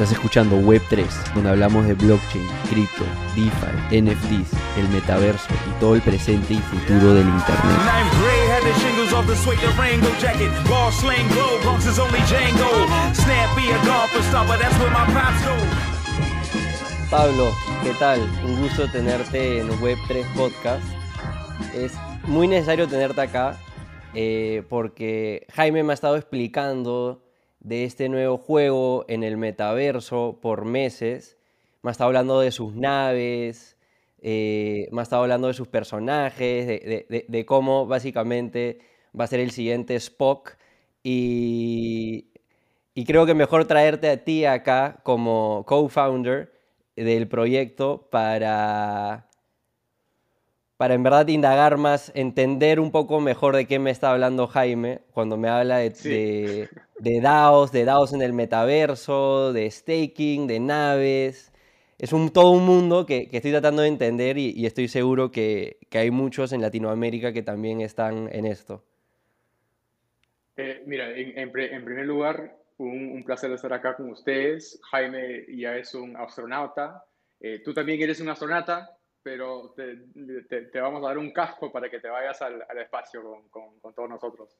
[0.00, 3.04] Estás escuchando Web3, donde hablamos de blockchain, cripto,
[3.36, 7.76] DeFi, NFTs, el metaverso y todo el presente y futuro del Internet.
[17.10, 17.50] Pablo,
[17.84, 18.20] ¿qué tal?
[18.42, 20.82] Un gusto tenerte en Web3 Podcast.
[21.74, 21.92] Es
[22.24, 23.60] muy necesario tenerte acá
[24.14, 27.20] eh, porque Jaime me ha estado explicando
[27.60, 31.36] de este nuevo juego en el metaverso por meses.
[31.82, 33.76] Me ha estado hablando de sus naves,
[34.20, 38.80] eh, me ha estado hablando de sus personajes, de, cómo básicamente
[39.18, 40.56] va a ser el siguiente Spock.
[41.02, 42.30] Y,
[42.94, 46.52] y creo que mejor traerte a ti acá como co-founder
[46.96, 49.29] del proyecto para
[50.80, 55.02] para en verdad indagar más, entender un poco mejor de qué me está hablando Jaime
[55.12, 61.52] cuando me habla de, de, DAOs, de DAOs en el metaverso, de staking, de naves.
[61.98, 66.10] Es un, todo un mundo que, estoy tratando de entender y, estoy seguro que, hay
[66.10, 68.82] muchos en Latinoamérica que también están en esto.
[70.56, 74.80] Eh, mira, en, primer lugar, un, placer estar acá con ustedes.
[74.90, 77.04] Jaime ya es un astronauta.
[77.38, 82.00] Eh, tú también eres un astronauta pero te, vamos a dar un casco para que
[82.00, 84.56] te vayas al, espacio con, todos nosotros.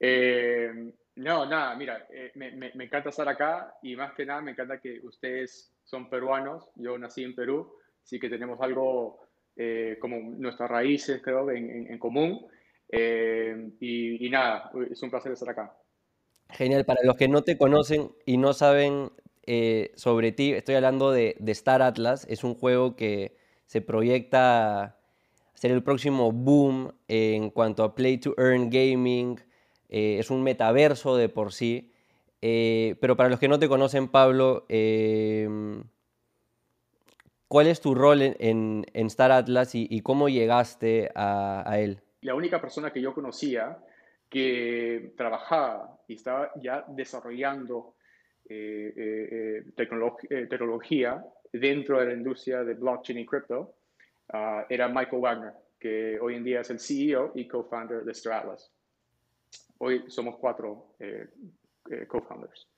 [0.00, 4.80] Eh, no, nada, mira, eh, me, encanta estar acá y más que nada me encanta
[4.80, 9.20] que ustedes son peruanos, yo nací en Perú, sí que tenemos algo
[9.56, 12.46] eh, como nuestras raíces, creo, en, común.
[12.90, 15.76] Y, nada, es un placer estar acá.
[16.50, 19.10] Genial, para los que no te conocen y no saben
[19.94, 23.37] sobre ti, estoy hablando de, de Star Atlas, es un juego que
[23.68, 24.96] se proyecta
[25.52, 29.38] ser el próximo boom en cuanto a play to earn gaming.
[29.90, 31.92] Eh, es un metaverso de por sí.
[32.40, 35.84] Eh, pero para los que no te conocen, Pablo, em,
[37.46, 42.00] ¿cuál es tu rol en, Star Atlas y, cómo llegaste a, él?
[42.22, 43.76] La única persona que yo conocía
[44.30, 47.96] que trabajaba y estaba ya desarrollando
[48.48, 51.22] eh, tecnología
[51.52, 53.74] dentro de la industria de blockchain y crypto
[54.32, 58.72] ah, era Michael Wagner, que hoy en día es el CEO y co-founder de Atlas.
[59.78, 61.28] Hoy somos cuatro eh,
[61.90, 62.68] eh, co-founders.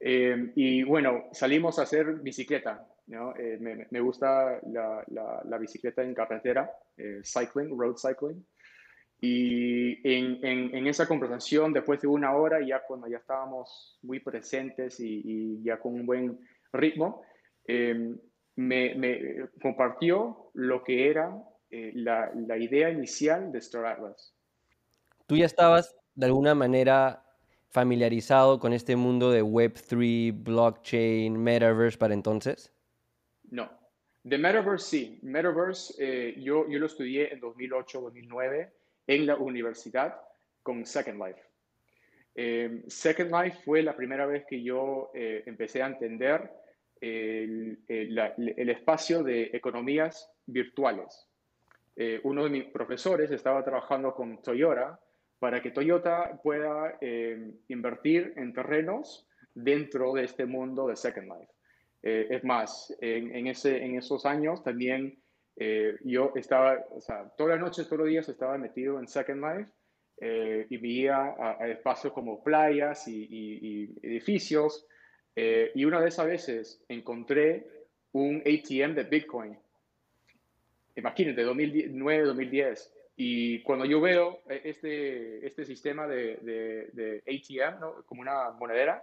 [0.00, 2.86] Eh, y bueno, salimos a hacer bicicleta.
[3.06, 3.34] ¿no?
[3.60, 6.70] Me, gusta la, la, bicicleta en carretera,
[7.22, 8.44] cycling, road cycling.
[9.20, 14.98] Y en, en, esa conversación, después de una hora, ya cuando ya estábamos muy presentes
[14.98, 16.40] y, y ya con un buen
[16.72, 17.22] ritmo,
[17.66, 18.18] Em,
[18.56, 21.32] me, compartió lo que era
[21.70, 24.34] eh, la, la, idea inicial de Star Atlas.
[25.26, 27.24] ¿Tú ya estabas de alguna manera
[27.70, 32.70] familiarizado con este mundo de Web3, blockchain, metaverse para entonces?
[33.50, 33.70] No.
[34.24, 35.18] De Metaverse sí.
[35.22, 38.70] Metaverse eh, yo, yo lo estudié en 2008-2009
[39.06, 40.20] en la universidad
[40.62, 41.40] con Second Life.
[42.34, 46.50] Em, Second Life fue la primera vez que yo eh, empecé a entender
[47.02, 51.28] el, el, espacio de economías virtuales.
[51.96, 55.00] Eh, uno de mis profesores estaba trabajando con Toyota
[55.40, 61.52] para que Toyota pueda eh, invertir en terrenos dentro de este mundo de Second Life.
[62.04, 65.18] Eh, es más, en, ese, en esos años también
[66.04, 69.70] yo estaba, o sea, todas las noches, todos los días estaba metido en Second Life
[70.70, 74.86] y veía a, espacios como playas y, y edificios
[75.34, 77.66] eh, y una de esas veces encontré
[78.12, 79.58] un ATM de Bitcoin.
[80.96, 82.92] Imagínate, 2009, 2010.
[83.16, 86.36] Y cuando yo veo eh, este, este sistema de,
[86.92, 88.04] de, ATM, ¿no?
[88.04, 89.02] como una monedera,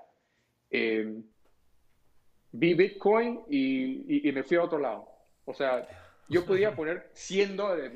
[0.70, 1.16] eh,
[2.52, 5.08] vi Bitcoin y, y, me fui a otro lado.
[5.46, 5.88] O sea,
[6.28, 7.92] yo podía poner 100 dólares,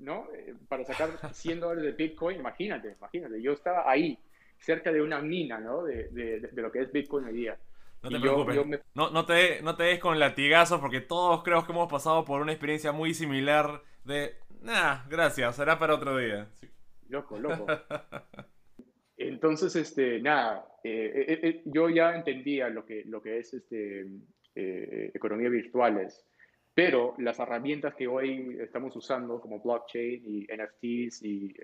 [0.00, 0.28] ¿no?
[0.68, 3.42] Para sacar 100 dólares de Bitcoin, imagínate, imagínate.
[3.42, 4.18] Yo estaba ahí,
[4.58, 5.84] cerca de una mina, ¿no?
[5.84, 7.58] De, de, de lo que es Bitcoin hoy día.
[8.04, 8.82] No te preocupes.
[8.94, 12.42] No, no, te, no te des con latigazos porque todos creo que hemos pasado por
[12.42, 14.36] una experiencia muy similar de...
[14.60, 16.48] Nah, gracias, será para otro día.
[17.08, 17.66] Loco, loco.
[19.16, 24.06] Entonces, este, nada, eh, eh, eh, yo ya entendía lo que, lo que es este,
[24.54, 26.26] economía virtuales,
[26.74, 31.54] pero las herramientas que hoy estamos usando como blockchain y NFTs y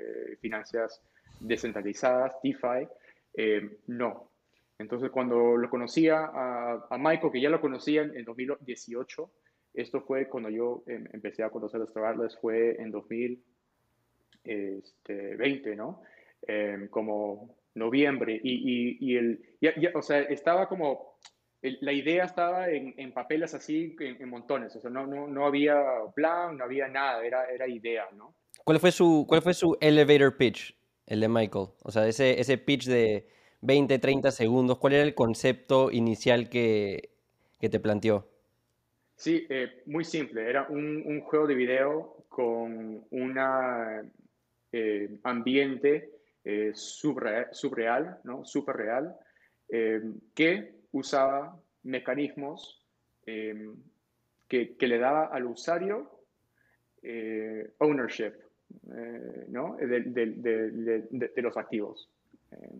[0.40, 1.02] finanzas
[1.40, 2.88] descentralizadas, DeFi,
[3.88, 4.29] no,
[4.80, 9.30] entonces, cuando lo conocía a, a Michael, que ya lo conocía en, 2018,
[9.74, 16.00] esto fue cuando yo em, empecé a conocer a Star fue en 2020, ¿no?
[16.42, 18.40] Em, como noviembre.
[18.42, 21.18] Y, y, y el, ya, o sea, estaba como
[21.62, 25.78] la idea estaba en, papeles así, en, montones, o sea, no, no, no, había
[26.14, 28.34] plan, no había nada, era, era idea, ¿no?
[28.64, 30.74] ¿Cuál fue, su, ¿Cuál fue su elevator pitch,
[31.04, 31.66] el de Michael?
[31.82, 33.28] O sea, ese, ese pitch de
[33.62, 37.10] 20, 30 segundos, ¿cuál era el concepto inicial que,
[37.58, 38.26] te planteó?
[39.16, 43.38] Sí, eh, muy simple, era un, juego de video con un
[44.72, 46.10] eh, ambiente
[46.44, 48.44] eh, subreal, ¿no?
[48.46, 49.14] Super real,
[49.68, 50.00] eh,
[50.34, 52.82] que usaba mecanismos
[53.24, 56.10] que, le daba al usuario
[57.78, 58.32] ownership
[59.48, 59.76] ¿no?
[59.76, 62.10] de, los activos.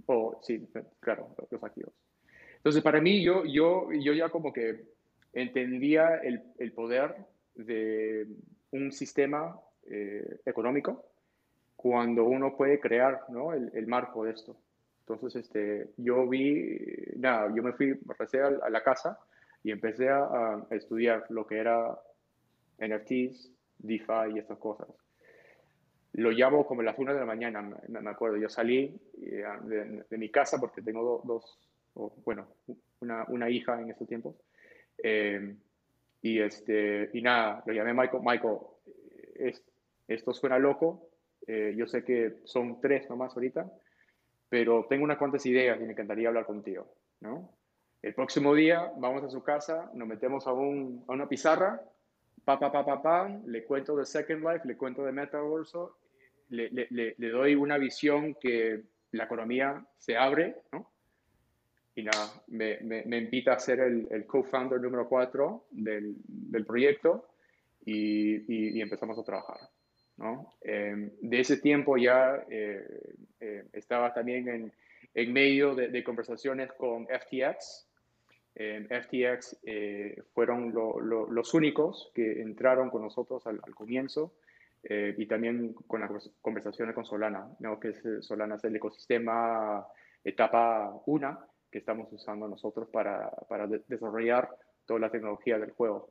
[0.06, 0.66] O sí,
[1.00, 1.92] claro, los activos.
[2.56, 4.84] Entonces, para mí, yo, yo, yo ya como que
[5.32, 7.14] entendía el, el poder
[7.54, 8.26] de
[8.72, 9.58] un sistema
[10.44, 11.04] económico
[11.74, 13.54] cuando uno puede crear ¿no?
[13.54, 14.56] el, el marco de esto.
[15.00, 16.78] Entonces, este, yo vi,
[17.16, 19.18] nada, yo me fui, a, a la casa
[19.62, 21.98] y empecé a, estudiar lo que era
[22.78, 24.88] NFTs, DeFi y estas cosas.
[26.12, 28.36] Lo llamo como las una de la mañana, me, acuerdo.
[28.36, 29.44] Yo salí eh,
[30.08, 31.58] de, mi casa porque tengo dos,
[32.24, 32.48] bueno,
[33.00, 34.36] una, una, hija en ese tiempo.
[35.02, 35.54] Eh,
[36.22, 38.22] y, este, y nada, lo llamé Michael.
[38.24, 38.58] Michael,
[40.08, 41.10] esto suena loco.
[41.46, 43.70] Eh, yo sé que son tres nomás ahorita
[44.50, 47.56] pero tengo unas cuantas ideas y me encantaría hablar contigo, ¿no?
[48.02, 51.80] El próximo día vamos a su casa, nos metemos a, un, a una pizarra,
[52.58, 55.78] pa, pa, pa, pa, pa, le cuento de Second Life, le cuento de Metaverse,
[56.48, 58.82] le, le, le, doy una visión que
[59.12, 60.90] la economía se abre, ¿no?
[61.94, 66.64] Y nada, me, me, me invita a ser el, el co-founder número 4 del, del
[66.64, 67.28] proyecto
[67.84, 69.58] y, y, y empezamos a trabajar.
[70.60, 72.84] Em, de ese tiempo ya eh,
[73.40, 74.72] eh, estaba también en,
[75.14, 77.88] en medio de, conversaciones con FTX.
[78.54, 84.34] FTX eh, fueron los únicos que entraron con nosotros al, comienzo
[84.82, 87.78] y también con las conversaciones con Solana, ¿no?
[87.78, 89.86] que es, Solana es el ecosistema
[90.24, 91.38] etapa 1
[91.70, 93.30] que estamos usando nosotros para,
[93.86, 94.48] desarrollar
[94.86, 96.10] toda la tecnología del juego.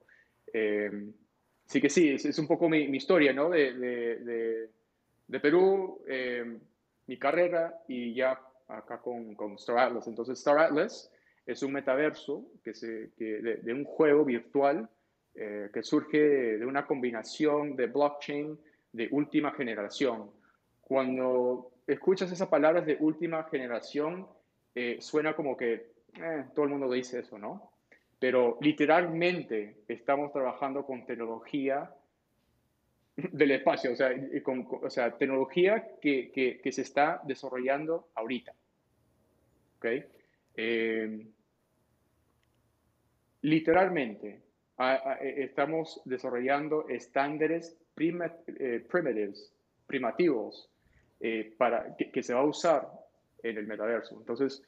[0.53, 1.13] Em,
[1.65, 3.49] sí que sí, es, un poco mi, historia, ¿no?
[3.49, 4.69] De,
[5.27, 6.57] de, Perú, eh,
[7.07, 10.07] mi carrera y ya acá con, con, Star Atlas.
[10.07, 11.11] Entonces, Star Atlas
[11.51, 14.87] es un metaverso que se, que de, un juego virtual
[15.33, 18.59] eh, que surge de, una combinación de blockchain
[18.93, 20.29] de última generación.
[20.81, 24.27] Cuando escuchas esas palabras de última generación,
[24.75, 25.91] eh, suena como que
[26.53, 27.71] todo el mundo dice eso, ¿no?
[28.19, 31.89] pero literalmente estamos trabajando con tecnología
[33.15, 34.11] del espacio, o sea,
[34.43, 38.53] con, o sea tecnología que, que, que, se está desarrollando ahorita.
[39.77, 40.03] ¿Okay?
[40.55, 41.25] Eh,
[43.41, 44.41] literalmente
[45.19, 49.51] estamos desarrollando estándares eh, primitives,
[49.85, 50.69] primativos,
[51.19, 52.87] eh, para, que, se va a usar
[53.43, 54.15] en el metaverso.
[54.17, 54.63] Entonces,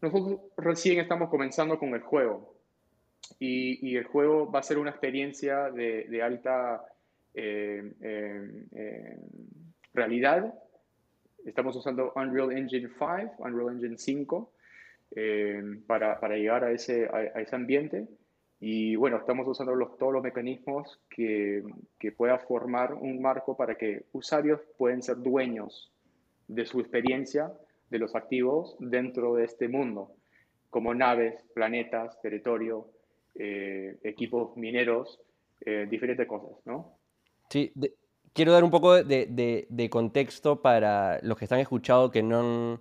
[0.00, 2.54] nosotros recién estamos comenzando con el juego
[3.40, 6.84] y, el juego va a ser una experiencia de, alta
[7.34, 7.82] eh,
[9.92, 10.54] realidad.
[11.44, 14.52] Estamos usando Unreal Engine 5, Unreal Engine 5,
[15.86, 18.06] para, para, llegar a ese, a, ese ambiente.
[18.60, 21.62] Y bueno, estamos usando todos los mecanismos que,
[21.98, 25.92] que pueda formar un marco para que usuarios pueden ser dueños
[26.48, 27.52] de su experiencia,
[27.90, 30.12] de los activos dentro de este mundo,
[30.70, 32.88] como naves, planetas, territorio,
[33.34, 35.20] eh, equipos mineros,
[35.60, 36.98] eh, diferentes cosas, ¿no?
[37.48, 37.72] Sí,
[38.32, 42.80] quiero dar un poco de, de, contexto para los que están escuchando que no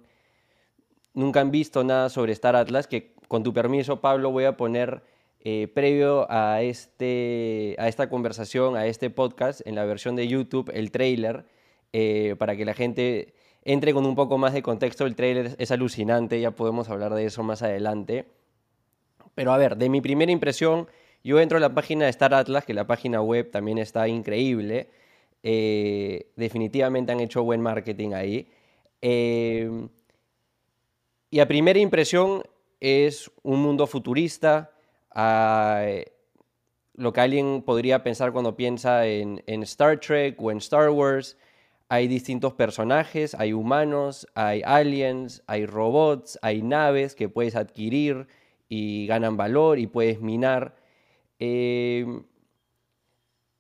[1.18, 5.04] nunca han visto nada sobre Star Atlas, que con tu permiso, Pablo, voy a poner
[5.42, 10.72] eh, previo a, este, a esta conversación, a este podcast, en la versión de YouTube,
[10.74, 11.46] el trailer,
[12.38, 13.34] para que la gente
[13.68, 15.06] entre con un poco más de contexto.
[15.06, 18.26] El trailer es alucinante, ya podemos hablar de eso más adelante.
[19.36, 20.88] Pero a ver, de mi primera impresión,
[21.22, 24.90] yo entro a la página de Star Atlas, que la página web también está increíble.
[25.44, 28.48] Eh, definitivamente han hecho buen marketing ahí.
[29.02, 29.70] Eh,
[31.30, 32.44] y a primera impresión
[32.80, 34.72] es un mundo futurista,
[36.94, 41.38] lo que alguien podría pensar cuando piensa en, Star Trek o en Star Wars.
[41.90, 48.28] Hay distintos personajes, hay humanos, hay aliens, hay robots, hay naves que puedes adquirir
[48.68, 50.76] y ganan valor y puedes minar.
[51.40, 52.24] Em,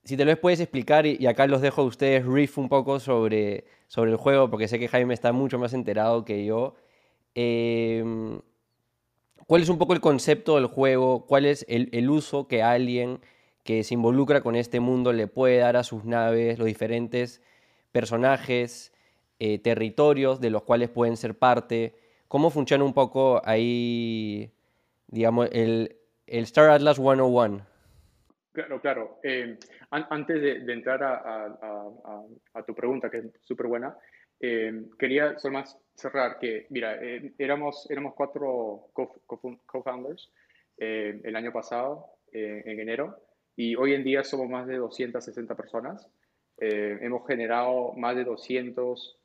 [0.04, 3.66] si te lo puedes explicar, y, acá los dejo a ustedes riff un poco sobre,
[3.88, 6.76] sobre el juego, porque sé que Jaime está mucho más enterado que yo.
[7.40, 8.42] Em,
[9.46, 11.28] ¿Cuál es un poco el concepto del juego?
[11.28, 13.20] ¿Cuál es el, uso que alguien
[13.64, 17.44] que se involucra con este mundo le puede dar a sus naves, los diferentes
[17.92, 18.92] personajes,
[19.38, 21.94] eh, territorios de los cuales pueden ser parte?
[22.28, 24.52] ¿Cómo funciona un poco ahí,
[25.06, 27.62] digamos, el, Star Atlas 101?
[28.52, 29.20] Claro, claro.
[29.22, 29.60] Eh,
[29.92, 33.96] antes de, entrar a, tu pregunta, que es súper buena,
[34.40, 40.32] eh, quería solo más cerrar que, mira, eh, éramos, éramos cuatro co-founders
[40.78, 43.18] el año pasado, en enero,
[43.56, 46.08] y hoy en día somos más de 260 personas.
[46.60, 49.18] hemos generado más de 200,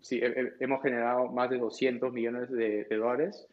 [0.00, 0.20] sí,
[0.60, 3.48] hemos generado más de 200 millones de, dólares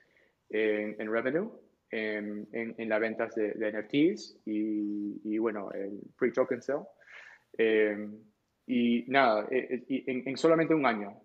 [0.51, 1.49] en revenue
[1.89, 6.85] en, en, las ventas de, NFTs y, y, bueno, el pre-token sale.
[8.69, 11.21] Eh, y nada, eh, eh, en, solamente un año.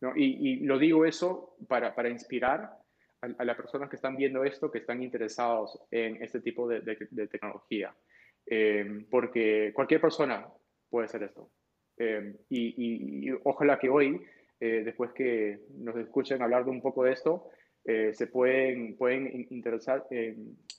[0.00, 0.16] ¿no?
[0.16, 2.70] Y, y, lo digo eso para, para inspirar
[3.20, 7.26] a, las personas que están viendo esto, que están interesados en este tipo de, de,
[7.26, 7.94] tecnología.
[9.10, 10.46] porque cualquier persona
[10.88, 11.50] puede hacer esto.
[12.48, 14.24] y, y, ojalá que hoy,
[14.60, 17.50] después que nos escuchen hablar de un poco de esto,
[17.88, 20.36] eh, se pueden, pueden interesar, eh,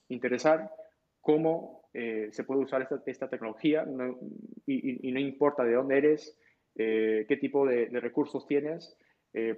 [0.09, 0.69] interesar
[1.21, 3.85] cómo eh, se puede usar esta, esta tecnología
[4.65, 6.37] y, no importa de dónde eres,
[6.75, 8.97] qué tipo de, recursos tienes,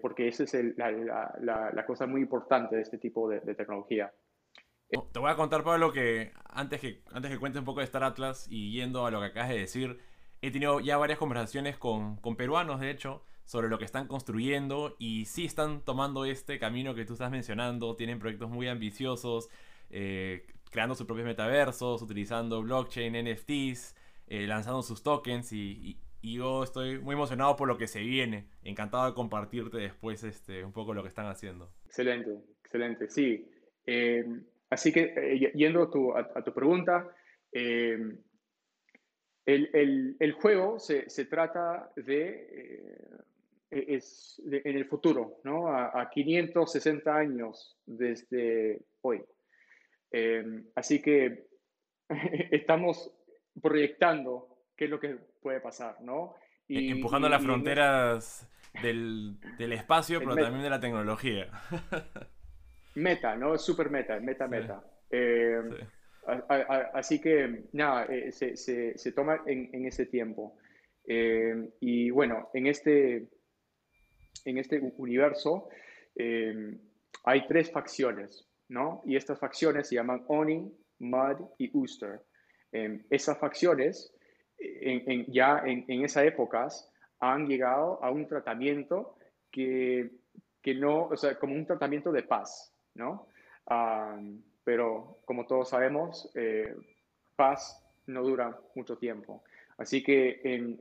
[0.01, 4.12] porque esa es la, la, la, cosa muy importante de este tipo de, tecnología.
[4.89, 8.03] Te voy a contar, Pablo, que antes que, antes que cuente un poco de Star
[8.03, 10.00] Atlas y yendo a lo que acabas de decir,
[10.41, 14.96] he tenido ya varias conversaciones con, con peruanos, de hecho, sobre lo que están construyendo
[14.98, 19.50] y sí están tomando este camino que tú estás mencionando, tienen proyectos muy ambiciosos,
[19.89, 23.96] eh, creando sus propios metaversos, utilizando blockchain, NFTs,
[24.28, 28.48] eh, lanzando sus tokens y, yo estoy muy emocionado por lo que se viene.
[28.62, 31.74] Encantado de compartirte después este, un poco lo que están haciendo.
[31.88, 33.50] Excelente, excelente, sí.
[33.88, 34.24] Eh,
[34.70, 37.10] así que yendo a, tu pregunta,
[37.51, 38.20] el,
[40.40, 43.01] juego se, se trata de
[43.72, 45.68] e-, es en el futuro, ¿no?
[45.68, 49.24] A, 560 años desde hoy.
[50.12, 51.48] Em, así que
[52.51, 53.12] estamos
[53.62, 56.36] proyectando qué es lo que puede pasar, ¿no?
[56.68, 58.50] Y, Empujando las fronteras
[58.82, 61.50] del, del, espacio, pero también de la tecnología.
[62.96, 63.58] meta, ¿no?
[63.58, 64.84] Super meta, meta, meta.
[65.10, 65.70] Em,
[66.94, 70.58] así que, nada, eh, se, se, se, toma en, en ese tiempo.
[71.06, 73.27] Em, y bueno, en este,
[74.46, 75.70] en este universo
[76.15, 76.77] eh,
[77.24, 79.01] hay tres facciones, ¿no?
[79.06, 82.22] Y estas facciones se llaman Oni, Mud y Ooster.
[82.72, 84.16] Eh, esas facciones,
[85.28, 89.16] ya en, en esas épocas, han llegado a un tratamiento
[89.51, 90.12] que,
[90.62, 93.28] que, no, o sea, como un tratamiento de paz, ¿no?
[94.63, 96.75] Pero como todos sabemos, eh,
[97.36, 99.44] paz no dura mucho tiempo.
[99.78, 100.80] Así que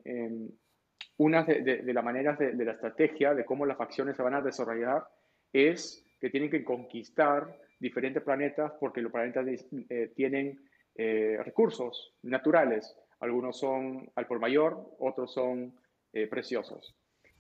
[1.17, 5.07] una de, las maneras de, la estrategia de cómo las facciones se van a desarrollar
[5.53, 9.47] es que tienen que conquistar diferentes planetas porque los planetas
[9.89, 10.61] eh, tienen
[10.95, 12.95] eh, recursos naturales.
[13.21, 15.75] Algunos son al por mayor, otros son
[16.13, 16.95] eh, preciosos.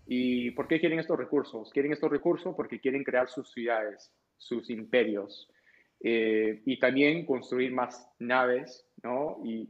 [0.06, 1.70] ¿Y por qué quieren estos recursos?
[1.70, 5.48] Quieren estos recursos porque quieren crear sus ciudades, sus imperios
[6.02, 9.38] y también construir más naves ¿no?
[9.44, 9.68] y,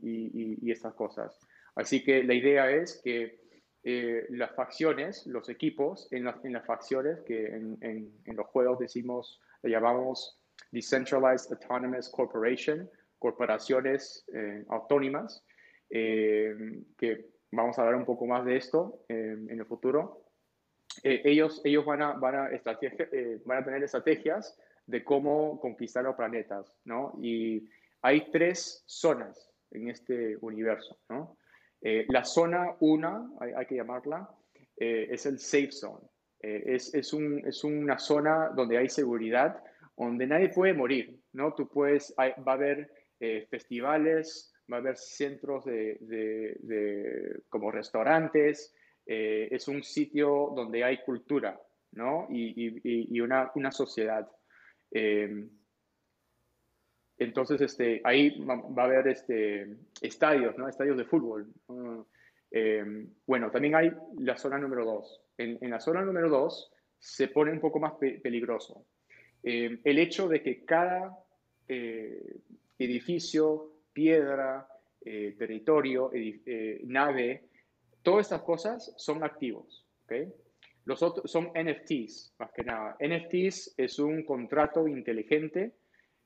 [0.62, 1.36] y estas cosas.
[1.74, 3.40] Así que la idea es que
[3.82, 9.40] eh, las facciones, los equipos en, en las facciones que en, en, los juegos decimos,
[9.62, 10.38] le llamamos
[10.70, 15.44] Decentralized Autonomous Corporation, corporaciones eh, autónomas,
[15.90, 16.54] eh,
[16.96, 20.24] que vamos a hablar un poco más de esto en el futuro.
[21.02, 22.50] ellos ellos van, a, van, a
[23.44, 27.12] van a tener estrategias de cómo conquistar los planetas, ¿no?
[27.20, 27.68] Y
[28.02, 31.36] hay tres zonas en este universo, ¿no?
[31.82, 34.28] Eh, la zona 1, hay, que llamarla,
[34.76, 36.06] eh, es el safe zone.
[36.40, 39.62] Eh, es, es, un, es, una zona donde hay seguridad,
[40.06, 41.54] donde nadie puede morir, ¿no?
[41.54, 42.90] Tú puedes, va a haber
[43.50, 51.60] festivales, va a haber centros de, de, como restaurantes, es un sitio donde hay cultura,
[51.92, 52.28] ¿no?
[52.30, 54.26] Y, y, y una, una, sociedad.
[57.20, 60.66] Entonces, este, ahí va a haber este, estadios, ¿no?
[60.66, 61.52] Estadios de fútbol.
[62.50, 62.82] Eh,
[63.26, 65.20] bueno, también hay la zona número dos.
[65.36, 67.92] En, la zona número dos se pone un poco más
[68.22, 68.86] peligroso.
[69.42, 71.18] Eh, el hecho de que cada
[71.68, 72.36] eh,
[72.78, 74.66] edificio, piedra,
[75.02, 76.10] territorio,
[76.84, 77.48] nave,
[78.02, 79.86] todas estas cosas son activos.
[80.84, 82.96] Los otros son NFTs, más que nada.
[83.00, 85.72] NFTs es un contrato inteligente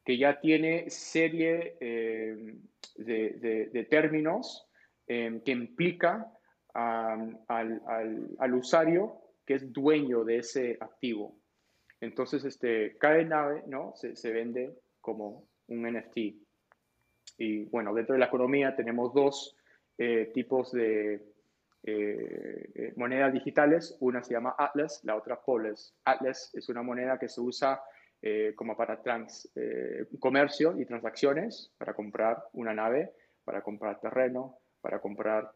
[0.05, 2.57] que ya tiene serie eh,
[2.97, 4.67] de, términos
[5.07, 6.31] eh, que implica
[6.75, 11.37] al, al, usuario que es dueño de ese activo.
[12.05, 13.95] Entonces, este, cada nave ¿no?
[13.97, 16.17] se, vende como un NFT.
[17.39, 19.57] Y bueno, dentro de la economía tenemos dos
[19.97, 21.25] eh, tipos de
[21.83, 23.97] eh, monedas digitales.
[24.01, 25.95] Una se llama Atlas, la otra Polis.
[26.05, 27.83] Atlas es una moneda que se usa
[28.21, 29.51] eh, como para trans,
[30.21, 33.13] comercio y transacciones, para comprar una nave,
[33.45, 35.51] para comprar terreno, para comprar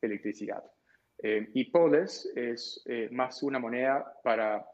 [0.00, 0.64] electricidad.
[1.54, 4.66] Y Polis es más una moneda para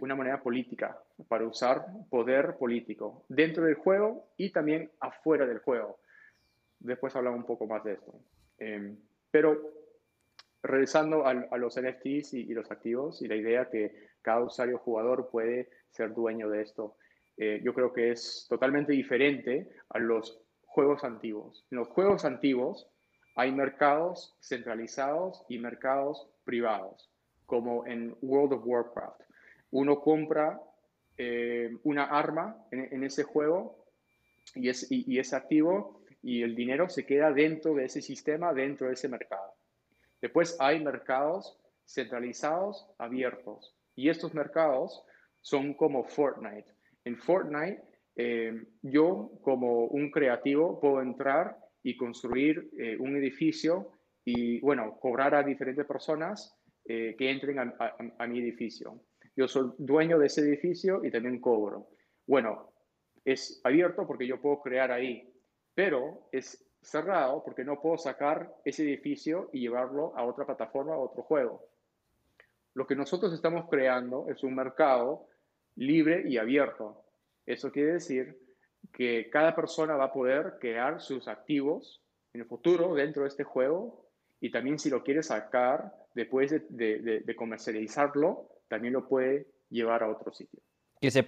[0.00, 0.98] una moneda política,
[1.28, 5.98] para usar poder político dentro del juego y también afuera del juego.
[6.78, 8.12] Después hablamos un poco más de esto.
[8.58, 8.96] Em,
[9.30, 9.60] pero
[10.62, 15.68] regresando a, los NFTs y, los activos y la idea que cada usuario jugador puede
[15.90, 16.96] ser dueño de esto,
[17.36, 21.66] eh, yo creo que es totalmente diferente a los juegos antiguos.
[21.70, 22.88] En los juegos antiguos
[23.34, 27.10] hay mercados centralizados y mercados privados,
[27.46, 29.20] como en World of Warcraft.
[29.70, 30.60] Uno compra
[31.16, 33.86] eh, una arma en, ese juego
[34.54, 39.08] y es, activo y el dinero se queda dentro de ese sistema, dentro de ese
[39.08, 39.54] mercado.
[40.20, 43.74] Después hay mercados centralizados, abiertos.
[43.94, 45.04] Y estos mercados
[45.40, 46.70] son como Fortnite.
[47.04, 47.82] En Fortnite,
[48.16, 53.92] eh, yo como un creativo puedo entrar y construir eh, un edificio
[54.24, 59.00] y, bueno, cobrar a diferentes personas que entren a mi edificio.
[59.36, 61.88] Yo soy dueño de ese edificio y también cobro.
[62.26, 62.72] Bueno,
[63.24, 65.32] es abierto porque yo puedo crear ahí,
[65.74, 70.98] pero es cerrado porque no puedo sacar ese edificio y llevarlo a otra plataforma, a
[70.98, 71.64] otro juego.
[72.74, 75.26] Lo que nosotros estamos creando es un mercado
[75.76, 77.04] libre y abierto.
[77.46, 78.38] Eso quiere decir
[78.92, 83.44] que cada persona va a poder crear sus activos en el futuro dentro de este
[83.44, 84.06] juego
[84.40, 90.32] y también si lo quiere sacar después de comercializarlo, también lo puede llevar a otro
[90.32, 90.60] sitio.
[91.00, 91.22] Que se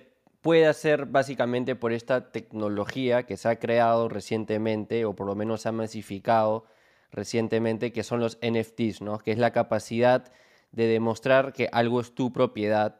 [0.44, 5.62] puede hacer básicamente por esta tecnología que se ha creado recientemente, o por lo menos
[5.62, 6.66] se ha masificado
[7.10, 9.18] recientemente, que son los NFTs, ¿no?
[9.18, 10.30] que es la capacidad
[10.72, 12.98] de demostrar que algo es tu propiedad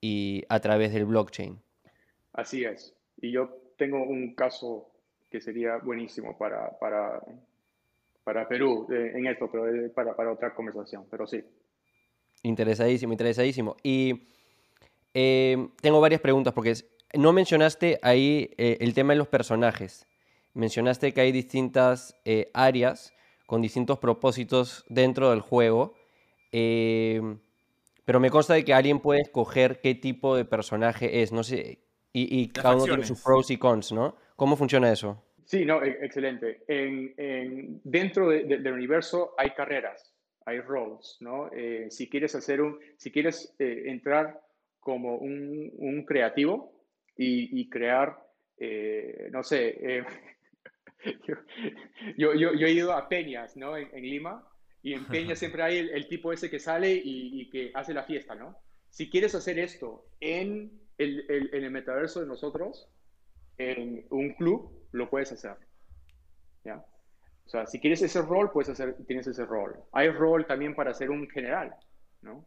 [0.00, 1.62] y a través del blockchain.
[2.32, 2.96] Así es.
[3.20, 4.90] Y yo tengo un caso
[5.30, 7.22] que sería buenísimo para, para,
[8.22, 9.64] para Perú eh, en esto, pero
[9.94, 11.42] para, para otra conversación, pero sí.
[12.42, 13.76] Interesadísimo, interesadísimo.
[13.82, 14.28] Y
[15.14, 16.74] eh, tengo varias preguntas porque
[17.14, 20.06] no mencionaste ahí eh, el tema de los personajes.
[20.52, 22.20] Mencionaste que hay distintas
[22.52, 23.14] áreas
[23.46, 25.94] con distintos propósitos dentro del juego.
[26.50, 31.32] pero me consta de que alguien puede escoger qué tipo de personaje es.
[31.32, 31.89] No sé.
[32.12, 34.16] Y, cada uno tiene sus pros y cons, ¿no?
[34.34, 35.22] ¿Cómo funciona eso?
[35.44, 36.64] Sí, no, e, excelente.
[37.84, 40.12] dentro del universo hay carreras
[40.46, 41.50] hay roles, ¿no?
[41.52, 44.40] Eh, si quieres hacer un, si quieres eh, entrar
[44.80, 46.72] como un, un creativo
[47.16, 48.16] y, y crear,
[48.58, 50.04] eh, no sé,
[52.16, 53.76] yo, yo, yo, he ido a Peñas, ¿no?
[53.76, 54.46] En, Lima,
[54.82, 58.04] y en Peñas siempre hay el, tipo ese que sale y, y, que hace la
[58.04, 58.56] fiesta, ¿no?
[58.88, 62.88] Si quieres hacer esto en el, el, en el metaverso de nosotros,
[63.58, 65.56] en un club, lo puedes hacer,
[66.64, 66.84] ¿ya?
[67.46, 69.74] O sea, si quieres ese rol, puedes hacer, tienes ese rol.
[69.92, 71.74] Hay rol también para ser un general,
[72.22, 72.44] ¿no?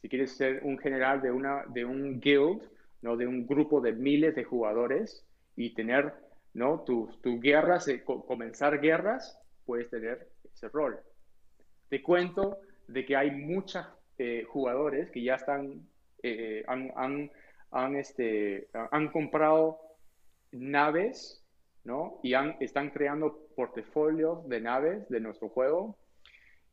[0.00, 2.62] Si quieres ser un general de, una, de un guild,
[3.02, 3.16] ¿no?
[3.16, 6.14] De un grupo de miles de jugadores y tener,
[6.52, 6.84] ¿no?
[6.84, 11.00] Tus tu guerras, eh, comenzar guerras, puedes tener ese rol.
[11.88, 13.84] Te cuento de que hay muchos
[14.18, 15.88] eh, jugadores que ya están,
[16.22, 17.30] eh, han, han,
[17.74, 19.80] han, este, han comprado
[20.52, 21.44] naves
[21.84, 22.18] ¿no?
[22.22, 25.96] Y están creando portafolios de naves de nuestro juego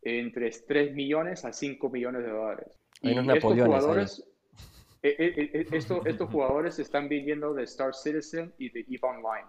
[0.01, 2.79] entre 3 millones a 5 millones de dólares.
[3.01, 4.27] y estos jugadores,
[5.03, 5.67] eh, eh, eh,
[6.05, 9.47] estos jugadores están viniendo de Star Citizen y de EVE Online.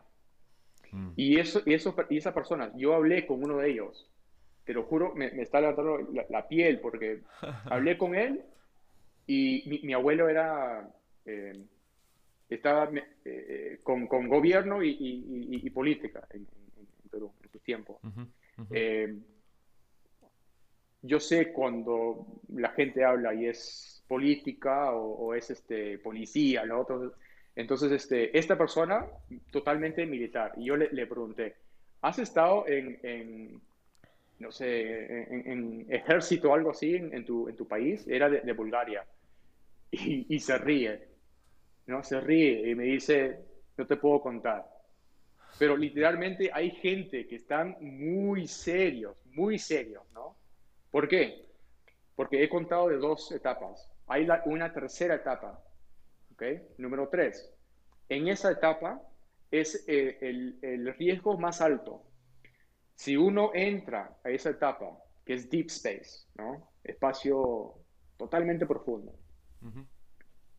[0.91, 1.13] Mm.
[1.17, 4.11] Y, eso, y, eso, y esa persona, yo hablé con uno de ellos,
[4.65, 7.23] te lo juro, me, está levantando la, piel porque
[7.67, 8.43] hablé con él
[9.27, 10.93] y mi, abuelo era
[12.49, 14.97] estaba eh, eh, con, con, gobierno y,
[15.51, 16.47] y, política en,
[17.11, 18.01] Perú en su tiempo.
[18.71, 19.17] Eh,
[21.03, 26.87] yo sé cuando la gente habla y es política o, es este, policía, ¿no?
[27.55, 29.07] Entonces, este, esta persona
[29.51, 30.53] totalmente militar.
[30.57, 31.57] Y yo le, le pregunté,
[32.01, 33.61] ¿has estado en, en
[34.43, 39.05] no sé, en, ejército o algo así en, tu, en tu país, era de, Bulgaria.
[39.91, 41.12] Y, y, se ríe,
[41.87, 42.03] ¿no?
[42.03, 43.45] Se ríe y me dice,
[43.77, 44.67] no te puedo contar.
[45.59, 50.37] Pero literalmente hay gente que están muy serios, muy serios, ¿no?
[50.91, 51.47] ¿Por qué?
[52.15, 53.91] Porque he contado de dos etapas.
[54.07, 55.63] Hay una tercera etapa,
[56.33, 56.43] ¿ok?
[56.79, 57.51] Número tres.
[58.09, 59.01] En esa etapa
[59.51, 62.05] es eh, el, el riesgo más alto.
[62.95, 66.73] Si uno entra a esa etapa, que es deep space, ¿no?
[66.83, 67.75] Espacio
[68.17, 69.13] totalmente profundo.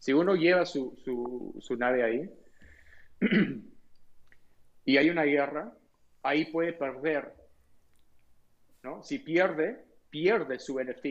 [0.03, 2.29] Si uno lleva su, su, su nave ahí
[4.83, 5.71] y hay una guerra,
[6.23, 7.31] ahí puede perder.
[8.83, 9.01] ¿no?
[9.01, 11.05] Si pierde, pierde su NFT,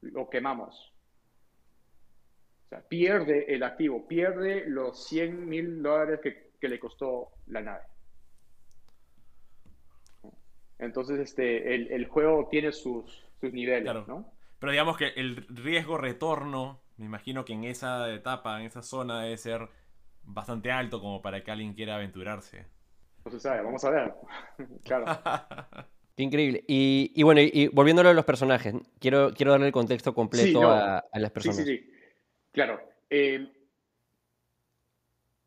[0.00, 0.92] lo quemamos.
[2.64, 7.60] O sea, pierde el activo, pierde los 100 mil dólares que, que le costó la
[7.60, 7.84] nave.
[10.80, 14.32] Entonces, este, el, juego tiene sus, niveles, ¿no?
[14.58, 19.22] Pero digamos que el riesgo retorno, me imagino que en esa etapa, en esa zona,
[19.22, 19.68] debe ser
[20.22, 22.64] bastante alto como para que alguien quiera aventurarse.
[23.24, 24.14] No se sabe, vamos a ver.
[24.84, 25.06] claro.
[26.16, 26.62] Qué increíble.
[26.68, 31.32] Y, bueno, y, volviéndolo a los personajes, quiero, quiero darle el contexto completo a, las
[31.32, 31.56] personas.
[31.56, 31.92] Sí, sí, sí.
[32.52, 32.80] Claro.
[33.10, 33.50] Eh,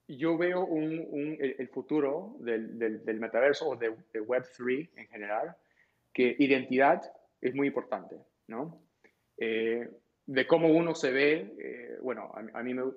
[0.10, 5.56] yo veo un, el, futuro del, del, metaverso o de, Web3 en general,
[6.12, 7.02] que identidad
[7.40, 8.82] es muy importante, ¿no?
[9.38, 9.90] Eh,
[10.26, 12.94] de cómo uno se ve, eh, bueno, a, mí no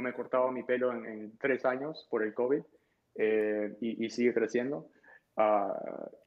[0.00, 2.62] me he cortado mi pelo en, tres años por el COVID
[3.16, 4.88] eh, y, sigue creciendo.
[5.36, 5.74] Ah,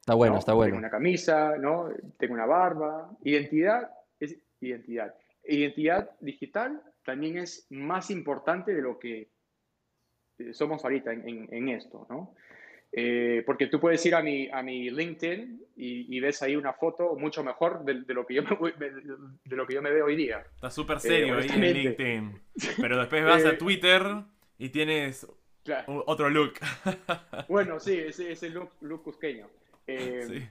[0.00, 0.72] está bueno, está bueno.
[0.72, 1.88] Tengo una camisa, ¿no?
[2.18, 3.10] Tengo una barba.
[3.22, 5.14] Identidad es identidad.
[5.44, 9.30] Identidad digital también es más importante de lo que
[10.38, 12.34] eh, somos ahorita en, esto, ¿no?
[12.98, 17.14] Eh, porque tú puedes ir a mi, a mi LinkedIn y, ves ahí una foto
[17.14, 18.72] mucho mejor de, lo, que yo me,
[19.44, 20.46] de lo que yo me veo hoy día.
[20.54, 22.40] Está súper serio eh, ahí en LinkedIn.
[22.80, 24.02] Pero después vas a Twitter
[24.56, 25.26] y tienes
[25.86, 26.54] otro look.
[27.48, 29.46] bueno, sí, ese, ese look, look cusqueño.
[29.86, 30.48] sí.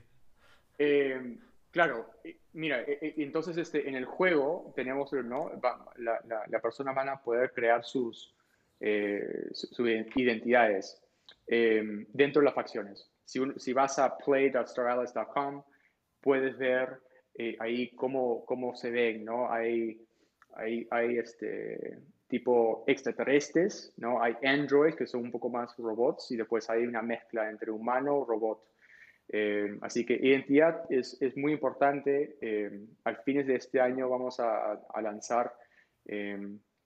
[1.72, 2.08] claro,
[2.52, 5.50] mira, entonces este, en el juego tenemos, ¿no?
[5.96, 8.32] La, la, la persona van a poder crear sus,
[8.78, 11.02] eh, sus identidades
[11.46, 13.10] eh, dentro de las facciones.
[13.24, 15.62] Si, si vas a play.starallies.com,
[16.20, 17.00] puedes ver
[17.34, 19.50] eh, ahí cómo, cómo se ven, ¿no?
[19.52, 20.00] Hay,
[20.54, 24.22] hay, hay este tipo extraterrestres, ¿no?
[24.22, 28.24] Hay androids que son un poco más robots y después hay una mezcla entre humano
[28.24, 28.60] robot.
[29.82, 32.36] así que identidad es, es muy importante.
[33.04, 35.52] al fines de este año vamos a, a lanzar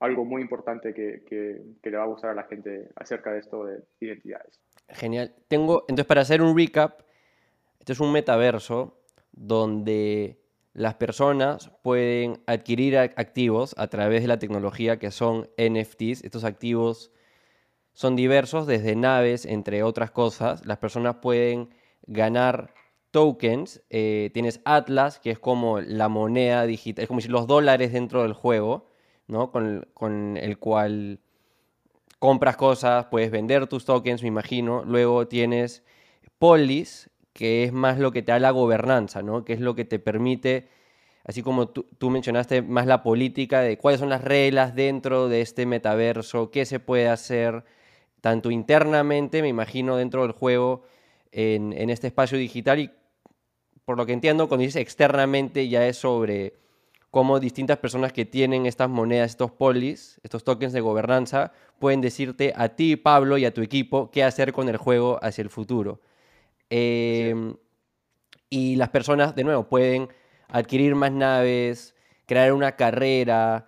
[0.00, 3.64] algo muy importante que, que, le va a gustar a la gente acerca de esto
[3.64, 4.58] de identidades.
[4.88, 5.34] Genial.
[5.46, 7.02] Tengo, entonces, para hacer un recap,
[7.78, 8.98] este es un metaverso
[9.32, 10.40] donde
[10.72, 16.24] las personas pueden adquirir activos a través de la tecnología que son NFTs.
[16.24, 17.12] Estos activos
[17.92, 20.64] son diversos, desde naves, entre otras cosas.
[20.64, 21.68] Las personas pueden
[22.06, 22.72] ganar
[23.10, 23.82] tokens.
[23.90, 28.22] Eh, tienes Atlas, que es como la moneda digital, es como si los dólares dentro
[28.22, 28.89] del juego.
[29.30, 31.20] Con, el cual
[32.18, 34.84] compras cosas, puedes vender tus tokens, me imagino.
[34.84, 35.84] Luego tienes
[36.38, 39.44] Polis, que es más lo que te da la gobernanza, ¿no?
[39.44, 40.68] Que es lo que te permite,
[41.24, 45.64] así como tú, mencionaste, más la política de cuáles son las reglas dentro de este
[45.64, 47.64] metaverso, qué se puede hacer,
[48.20, 50.82] tanto internamente, me imagino, dentro del juego,
[51.32, 52.90] en, en este espacio digital y
[53.84, 56.54] por lo que entiendo, cuando dices externamente ya es sobre
[57.10, 62.52] cómo distintas personas que tienen estas monedas, estos polis, estos tokens de gobernanza, pueden decirte
[62.56, 66.00] a ti, Pablo, y a tu equipo qué hacer con el juego hacia el futuro.
[66.70, 67.56] Em,
[68.48, 70.08] y las personas, de nuevo, pueden
[70.48, 71.94] adquirir más naves,
[72.26, 73.66] crear una carrera,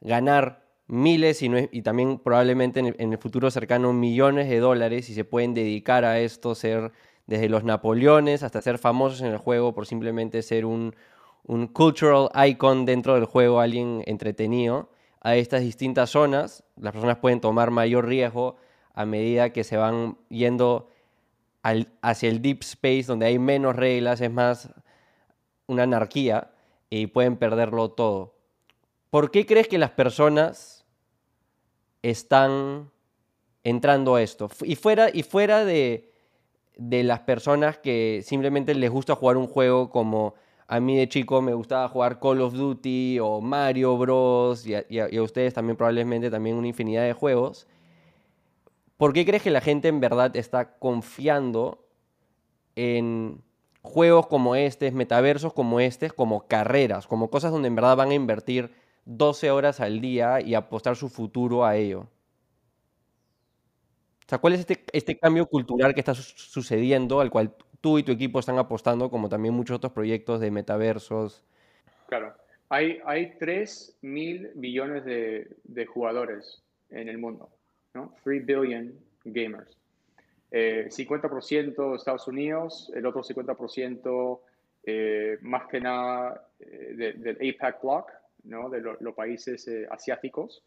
[0.00, 5.24] ganar miles y, y también probablemente en el, futuro cercano millones de dólares y se
[5.24, 6.92] pueden dedicar a esto, ser
[7.26, 10.96] desde los Napoleones hasta ser famosos en el juego por simplemente ser un,
[11.44, 16.64] un cultural icon dentro del juego, alguien entretenido, a estas distintas zonas.
[16.76, 18.56] Las personas pueden tomar mayor riesgo
[18.94, 20.88] a medida que se van yendo
[21.62, 24.70] hacia el deep space, donde hay menos reglas, es más
[25.66, 26.50] una anarquía
[26.88, 28.34] y pueden perderlo todo.
[29.10, 30.84] ¿Por qué crees que las personas
[32.02, 32.90] están
[33.62, 34.48] entrando a esto?
[34.62, 36.12] Y fuera, y fuera de,
[36.76, 40.34] de las personas que simplemente les gusta jugar un juego como
[40.72, 44.64] a mí de chico me gustaba jugar Call of Duty o Mario Bros.
[44.68, 47.66] Y a, ustedes también probablemente también una infinidad de juegos.
[48.96, 51.88] ¿Por qué crees que la gente en verdad está confiando
[52.76, 53.42] en
[53.82, 58.14] juegos como este, metaversos como este, como carreras, como cosas donde en verdad van a
[58.14, 58.72] invertir
[59.06, 62.02] 12 horas al día y apostar su futuro a ello.
[64.24, 68.02] O sea, ¿cuál es este, este cambio cultural que está sucediendo al cual tú y
[68.02, 71.42] tu equipo están apostando, como también muchos otros proyectos de metaversos?
[72.08, 72.34] Claro,
[72.68, 77.50] hay, hay 3 mil millones de, jugadores en el mundo,
[77.94, 78.14] ¿no?
[78.24, 78.92] 3 billion
[79.24, 79.76] gamers.
[80.52, 84.40] 50% eh, Estados Unidos, el otro 50%
[84.84, 88.10] eh, más que nada eh, del APAC Block,
[88.44, 88.68] ¿no?
[88.68, 90.62] de los países asiáticos.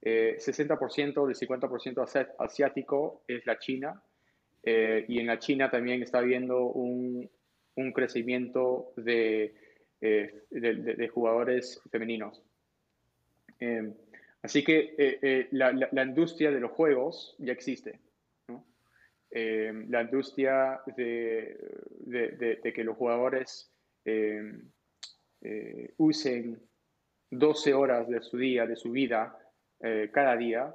[0.00, 4.00] 60% del 50% asiático es la China.
[4.62, 7.30] Y en la China también está habiendo un,
[7.76, 9.54] un crecimiento de,
[10.00, 12.42] de, jugadores femeninos.
[14.42, 18.00] así que la, la industria de los juegos ya existe.
[19.30, 23.70] Eh, la industria de, que los jugadores
[24.04, 24.40] eh,
[25.42, 26.58] eh, usen
[27.30, 29.36] 12 horas de su día, de su vida,
[30.12, 30.74] cada día,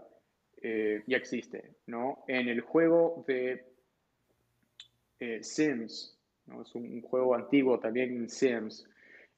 [0.62, 1.76] ya existe.
[1.88, 2.24] ¿no?
[2.28, 3.73] En el juego de
[5.42, 6.18] Sims,
[6.62, 8.88] es un, juego antiguo también Sims,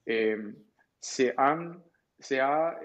[0.06, 1.84] se, han,
[2.20, 2.80] se ha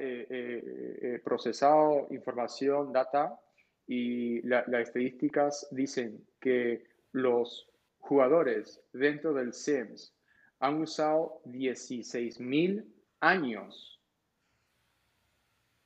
[1.24, 3.38] procesado información, data,
[3.86, 10.14] y las estadísticas dicen que los jugadores dentro del Sims
[10.60, 12.84] han usado 16.000
[13.20, 14.00] años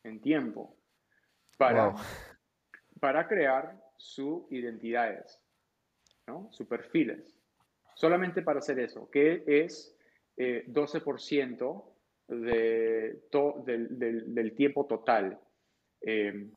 [0.02, 0.76] en tiempo
[1.56, 1.94] para,
[3.00, 5.40] para crear sus identidades,
[6.26, 6.48] ¿no?
[6.52, 7.34] sus perfiles.
[7.94, 9.96] Solamente para hacer eso, que es
[10.36, 11.84] 12%
[12.28, 13.22] eh,
[13.64, 13.78] de
[14.26, 15.38] del, tiempo total.
[16.00, 16.48] Eh,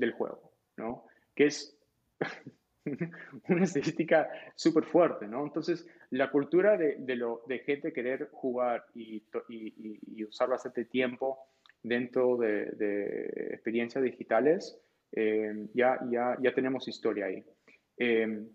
[0.00, 1.04] del juego, ¿no?
[1.34, 1.76] Que es
[3.48, 5.44] una estadística súper fuerte, ¿no?
[5.44, 10.84] Entonces, la cultura de, de, lo, de gente querer jugar y, y, y, usar bastante
[10.86, 11.38] tiempo
[11.82, 14.78] dentro de, de experiencias digitales,
[15.12, 17.44] eh, ya, ya, ya tenemos historia ahí.
[18.00, 18.48] Eh,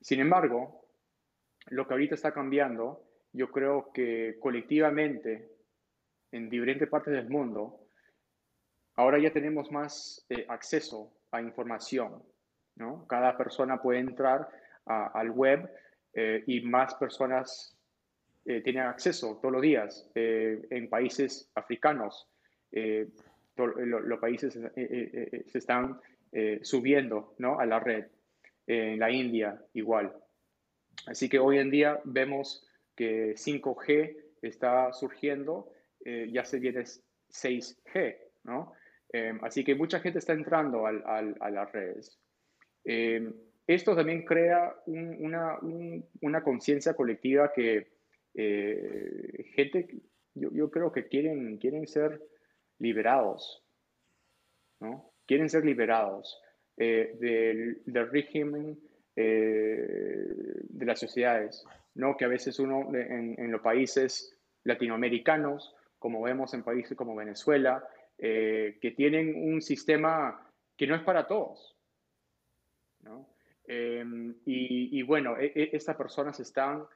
[0.00, 0.88] sin embargo,
[1.68, 5.52] lo que ahorita está cambiando, yo creo que colectivamente,
[6.32, 7.88] en diferentes partes del mundo,
[8.98, 12.20] Ahora ya tenemos más eh, acceso a información,
[12.74, 13.06] ¿no?
[13.06, 14.48] Cada persona puede entrar
[14.86, 15.70] al web
[16.14, 17.78] eh, y más personas
[18.44, 22.28] eh, tienen acceso todos los días en países africanos.
[23.56, 26.00] los países se están
[26.62, 27.58] subiendo ¿no?
[27.58, 28.06] a la red.
[28.66, 30.14] En la India igual.
[31.06, 35.72] Así que hoy en día vemos que 5G está surgiendo,
[36.04, 36.84] ya se viene
[37.30, 38.74] 6G, ¿no?
[39.10, 41.02] Em, así que mucha gente está entrando al,
[41.40, 42.20] a las redes.
[42.84, 43.32] Em,
[43.66, 45.58] esto también crea una,
[46.22, 47.92] una conciencia colectiva que
[48.34, 49.88] eh, gente,
[50.34, 52.22] yo, yo, creo que quieren, quieren ser
[52.78, 53.62] liberados,
[54.80, 55.12] ¿no?
[55.28, 56.40] Quieren ser liberados
[56.78, 58.80] eh, del, régimen
[59.14, 60.26] eh,
[60.70, 62.16] de las sociedades, ¿no?
[62.16, 67.86] Que a veces uno en, los países latinoamericanos, como vemos en países como Venezuela,
[68.16, 71.76] eh, que tienen un sistema que no es para todos.
[73.66, 76.86] Em, y, bueno, e, e, estas personas están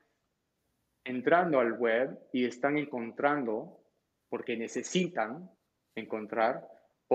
[1.05, 3.79] entrando al web y están encontrando,
[4.31, 5.51] porque necesitan
[5.95, 6.67] encontrar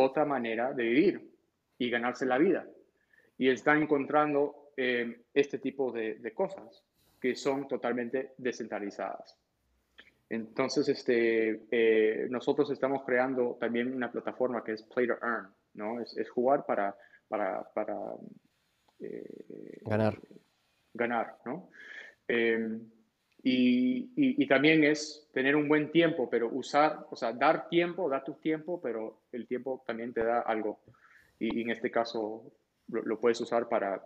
[0.04, 1.32] otra manera de vivir
[1.78, 2.66] y ganarse la vida.
[3.38, 6.84] Y están encontrando em, este tipo de cosas
[7.20, 9.38] que son totalmente descentralizadas.
[10.30, 16.02] Entonces, este, eh, nosotros estamos creando también una plataforma que es Play to Earn, ¿no?
[16.02, 16.96] Es, jugar para,
[17.30, 17.64] para,
[19.00, 20.20] eh, ganar.
[20.94, 21.70] Ganar, ¿no?
[23.43, 28.23] Em, y, también es tener un buen tiempo, pero usar, o sea, dar tiempo, dar
[28.23, 30.80] tu tiempo, pero el tiempo también te da algo.
[31.39, 32.52] Y, en este caso
[32.89, 34.04] lo, puedes usar para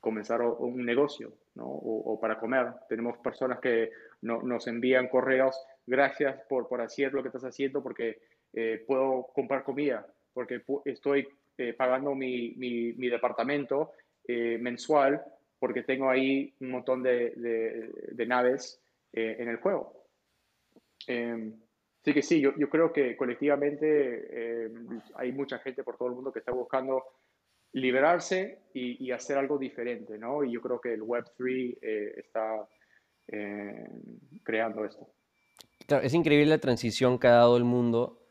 [0.00, 1.66] comenzar un negocio, ¿no?
[1.66, 2.68] O, para comer.
[2.88, 3.90] Tenemos personas que
[4.22, 8.20] no, nos envían correos, gracias por, por hacer lo que estás haciendo porque
[8.52, 13.92] eh, puedo comprar comida, porque estoy eh, pagando mi, mi, mi departamento
[14.26, 15.24] eh, mensual
[15.58, 17.30] porque tengo ahí un montón de,
[18.12, 18.80] de, naves
[19.12, 20.04] en el juego.
[21.06, 21.54] Em,
[22.00, 26.14] así que sí, yo, yo creo que colectivamente em, hay mucha gente por todo el
[26.14, 27.02] mundo que está buscando
[27.72, 30.44] liberarse y, y, hacer algo diferente, ¿no?
[30.44, 31.78] Y yo creo que el Web3
[32.16, 32.66] está
[33.30, 33.86] eh,
[34.42, 35.06] creando esto.
[36.02, 38.22] es increíble la transición que ha dado el mundo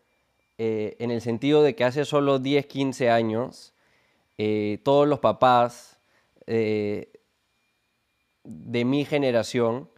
[0.57, 3.75] eh, en el sentido de que hace solo 10, 15 años
[4.39, 5.99] eh, todos los papás
[8.47, 9.89] de mi generación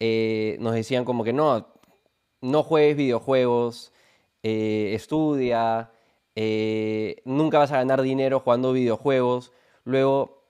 [0.00, 1.68] eh, nos decían como que no,
[2.40, 3.92] no juegues videojuegos,
[4.42, 5.92] eh, estudia,
[6.34, 9.52] eh, nunca vas a ganar dinero jugando videojuegos.
[9.84, 10.42] Luego,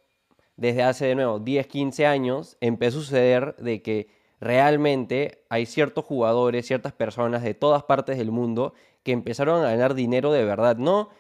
[0.57, 4.09] desde hace de nuevo 10, 15 años, empezó a suceder de que
[4.41, 9.95] realmente hay ciertos jugadores, ciertas personas de todas partes del mundo que empezaron a ganar
[9.95, 11.11] dinero de verdad, no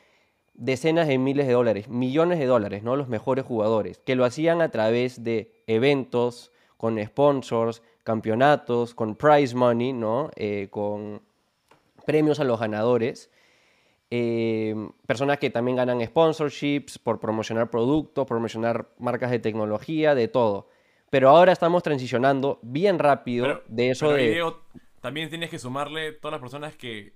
[0.54, 2.96] decenas de miles de dólares, millones de dólares, ¿no?
[2.96, 9.54] Los mejores jugadores, que lo hacían a través de eventos, con sponsors, campeonatos, con prize
[9.54, 10.30] money, ¿no?
[10.36, 11.22] Eh, con
[12.04, 13.30] premios a los ganadores.
[14.10, 14.74] Eh,
[15.06, 20.68] personas que también ganan sponsorships por promocionar productos, promocionar marcas de tecnología, de todo.
[21.08, 24.42] Pero ahora estamos transicionando bien rápido de eso de...
[25.00, 27.12] también tienes que sumarle todas las personas que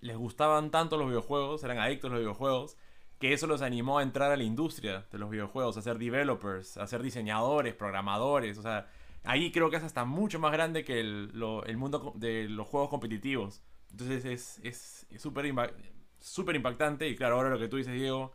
[0.00, 2.76] les gustaban tanto los videojuegos, eran adictos a los videojuegos,
[3.18, 6.76] que eso los animó a entrar a la industria de los videojuegos, a ser developers,
[6.76, 8.88] a ser diseñadores, programadores, o sea,
[9.24, 11.32] ahí creo que es hasta mucho más grande que el,
[11.76, 13.62] mundo de los juegos competitivos.
[13.90, 15.46] Entonces es súper
[16.20, 18.32] súper impactante y claro, ahora lo que tú dices, Diego,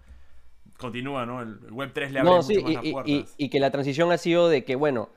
[0.78, 1.41] continúa, ¿no?
[1.41, 3.36] El, Web3 le abre mucho más y, las puertas.
[3.38, 5.10] Y, que la transición ha sido de que, bueno,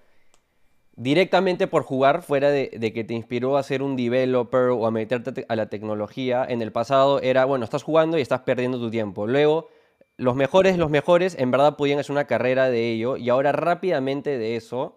[0.96, 5.44] directamente por jugar, fuera de, que te inspiró a ser un developer o a meterte
[5.48, 9.26] a la tecnología, en el pasado era, bueno, estás jugando y estás perdiendo tu tiempo.
[9.26, 9.68] Luego,
[10.16, 14.38] los mejores, los mejores, en verdad podían hacer una carrera de ello y ahora rápidamente
[14.38, 14.96] de eso,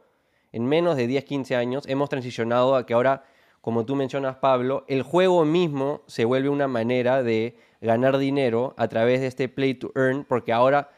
[0.53, 3.23] en menos de 10, 15 años, hemos transicionado a que ahora,
[3.59, 8.87] como tú mencionas, Pablo, el juego mismo se vuelve una manera de ganar dinero a
[8.87, 10.89] través de este play to earn, porque ahora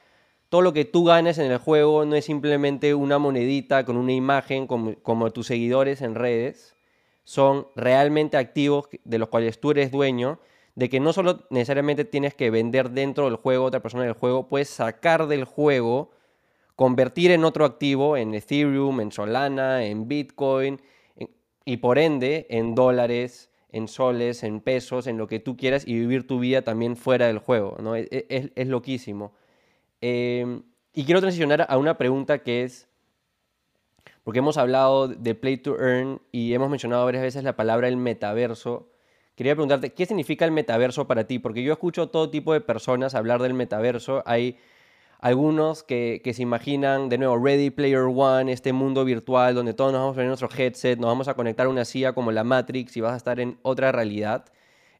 [0.51, 4.11] todo lo que tú ganes en el juego no es simplemente una monedita con una
[4.11, 6.75] imagen como, tus seguidores en redes,
[7.23, 10.41] son realmente activos de los cuales tú eres dueño,
[10.75, 14.49] de que no solo necesariamente tienes que vender dentro del juego otra persona del juego,
[14.49, 16.11] puedes sacar del juego,
[16.75, 20.81] convertir en otro activo, en Ethereum, en Solana, en Bitcoin,
[21.63, 25.93] y por ende en dólares, en soles, en pesos, en lo que tú quieras y
[25.93, 27.95] vivir tu vida también fuera del juego, ¿no?
[27.95, 29.31] E, e, es, es loquísimo.
[30.01, 32.89] Em, y quiero transicionar a una pregunta que es,
[34.23, 37.97] porque hemos hablado de Play to Earn y hemos mencionado varias veces la palabra el
[37.97, 38.89] metaverso.
[39.35, 41.39] Quería preguntarte, ¿qué significa el metaverso para ti?
[41.39, 44.23] Porque yo escucho todo tipo de personas hablar del metaverso.
[44.25, 44.57] Hay
[45.19, 49.91] algunos que, que, se imaginan, de nuevo, Ready Player One, este mundo virtual donde todos
[49.91, 52.43] nos vamos a poner nuestro headset, nos vamos a conectar a una silla como la
[52.43, 54.45] Matrix y vas a estar en otra realidad,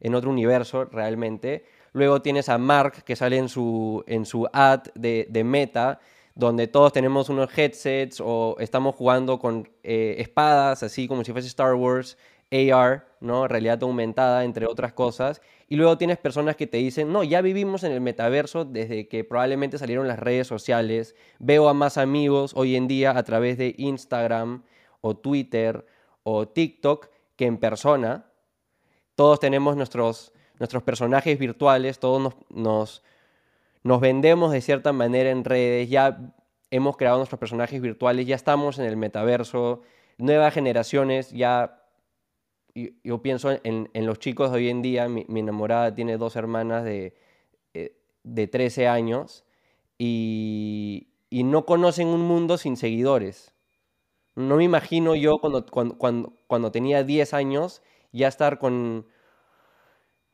[0.00, 1.64] en otro universo realmente.
[1.92, 6.00] Luego tienes a Mark que sale en su, en su ad de, Meta,
[6.34, 11.48] donde todos tenemos unos headsets o estamos jugando con eh, espadas, así como si fuese
[11.48, 12.16] Star Wars,
[12.50, 13.48] AR, ¿no?
[13.48, 15.40] Realidad aumentada, entre otras cosas.
[15.68, 19.24] Y luego tienes personas que te dicen, no, ya vivimos en el metaverso desde que
[19.24, 21.14] probablemente salieron las redes sociales.
[21.38, 24.64] Veo a más amigos hoy en día a través de Instagram
[25.00, 25.86] o Twitter
[26.22, 28.26] o TikTok que en persona.
[29.14, 33.02] Todos tenemos nuestros nuestros personajes virtuales, todos nos,
[33.82, 36.32] nos, vendemos de cierta manera en redes, ya
[36.70, 39.82] hemos creado nuestros personajes virtuales, ya estamos en el metaverso,
[40.18, 41.82] nuevas generaciones, ya
[42.76, 47.16] yo, pienso en, los chicos de hoy en día, mi, enamorada tiene dos hermanas de,
[47.74, 49.44] eh, de 13 años
[49.98, 53.52] y, no conocen un mundo sin seguidores.
[54.36, 59.06] No me imagino yo cuando, cuando, cuando tenía 10 años ya estar con,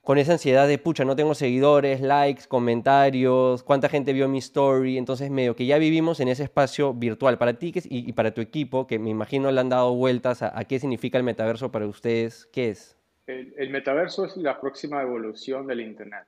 [0.02, 4.96] con esa ansiedad de, pucha, no tengo seguidores, likes, comentarios, cuánta gente vio mi story,
[4.96, 7.36] entonces medio que ya vivimos en ese espacio virtual.
[7.36, 10.78] Para ti y, para tu equipo, que me imagino le han dado vueltas a, qué
[10.78, 12.96] significa el metaverso para ustedes, ¿qué es?
[13.26, 16.26] El, metaverso es la próxima evolución del Internet.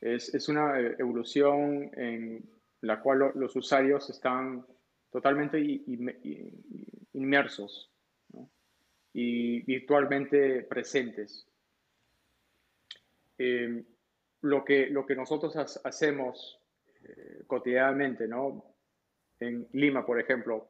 [0.00, 2.48] Es, una evolución en
[2.82, 4.64] la cual los usuarios están
[5.10, 5.58] totalmente
[7.12, 7.90] inmersos
[9.12, 11.46] y virtualmente presentes.
[13.38, 13.84] Em,
[14.42, 16.60] lo, que, lo que nosotros hacemos
[17.04, 18.74] eh, cotidianamente, ¿no?
[19.38, 20.68] En Lima, por ejemplo,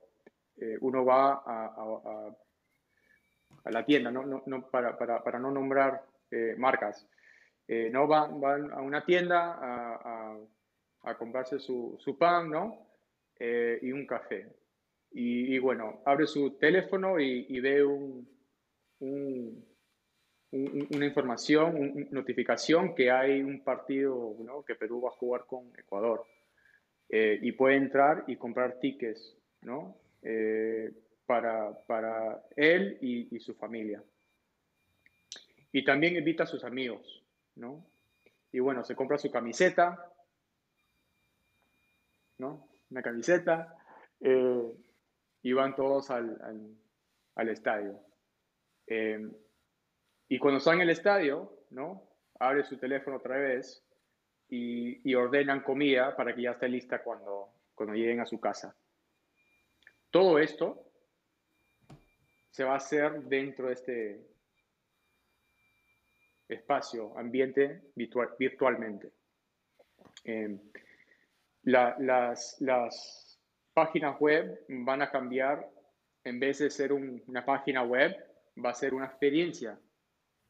[0.57, 2.35] eh, uno va a,
[3.65, 4.25] a, la tienda, ¿no?
[4.25, 7.09] No, no para, para, para, no nombrar eh, marcas,
[7.69, 12.87] no van, van, a una tienda a, comprarse su, su, pan, ¿no?
[13.39, 14.47] y un café.
[15.11, 18.29] Y, bueno, abre su teléfono y, ve un,
[19.01, 19.69] un
[20.51, 24.63] una información, una notificación que hay un partido ¿no?
[24.65, 26.25] que Perú va a jugar con Ecuador.
[27.11, 29.97] Eh, y puede entrar y comprar tickets ¿no?
[30.23, 30.91] Eh,
[31.27, 34.03] para, para, él y, y, su familia.
[35.73, 37.23] Y también invita a sus amigos.
[37.57, 37.85] ¿no?
[38.53, 40.13] Y bueno, se compra su camiseta,
[42.39, 42.69] ¿no?
[42.91, 43.75] una camiseta,
[44.21, 44.73] Eh,
[45.49, 46.39] iban todos al,
[47.35, 48.01] al, estadio.
[48.87, 49.31] Eh,
[50.29, 52.09] y cuando están en el estadio, ¿no?
[52.39, 53.85] Abre su teléfono otra vez
[54.49, 58.77] y, y, ordenan comida para que ya esté lista cuando, cuando lleguen a su casa.
[60.11, 60.89] Todo esto
[62.51, 64.29] se va a hacer dentro de este
[66.49, 69.13] espacio, ambiente virtual, virtualmente.
[70.25, 70.59] Eh,
[71.63, 73.28] las, las,
[73.79, 75.71] páginas web van a cambiar,
[76.25, 78.13] en vez de ser una página web,
[78.57, 79.79] va a ser una experiencia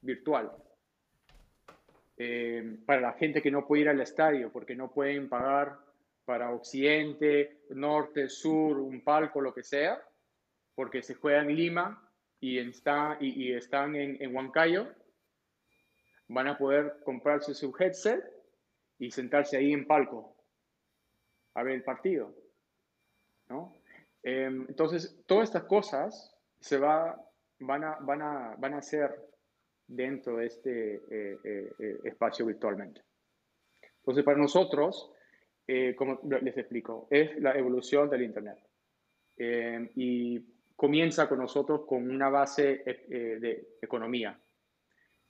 [0.01, 0.51] virtual.
[2.17, 5.79] Eh, para la gente que no puede ir al estadio porque no pueden pagar
[6.25, 10.03] para occidente, norte, sur, un palco, lo que sea,
[10.75, 12.11] porque se juega en Lima
[12.41, 14.89] y, está, y, están en, en, Huancayo,
[16.29, 18.25] van a poder comprarse su headset
[18.99, 20.35] y sentarse ahí en palco
[21.53, 22.48] a ver el partido.
[23.49, 23.75] ¿No?
[24.23, 27.17] Em, entonces, todas estas cosas se va,
[27.61, 29.29] van, a, van, a, van a ser
[29.87, 33.03] dentro de este eh, eh, eh, espacio virtualmente.
[33.99, 35.13] Entonces, para nosotros,
[35.97, 38.59] como les explico, es la evolución del Internet.
[39.37, 40.41] Em, y
[40.75, 44.41] comienza con nosotros con una base de economía.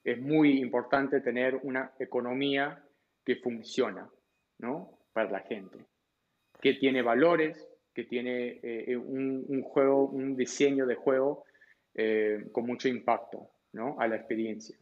[0.04, 2.84] Es muy importante tener una economía
[3.24, 4.08] que funciona,
[4.58, 5.00] ¿no?
[5.12, 5.78] Para la gente,
[6.60, 7.68] que tiene valores,
[7.98, 8.60] que tiene
[8.96, 11.42] un, un, juego, un diseño de juego
[12.52, 13.96] con mucho impacto, ¿no?
[13.98, 14.78] A la experiencia.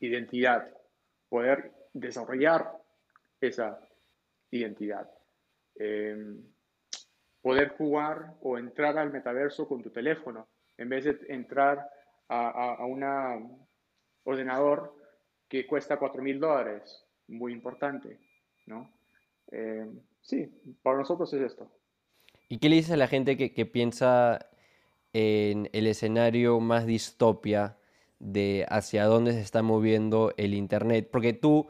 [0.00, 0.70] Identidad.
[1.30, 2.70] Poder desarrollar
[3.40, 3.80] esa
[4.50, 5.10] identidad.
[7.40, 11.88] Poder jugar o entrar al metaverso con tu teléfono en vez de entrar
[12.28, 13.66] a, un
[14.22, 14.94] ordenador
[15.48, 17.06] que cuesta 4 mil dólares.
[17.28, 18.20] Muy importante,
[18.66, 18.92] ¿no?
[20.20, 20.46] Sí,
[20.82, 21.72] para nosotros es esto.
[22.48, 24.46] ¿Y qué le dices a la gente que, piensa
[25.12, 27.76] en el escenario más distopia
[28.18, 31.08] de hacia dónde se está moviendo el Internet.
[31.10, 31.66] Porque tú,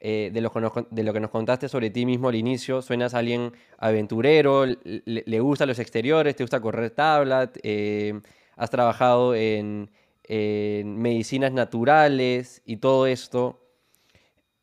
[0.00, 4.66] eh, de, lo que nos, contaste sobre ti mismo al inicio, suenas a alguien aventurero,
[4.66, 8.20] le, gustan los exteriores, te gusta correr tabla, eh,
[8.56, 9.90] has trabajado en,
[10.28, 13.60] medicinas naturales y todo esto.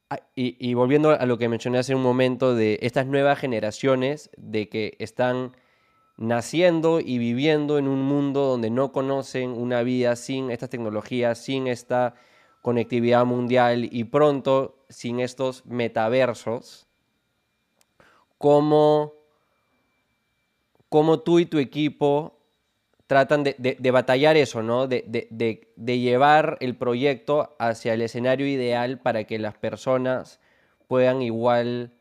[0.09, 4.69] Ah, y, volviendo a lo que mencioné hace un momento de estas nuevas generaciones de
[4.69, 5.53] que están
[6.15, 11.67] naciendo y viviendo en un mundo donde no conocen una vida sin estas tecnologías, sin
[11.67, 12.15] esta
[12.61, 16.87] conectividad mundial y pronto sin estos metaversos,
[18.37, 19.13] ¿cómo,
[20.87, 22.36] cómo tú y tu equipo
[23.07, 24.87] tratan de, batallar eso, ¿no?
[24.87, 30.39] De, de, llevar el proyecto hacia el escenario ideal para que las personas
[30.87, 31.93] puedan igual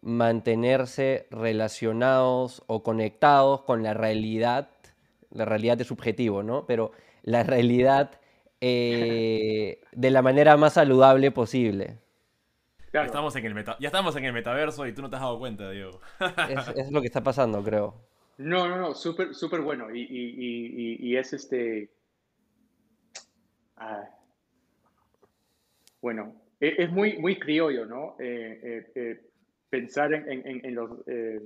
[0.00, 4.70] mantenerse relacionados o conectados con la realidad,
[5.30, 6.66] la realidad es subjetivo, ¿no?
[6.66, 8.12] Pero la realidad
[8.60, 11.98] eh, de la manera más saludable posible.
[12.92, 15.38] Ya, estamos en el ya estamos en el metaverso y tú no te has dado
[15.38, 16.00] cuenta, Diego.
[16.74, 18.07] es, lo que está pasando, creo.
[18.38, 19.94] No, no, no, súper súper bueno.
[19.94, 21.90] Y, es este...
[23.76, 24.08] Ah,
[26.00, 28.16] bueno, e, es, muy, muy criollo, ¿no?
[28.18, 29.28] Eh, eh,
[29.68, 31.40] pensar en, los eh,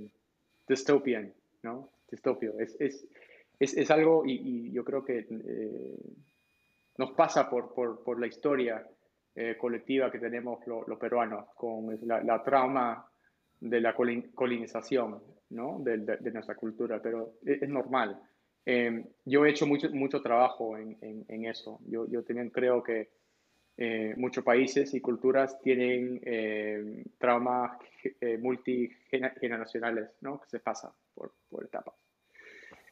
[0.67, 1.33] dystopian,
[1.63, 1.91] ¿no?
[2.11, 2.59] Distopio.
[2.59, 3.07] Es, es,
[3.59, 5.97] es, algo, y, yo creo que eh,
[6.99, 8.87] nos pasa por, por, por la historia
[9.35, 13.09] eh, colectiva que tenemos los peruanos, con la, trauma
[13.61, 15.23] de la colonización
[15.53, 15.79] ¿no?
[15.81, 18.21] de, de, nuestra cultura, pero es, normal.
[19.25, 21.81] yo he hecho mucho, mucho trabajo en, en, eso.
[21.87, 23.11] Yo, yo también creo que
[23.77, 27.79] eh, muchos países y culturas tienen eh, traumas
[28.21, 30.41] eh, multigeneracionales, ¿no?
[30.41, 31.95] Que se pasa por, por etapas.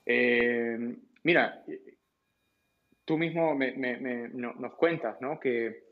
[0.06, 1.62] Eh, mira,
[3.04, 5.38] tú mismo me, me, nos cuentas, ¿no?
[5.38, 5.90] Que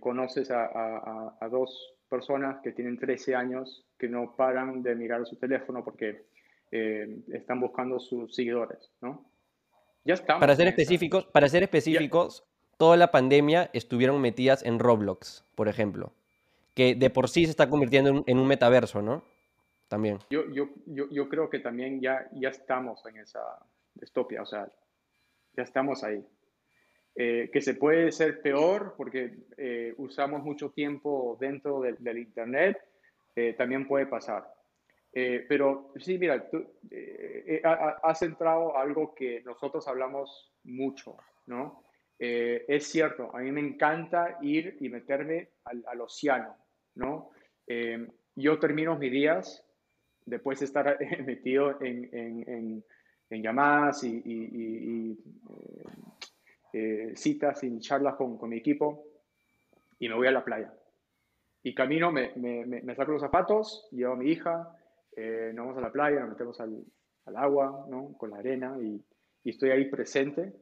[0.00, 5.36] conoces a, a, dos personas que tienen 13 años que no paran de mirar su
[5.36, 6.26] teléfono porque
[6.70, 9.24] están buscando sus seguidores, ¿no?
[10.04, 10.40] Ya estamos.
[10.40, 12.44] Para ser específicos, para ser específicos,
[12.76, 16.12] toda la pandemia estuvieron metidas en Roblox, por ejemplo,
[16.74, 19.22] que de por sí se está convirtiendo en, un metaverso, ¿no?
[19.88, 20.18] También.
[20.30, 23.40] Yo, yo, yo, yo, creo que también ya, ya estamos en esa
[23.94, 24.68] distopia, o sea,
[25.56, 26.24] ya estamos ahí.
[27.14, 32.78] Eh, que se puede ser peor porque eh, usamos mucho tiempo dentro del Internet,
[33.36, 34.46] eh, también puede pasar.
[35.12, 36.64] pero sí, mira, tú
[38.02, 41.84] has entrado algo que nosotros hablamos mucho, ¿no?
[42.24, 46.56] Eh, es cierto, a mí me encanta ir y meterme al, océano,
[46.94, 47.30] ¿no?
[47.66, 48.06] Eh,
[48.36, 49.64] yo termino mis días
[50.24, 50.96] después de estar
[51.26, 52.84] metido en,
[53.28, 55.18] llamadas y,
[57.14, 59.04] citas y charlas con, mi equipo,
[59.98, 60.72] y me voy a la playa.
[61.62, 64.76] Y camino, me, me, saco los zapatos, llevo a mi hija,
[65.16, 66.82] nos vamos a la playa, nos metemos al,
[67.26, 68.14] al agua, ¿no?
[68.18, 69.00] Con la arena y,
[69.44, 70.52] y estoy ahí presente.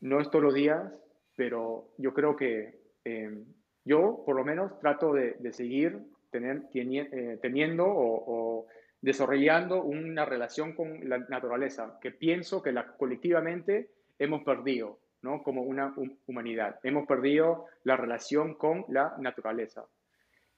[0.00, 0.92] No es todos los días,
[1.36, 3.44] pero yo creo que em,
[3.84, 6.00] yo por lo menos trato de, de seguir
[6.30, 8.66] tener, eh, teniendo o,
[9.00, 15.42] desarrollando una relación con la naturaleza que pienso que la, colectivamente hemos perdido, ¿no?
[15.42, 15.94] Como una
[16.26, 16.78] humanidad.
[16.82, 19.86] Hemos perdido la relación con la naturaleza.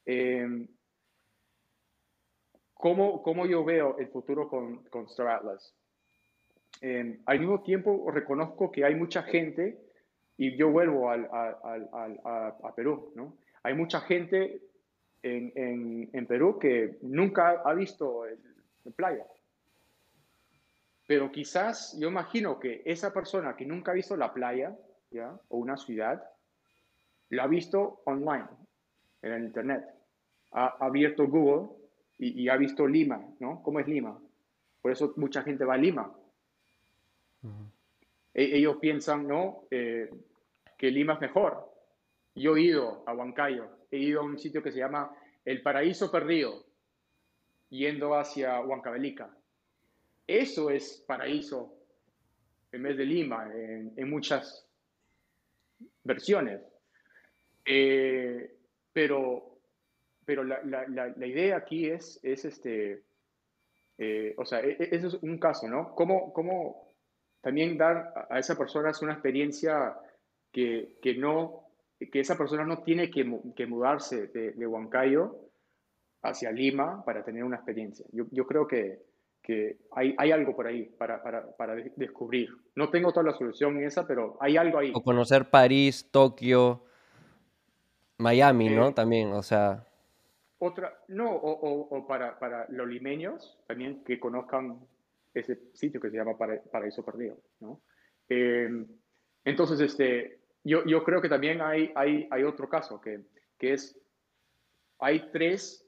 [0.07, 0.67] Eh,
[2.75, 5.75] ¿cómo, ¿Cómo yo veo el futuro con, con Star Atlas?
[6.81, 9.79] Eh, al mismo tiempo reconozco que hay mucha gente,
[10.37, 13.37] y yo vuelvo al, al, al, a, a, Perú, ¿no?
[13.65, 14.63] Hay mucha gente
[15.23, 18.39] en, en, en Perú que nunca ha visto el,
[18.95, 19.27] playa.
[21.09, 24.77] Pero quizás yo imagino que esa persona que nunca ha visto la playa,
[25.11, 25.41] ¿ya?
[25.49, 26.23] O una ciudad,
[27.31, 28.47] la ha visto online,
[29.23, 29.87] en el internet.
[30.53, 31.75] Ha, abierto Google
[32.19, 33.63] y, y, ha visto Lima, ¿no?
[33.63, 34.21] ¿Cómo es Lima?
[34.83, 36.13] Por eso mucha gente va a Lima,
[38.35, 39.65] e-, ellos piensan, ¿no?
[39.71, 40.11] Eh,
[40.77, 41.73] que Lima es mejor.
[42.35, 45.11] Yo he ido a Huancayo, he ido a un sitio que se llama
[45.43, 46.67] El Paraíso Perdido,
[47.71, 49.35] yendo hacia Huancavelica.
[50.29, 51.75] Eso es paraíso
[52.71, 54.65] en vez de Lima, en, muchas
[56.05, 56.61] versiones.
[57.65, 58.55] Eh,
[58.93, 59.59] pero
[60.29, 63.03] pero la, la, idea aquí es, es este,
[63.97, 65.95] eh, o sea, e-, e-, eso es un caso, ¿no?
[65.95, 66.93] ¿Cómo, cómo
[67.41, 69.97] también dar a esa persona una experiencia
[70.53, 71.71] que, que, no,
[72.13, 75.35] que esa persona no tiene que, que mudarse de, de, Huancayo
[76.21, 78.05] hacia Lima para tener una experiencia.
[78.13, 79.01] Yo, yo creo que,
[79.43, 82.51] que hay, hay, algo por ahí para, para, para, descubrir.
[82.75, 84.93] No tengo toda la solución en esa, pero hay algo ahí.
[84.95, 86.85] O conocer París, Tokio,
[88.19, 88.89] Miami, ¿no?
[88.89, 89.85] Eh, también, o sea...
[90.59, 94.81] Otra, no, o, o, o para, para los limeños, también que conozcan
[95.33, 97.81] ese sitio que se llama Paraíso Perdido, ¿no?
[98.29, 98.87] Em,
[99.45, 103.21] entonces, este, yo, yo, creo que también hay, hay, hay otro caso, que,
[103.57, 103.99] que es,
[104.99, 105.87] hay 3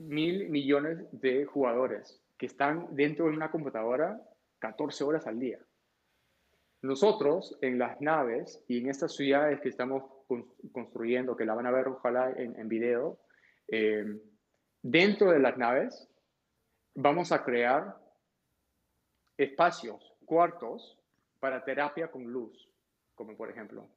[0.00, 4.20] mil millones de jugadores que están dentro de una computadora
[4.60, 5.58] 14 horas al día.
[6.82, 10.04] Nosotros en las naves y en estas ciudades que estamos
[10.72, 13.18] construyendo, que la van a ver ojalá en, video,
[13.66, 14.04] eh,
[14.82, 16.08] dentro de las naves
[16.94, 17.96] vamos a crear
[19.36, 20.98] espacios, cuartos
[21.40, 22.68] para terapia con luz,
[23.14, 23.88] como por ejemplo.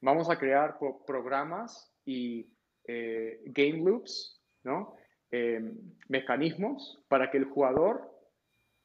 [0.00, 2.50] Vamos a crear programas y
[2.84, 4.96] eh, game loops, ¿no?
[5.32, 5.60] Eh,
[6.08, 8.10] mecanismos para que el jugador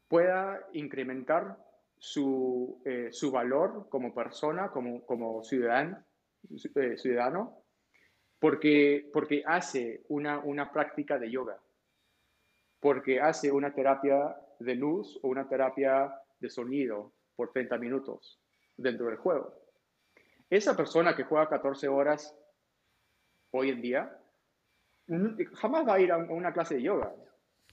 [0.08, 1.58] pueda incrementar
[1.98, 6.04] su, eh, su valor como persona, como, como ciudadano,
[6.98, 7.62] ciudadano
[8.42, 11.62] porque, porque hace una, una práctica de yoga,
[12.80, 18.42] porque hace una terapia de luz o una terapia de sonido por 30 minutos
[18.76, 19.54] dentro del juego.
[20.50, 22.36] Esa persona que juega 14 horas
[23.52, 24.21] hoy en día
[25.54, 27.14] jamás va a ir a una clase de yoga,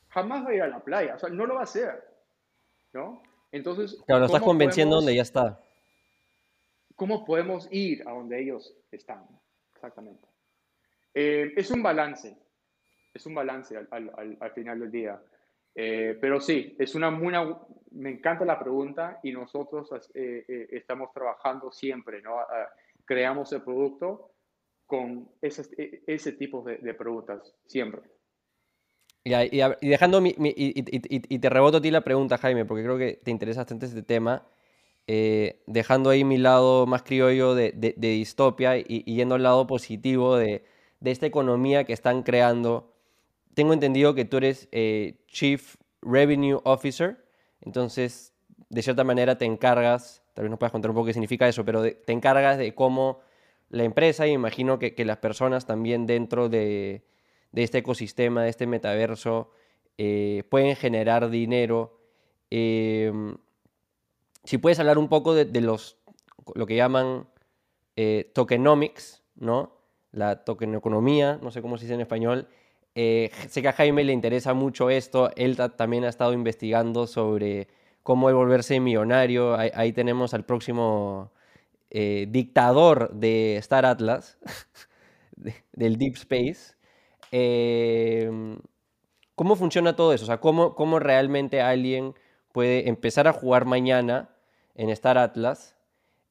[0.08, 2.04] jamás va a ir a la playa, o sea, no lo va a hacer,
[2.92, 3.22] ¿no?
[3.52, 5.60] Entonces, claro, lo estás convenciendo donde ya está.
[6.96, 9.26] ¿Cómo podemos ir a donde ellos están?
[9.74, 10.26] Exactamente.
[11.14, 12.36] Eh, es un balance,
[13.14, 15.20] es un balance al, al, al final del día.
[15.80, 17.32] Eh, pero sí, es una muy,
[17.92, 22.38] me encanta la pregunta y nosotros eh, eh, estamos trabajando siempre, ¿no?
[23.04, 24.32] creamos el producto
[24.88, 28.00] con ese, e, ese tipo de, preguntas, siempre.
[29.22, 29.30] Y,
[29.86, 33.86] dejando y, te reboto a ti la pregunta, Jaime, porque creo que te interesa bastante
[33.86, 34.48] este tema.
[35.66, 40.36] dejando ahí mi lado más criollo de, de, de distopia y, yendo al lado positivo
[40.36, 40.64] de,
[41.04, 42.92] esta economía que están creando
[43.58, 47.24] tengo entendido que tú eres eh, Chief Revenue Officer,
[47.60, 48.32] entonces
[48.68, 51.64] de cierta manera te encargas, tal vez nos puedas contar un poco qué significa eso,
[51.64, 53.18] pero te encargas de cómo
[53.70, 57.04] la empresa y imagino que, las personas también dentro de,
[57.52, 59.50] este ecosistema, de este metaverso,
[59.98, 61.98] eh, pueden generar dinero.
[62.50, 63.36] Em,
[64.44, 65.98] si puedes hablar un poco de, los,
[66.54, 67.28] lo que llaman
[67.96, 69.72] eh, tokenomics, ¿no?
[70.12, 72.48] La tokenoeconomía, no sé cómo se dice en español,
[72.94, 77.68] eh, sé que a Jaime le interesa mucho esto, él también ha estado investigando sobre
[78.02, 81.30] cómo volverse millonario, ahí, tenemos al próximo
[81.90, 84.38] eh, dictador de Star Atlas,
[85.72, 86.74] del Deep Space.
[87.30, 88.58] Em,
[89.34, 90.24] ¿Cómo funciona todo eso?
[90.24, 92.14] O sea, ¿cómo, realmente alguien
[92.52, 94.30] puede empezar a jugar mañana
[94.74, 95.76] en Star Atlas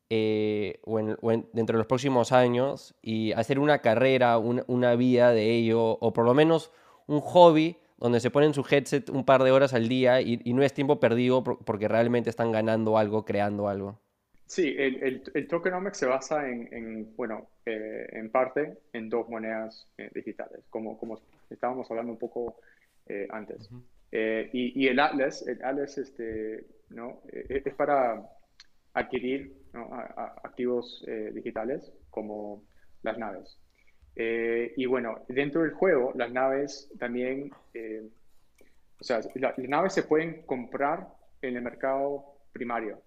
[0.10, 5.98] eh, o, dentro de los próximos años y hacer una carrera, una vida de ello,
[6.00, 6.72] o por lo menos
[7.08, 10.64] un hobby donde se ponen su headset un par de horas al día y, no
[10.64, 14.00] es tiempo perdido porque realmente están ganando algo, creando algo.
[14.48, 20.10] Sí, el, el, tokenomics se basa en, bueno, eh, en parte en dos monedas eh,
[20.16, 21.20] digitales, como, como
[21.50, 22.58] estábamos hablando un poco
[23.08, 23.70] eh, antes.
[24.12, 27.22] y, y, el Atlas, el Atlas este, ¿no?
[27.34, 28.26] es para
[28.94, 29.54] adquirir
[30.44, 32.64] activos digitales como
[33.04, 33.60] las naves.
[34.20, 38.02] Eh, y bueno, dentro del juego, las naves también, eh,
[39.00, 41.08] o sea, las naves se pueden comprar
[41.44, 43.00] en el mercado primario,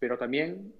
[0.00, 0.74] pero también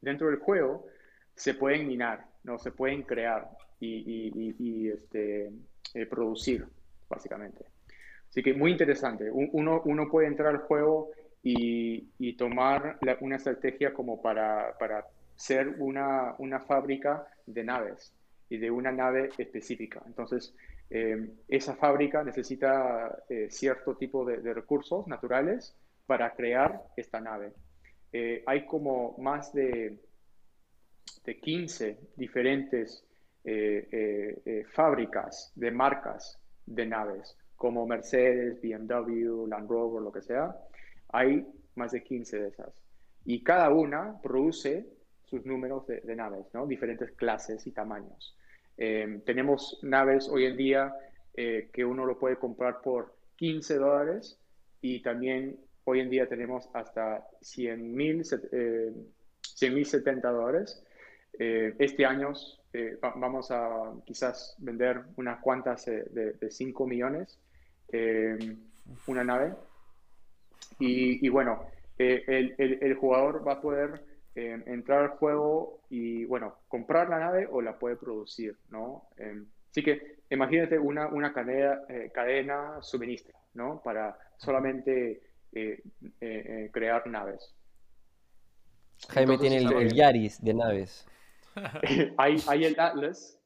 [0.00, 0.86] dentro del juego
[1.34, 2.58] se pueden minar, ¿no?
[2.58, 3.50] Se pueden crear
[3.80, 5.50] y, este,
[5.94, 6.66] eh, producir,
[7.08, 7.64] básicamente.
[8.28, 9.28] Así que muy interesante.
[9.30, 11.10] Uno, uno puede entrar al juego
[11.42, 15.06] y, tomar una estrategia como para, para
[15.36, 18.12] ser una, una fábrica de naves
[18.48, 20.02] y de una nave específica.
[20.06, 20.54] Entonces,
[20.90, 25.74] eh, esa fábrica necesita eh, cierto tipo de, recursos naturales
[26.06, 27.52] para crear esta nave.
[28.18, 29.98] Eh, hay como más de,
[31.22, 33.02] de 15 diferentes
[34.72, 40.56] fábricas de marcas de naves, como Mercedes, BMW, Land Rover, lo que sea.
[41.10, 42.72] Hay más de 15 de esas.
[43.26, 44.86] Y cada una produce
[45.26, 46.66] sus números de, naves, ¿no?
[46.66, 48.34] diferentes clases y tamaños.
[48.78, 50.94] Em, tenemos naves hoy en día
[51.34, 54.40] eh, que uno lo puede comprar por 15 dólares
[54.80, 58.22] y también hoy en día tenemos hasta 100 mil
[58.52, 58.92] eh,
[59.40, 60.84] 70 dólares.
[61.38, 62.32] Eh, este año
[62.72, 67.38] eh, vamos a quizás vender unas cuantas de, 5 millones
[67.88, 68.58] em,
[69.06, 69.54] una nave.
[70.78, 71.66] Y, bueno,
[71.96, 77.62] el, el, jugador va a poder entrar al juego y, bueno, comprar la nave o
[77.62, 79.08] la puede producir, ¿no?
[79.16, 83.80] Em, así que imagínate una, una cadena, eh, cadena suministra, ¿no?
[83.82, 85.22] Para solamente
[85.56, 85.82] eh,
[86.20, 87.54] eh, crear naves.
[89.08, 91.06] Jaime tiene el, Yaris de naves.
[92.18, 93.38] hay, hay el Atlas.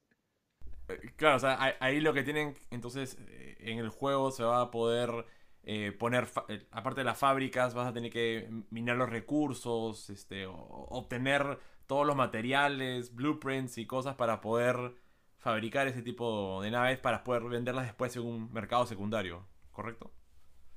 [1.16, 3.16] Claro, o sea, ahí lo que tienen, entonces,
[3.58, 5.24] en el juego se va a poder
[5.62, 10.46] eh, poner, eh, aparte de las fábricas, vas a tener que minar los recursos, este,
[10.46, 14.94] obtener todos los materiales, blueprints y cosas para poder
[15.38, 20.12] fabricar ese tipo de naves para poder venderlas después en un mercado secundario, ¿correcto?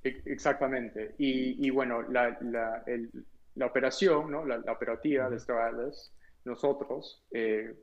[0.04, 1.16] Exactamente.
[1.18, 2.84] Y, bueno, la, la,
[3.56, 4.45] la, operación, ¿no?
[4.45, 5.74] la, operativa de Star
[6.45, 7.74] nosotros eh,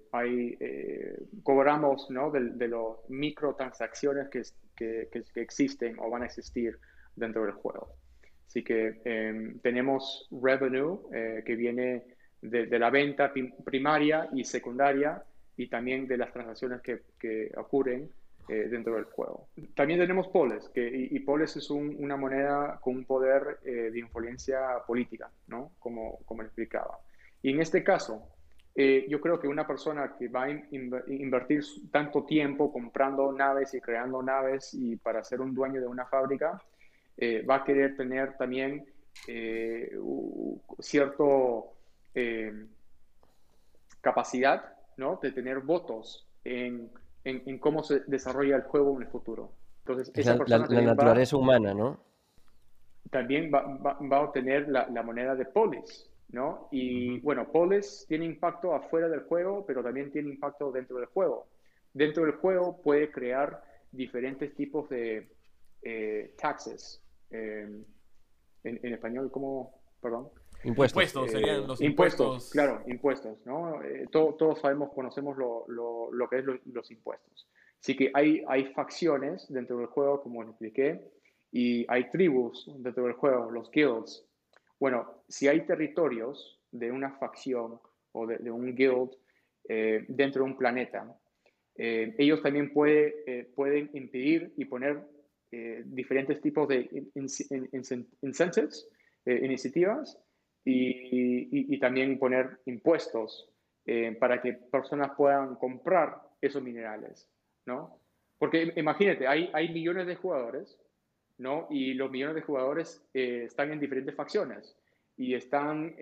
[1.42, 2.30] cobramos ¿no?
[2.30, 4.42] de, de las microtransacciones que,
[4.76, 6.78] que, que, existen o van a existir
[7.16, 7.94] dentro del juego.
[8.46, 12.04] Así que em, tenemos revenue eh, que viene
[12.42, 13.32] de, la venta
[13.64, 15.22] primaria y secundaria
[15.56, 18.10] y también de las transacciones que, que ocurren
[18.48, 19.48] eh, dentro del juego.
[19.74, 24.60] También tenemos Poles, que, y, Poles es una moneda con un poder eh, de influencia
[24.86, 25.72] política, ¿no?
[25.78, 26.98] Como, como explicaba.
[27.42, 28.28] Y en este caso,
[29.08, 34.22] yo creo que una persona que va a invertir tanto tiempo comprando naves y creando
[34.22, 36.58] naves y para ser un dueño de una fábrica,
[37.22, 38.86] eh, va a querer tener también
[39.26, 39.94] eh,
[40.78, 41.74] cierto
[42.14, 42.66] eh,
[44.00, 45.18] capacidad ¿no?
[45.22, 46.90] de tener votos en,
[47.24, 49.52] en, cómo se desarrolla el juego en el futuro.
[49.80, 51.98] Entonces, esa la, la, naturaleza humana, ¿no?
[53.10, 56.68] También va, va, a obtener la, la, moneda de Polis, ¿no?
[56.70, 61.48] Y bueno, Polis tiene impacto afuera del juego, pero también tiene impacto dentro del juego.
[61.92, 65.28] Dentro del juego puede crear diferentes tipos de
[66.36, 67.86] taxes, en,
[68.64, 69.80] español, ¿cómo?
[70.00, 70.28] Perdón.
[70.64, 71.30] Impuestos.
[71.30, 73.82] serían los impuestos, Claro, impuestos, ¿no?
[73.82, 77.48] Eh, todos sabemos, conocemos lo, lo, que es los impuestos.
[77.80, 81.00] Así que hay, hay facciones dentro del juego, como les expliqué,
[81.50, 84.26] y hay tribus dentro del juego, los guilds.
[84.78, 87.80] Bueno, si hay territorios de una facción
[88.12, 89.10] o de, un guild
[89.68, 91.16] eh, dentro de un planeta,
[91.76, 95.02] eh, ellos también puede, pueden impedir y poner
[95.52, 96.88] eh, diferentes tipos de
[98.22, 98.88] incentives,
[99.26, 100.16] eh, iniciativas,
[100.64, 103.48] y, también poner impuestos
[103.86, 107.28] eh, para que personas puedan comprar esos minerales,
[107.64, 107.98] ¿no?
[108.38, 110.78] Porque imagínate, hay, hay millones de jugadores,
[111.38, 111.66] ¿no?
[111.70, 114.76] Y los millones de jugadores están en diferentes facciones
[115.16, 115.94] y están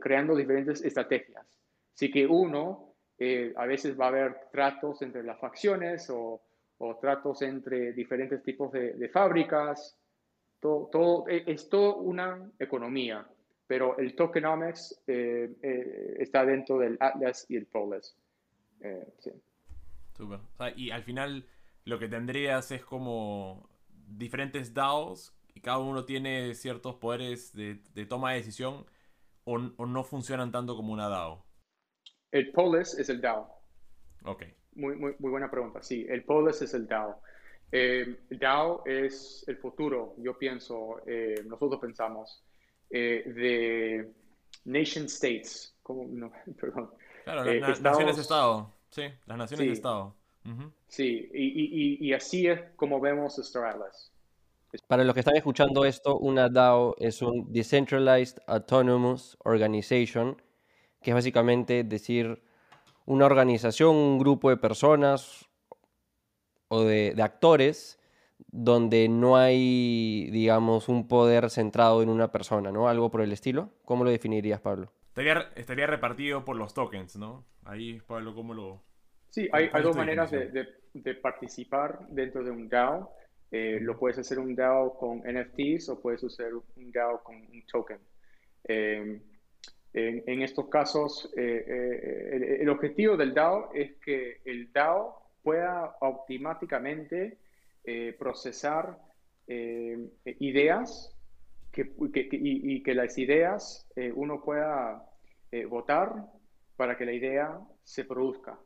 [0.00, 1.46] creando diferentes estrategias.
[1.94, 2.94] Así que uno,
[3.56, 6.42] a veces va a haber tratos entre las facciones o
[6.78, 9.96] o tratos entre diferentes tipos de, fábricas.
[10.60, 13.26] Todo, todo, e, es todo una economía,
[13.66, 18.16] pero el tokenomics eh, eh, está dentro del Atlas y el Polis.
[18.80, 19.30] Eh, sí.
[20.16, 20.40] Super.
[20.76, 21.46] y al final
[21.84, 23.68] lo que tendrías es como
[24.06, 28.86] diferentes DAOs y cada uno tiene ciertos poderes de, toma de decisión
[29.44, 31.44] o, no funcionan tanto como una DAO.
[32.32, 33.48] El Polis es el DAO.
[34.24, 34.44] Ok.
[34.74, 35.82] Muy, muy, muy buena pregunta.
[35.82, 37.20] Sí, el Polis es el DAO.
[37.70, 41.00] el DAO es el futuro, yo pienso,
[41.44, 42.45] nosotros pensamos,
[42.90, 44.12] de
[44.64, 45.74] nation states.
[45.82, 46.30] ¿Cómo?
[46.60, 46.90] perdón.
[47.24, 48.76] Claro, las naciones-estado.
[48.90, 50.14] Sí, las naciones de Estado.
[50.88, 54.12] Sí, y, así es como vemos Star Atlas.
[54.86, 60.40] Para los que están escuchando esto, una DAO es un Decentralized Autonomous Organization,
[61.02, 62.42] que es básicamente decir
[63.06, 65.46] una organización, un grupo de personas
[66.68, 67.98] o de, actores
[68.38, 72.88] donde no hay, digamos, un poder centrado en una persona, ¿no?
[72.88, 73.70] Algo por el estilo.
[73.84, 74.92] ¿Cómo lo definirías, Pablo?
[75.08, 77.44] Estaría, estaría repartido por los tokens, ¿no?
[77.64, 78.82] Ahí, Pablo, ¿cómo lo...?
[79.30, 83.12] Sí, hay, hay dos maneras de, de, participar dentro de un DAO.
[83.50, 87.62] Eh, lo puedes hacer un DAO con NFTs o puedes hacer un DAO con un
[87.70, 87.98] token.
[88.64, 89.20] Eh,
[89.92, 95.96] en, en, estos casos, eh, el, el, objetivo del DAO es que el DAO pueda
[96.00, 97.38] automáticamente
[98.18, 98.98] procesar
[99.46, 101.16] ideas
[101.70, 105.04] que, que, y, y, que las ideas uno pueda
[105.68, 106.12] votar
[106.76, 108.58] para que la idea se produzca.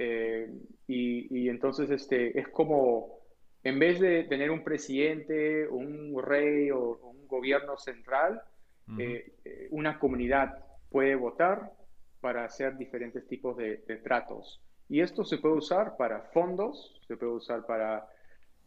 [0.00, 0.48] Eh,
[0.86, 3.18] y, entonces este, es como,
[3.64, 8.40] en vez de tener un presidente, un rey o un gobierno central,
[8.98, 11.72] eh, eh, una comunidad puede votar
[12.20, 14.62] para hacer diferentes tipos de, tratos.
[14.88, 18.08] Y esto se puede usar para fondos, se puede usar para,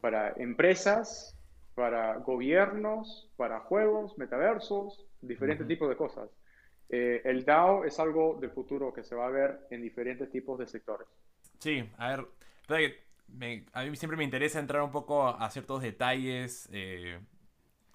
[0.01, 1.37] para empresas,
[1.75, 6.29] para gobiernos, para juegos, metaversos, diferentes tipos de cosas.
[6.89, 10.59] Eh, el DAO es algo del futuro que se va a ver en diferentes tipos
[10.59, 11.07] de sectores.
[11.59, 12.27] Sí, a ver,
[13.73, 17.19] a mí siempre me interesa entrar un poco a, ciertos detalles, eh,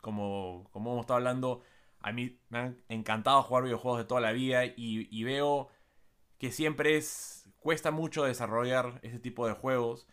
[0.00, 1.62] como, como hemos estado hablando,
[2.00, 5.68] a mí me han encantado jugar videojuegos de toda la vida y, veo
[6.38, 10.06] que siempre es, cuesta mucho desarrollar ese tipo de juegos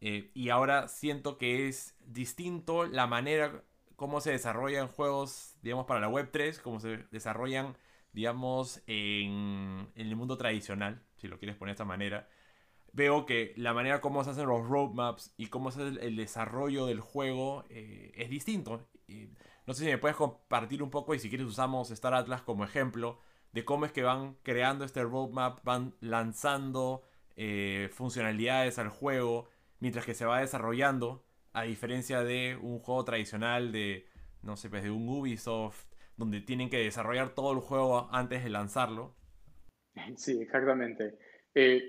[0.00, 3.64] eh, y ahora siento que es distinto la manera
[3.96, 7.76] como se desarrollan juegos, digamos, para la Web3, como se desarrollan
[8.12, 12.28] digamos, en, el mundo tradicional, si lo quieres poner de esta manera,
[12.92, 16.86] veo que la manera como se hacen los roadmaps y cómo se hace el, desarrollo
[16.86, 18.88] del juego eh, es distinto.
[19.66, 22.64] no sé si me puedes compartir un poco y si quieres usamos Star Atlas como
[22.64, 23.18] ejemplo
[23.52, 27.02] de cómo es que van creando este roadmap, van lanzando
[27.36, 29.48] eh, funcionalidades al juego
[29.80, 34.06] mientras que se va desarrollando, a diferencia de un juego tradicional de,
[34.42, 38.50] no sé, pues de un Ubisoft donde tienen que desarrollar todo el juego antes de
[38.50, 39.16] lanzarlo.
[40.16, 41.18] Sí, exactamente.
[41.54, 41.88] Eh,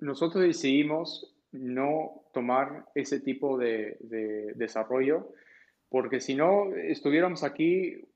[0.00, 3.98] nosotros decidimos no tomar ese tipo de,
[4.56, 5.28] desarrollo
[5.88, 8.08] porque si no estuviéramos aquí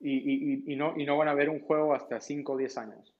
[0.00, 3.15] y, no, y no van a ver un juego hasta 5 o 10 años.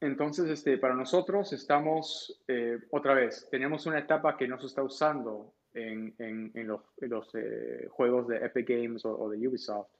[0.00, 4.82] Entonces, este, para nosotros estamos, eh, otra vez, tenemos una etapa que no se está
[4.82, 9.90] usando en, en, los, eh, juegos de Epic Games o, de Ubisoft.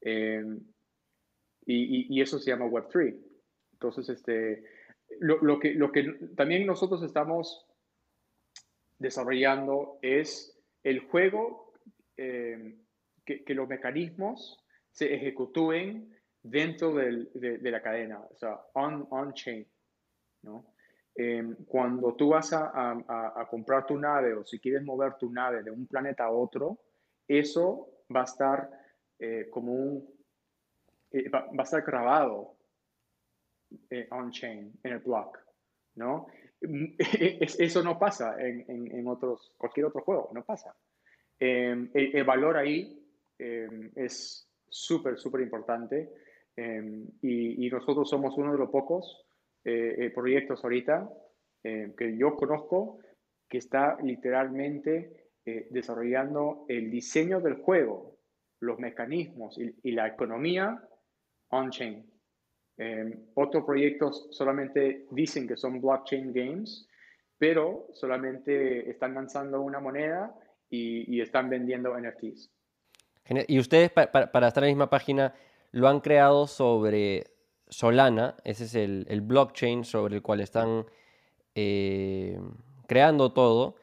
[0.00, 0.60] Em,
[1.66, 3.16] y, eso se llama Web3.
[3.72, 4.64] Entonces, este,
[5.20, 7.66] lo, lo, que, lo que también nosotros estamos
[8.98, 11.74] desarrollando es el juego,
[12.16, 12.82] em,
[13.26, 14.58] que, que, los mecanismos
[14.90, 16.14] se ejecutúen
[16.44, 19.66] dentro del, de, de, la cadena, o sea, on-chain,
[20.42, 20.74] ¿no?
[21.16, 25.62] Em, cuando tú vas a, a, comprar tu nave o si quieres mover tu nave
[25.62, 26.78] de un planeta a otro,
[27.26, 28.70] eso va a estar
[29.18, 30.08] eh, como un,
[31.12, 32.56] eh, va, a estar grabado
[33.90, 35.38] eh, on-chain, en el block,
[35.94, 36.26] ¿no?
[36.60, 40.74] eso no pasa en, en, otros, cualquier otro juego, no pasa.
[41.38, 43.06] Em, el, valor ahí
[43.38, 46.23] em, es súper, súper importante
[46.56, 49.24] y, y nosotros somos uno de los pocos
[49.66, 51.08] eh, eh, proyectos ahorita
[51.62, 52.98] eh, que yo conozco
[53.48, 55.30] que está literalmente
[55.70, 58.16] desarrollando el diseño del juego,
[58.60, 60.82] los mecanismos y, la economía
[61.50, 62.02] on-chain.
[63.34, 66.88] otros proyectos solamente dicen que son blockchain games,
[67.36, 70.34] pero solamente están lanzando una moneda
[70.70, 72.50] y, están vendiendo NFTs.
[73.46, 75.34] Y ustedes, para estar en la misma página,
[75.74, 77.32] lo han creado sobre
[77.68, 80.86] Solana, ese es el, blockchain sobre el cual están,
[81.56, 82.38] eh,
[82.86, 83.74] creando todo.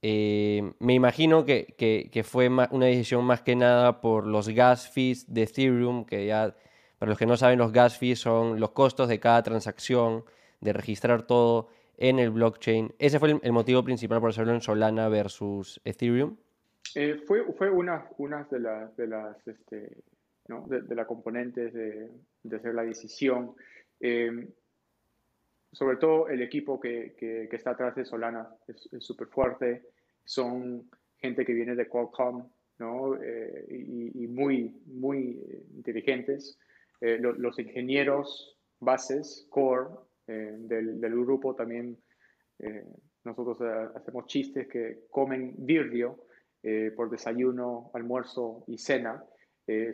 [0.00, 5.32] Eh, me imagino que, que, fue una decisión más que nada por los gas fees
[5.32, 6.56] de Ethereum, que ya,
[6.98, 10.24] para los que no saben, los gas fees son los costos de cada transacción,
[10.62, 11.68] de registrar todo
[11.98, 12.94] en el blockchain.
[12.98, 16.36] ¿Ese fue el, motivo principal por hacerlo en Solana versus Ethereum?
[16.94, 18.58] Eh, fue, fue una, una de,
[18.96, 20.04] de las este,
[20.46, 22.10] de, las componentes de,
[22.42, 23.54] de, hacer la decisión.
[24.00, 24.48] Eh,
[25.72, 29.88] sobre todo el equipo que, que, está atrás de Solana es súper fuerte.
[30.24, 33.16] Son gente que viene de Qualcomm ¿no?
[33.22, 33.66] Eh,
[34.14, 35.40] y, muy, muy
[35.74, 36.58] inteligentes.
[37.00, 39.88] Eh, los ingenieros bases, core
[40.26, 41.98] del, del, grupo también,
[43.24, 43.60] nosotros
[43.94, 46.24] hacemos chistes que comen virdio
[46.96, 49.22] por desayuno, almuerzo y cena.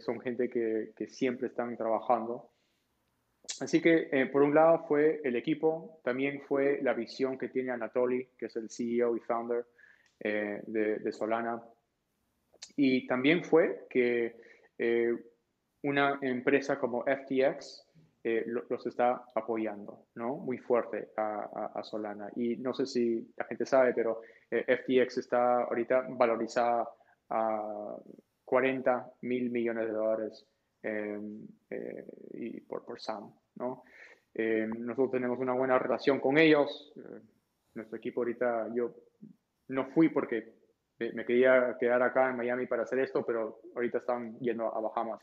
[0.01, 2.51] Son gente que, que siempre están trabajando
[3.61, 7.71] Así que, eh, por un lado, fue el equipo, también fue la visión que tiene
[7.73, 9.67] Anatoly, que es el CEO y founder
[10.21, 11.63] eh, de, Solana.
[12.77, 14.37] Y también fue que
[14.79, 15.15] eh,
[15.83, 17.87] una empresa como FTX
[18.23, 20.37] los está apoyando, ¿no?
[20.37, 22.31] Muy fuerte a, Solana.
[22.37, 26.87] Y no sé si la gente sabe, pero FTX está ahorita valorizada
[27.31, 27.97] a
[28.51, 30.47] 40 mil millones de dólares
[32.33, 33.33] y por, por SAM.
[33.55, 33.85] ¿no?
[34.35, 36.93] Eh, nosotros tenemos una buena relación con ellos.
[36.97, 37.21] Eh,
[37.75, 38.93] nuestro equipo ahorita, yo
[39.69, 40.55] no fui porque
[40.99, 45.21] me quería quedar acá en Miami para hacer esto, pero ahorita están yendo a Bahamas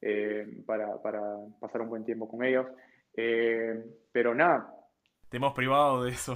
[0.00, 1.20] eh, para, para,
[1.58, 2.66] pasar un buen tiempo con ellos.
[4.12, 4.72] pero nada.
[5.28, 6.34] Te hemos privado de eso.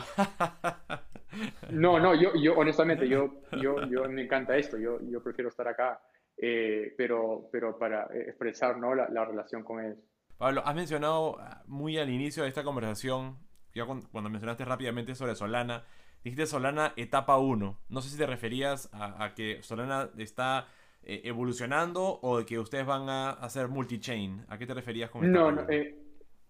[1.71, 5.69] no, no, yo, yo honestamente, yo, yo, yo me encanta esto, yo, yo prefiero estar
[5.69, 6.01] acá,
[6.37, 8.95] pero, pero para expresar ¿no?
[8.95, 9.99] la, la relación con ellos.
[10.39, 13.39] Pablo, has mencionado ah, muy al inicio de esta conversación,
[13.75, 15.85] ya cuando, mencionaste rápidamente sobre Solana,
[16.23, 17.79] dijiste Solana etapa 1.
[17.89, 20.69] No sé si te referías a, que Solana está
[21.03, 24.47] eh, evolucionando o de que ustedes van a hacer multi-chain.
[24.49, 25.97] ¿A qué te referías con No, no, eh,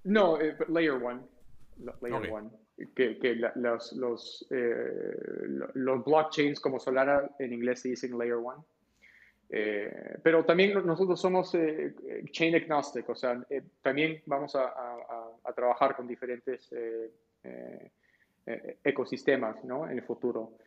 [0.05, 1.28] no eh, layer 1.
[2.01, 2.61] Layer 1.
[2.97, 4.49] Que, que los, los,
[5.74, 8.66] los blockchains como Solana en inglés se dicen layer 1.
[9.51, 11.95] Eh, pero también nosotros somos eh,
[12.30, 14.72] chain agnostic, o sea, eh, también vamos a,
[15.55, 16.74] trabajar con diferentes
[18.82, 19.88] ecosistemas ¿no?
[19.88, 20.59] en el futuro.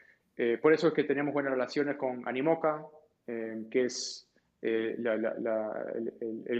[0.61, 2.85] por eso es que tenemos buenas relaciones con Animoca,
[3.25, 4.29] que es
[4.61, 5.01] el,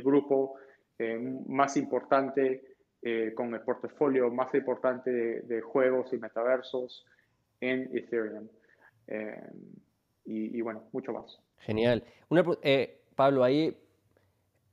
[0.04, 0.56] grupo
[1.48, 2.64] más importante
[3.34, 7.06] con el portafolio más importante de, juegos y metaversos
[7.62, 8.50] en Ethereum.
[10.26, 11.40] y bueno, mucho más.
[11.60, 12.04] Genial.
[12.64, 13.76] Eh, Pablo, ahí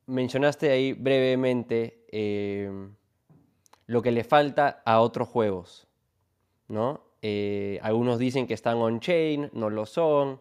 [0.07, 2.95] mencionaste ahí brevemente em,
[3.87, 5.87] lo que le falta a otros juegos,
[6.69, 7.03] ¿no?
[7.23, 10.41] Eh, algunos dicen que están on-chain, no lo son,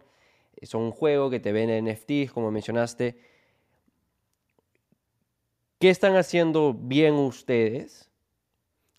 [0.62, 3.18] son un juego que te venden NFTs, como mencionaste.
[5.80, 8.10] ¿Qué están haciendo bien ustedes?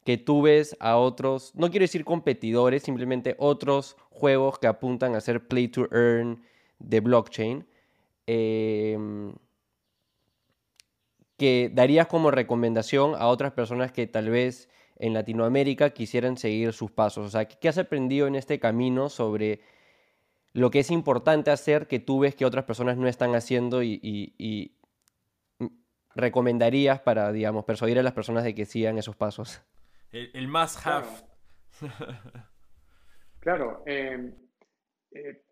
[0.04, 5.20] Que tú ves a otros, no quiero decir competidores, simplemente otros juegos que apuntan a
[5.20, 6.42] ser play to earn,
[6.84, 7.66] de blockchain
[8.26, 9.34] em,
[11.36, 16.90] que darías como recomendación a otras personas que tal vez en Latinoamérica quisieran seguir sus
[16.90, 17.26] pasos?
[17.26, 19.60] O sea, ¿qué has aprendido en este camino sobre
[20.52, 24.76] lo que es importante hacer que tú ves que otras personas no están haciendo y,
[26.16, 29.60] recomendarías para, digamos, persuadir a las personas de que sigan esos pasos?
[30.12, 31.08] El, más have.
[33.40, 34.43] Claro, em, eh,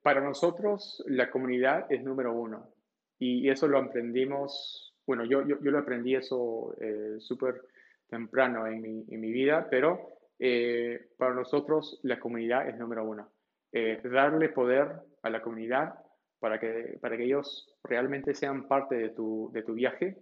[0.03, 2.75] para nosotros la comunidad es número uno
[3.19, 7.63] y, eso lo aprendimos, bueno, yo, yo, lo aprendí eso eh, súper
[8.09, 10.09] temprano en mi, en mi, vida, pero
[10.39, 13.31] eh, para nosotros la comunidad es número uno.
[14.05, 14.89] darle poder
[15.23, 15.95] a la comunidad
[16.41, 20.17] para que, para que ellos realmente sean parte de tu, de tu viaje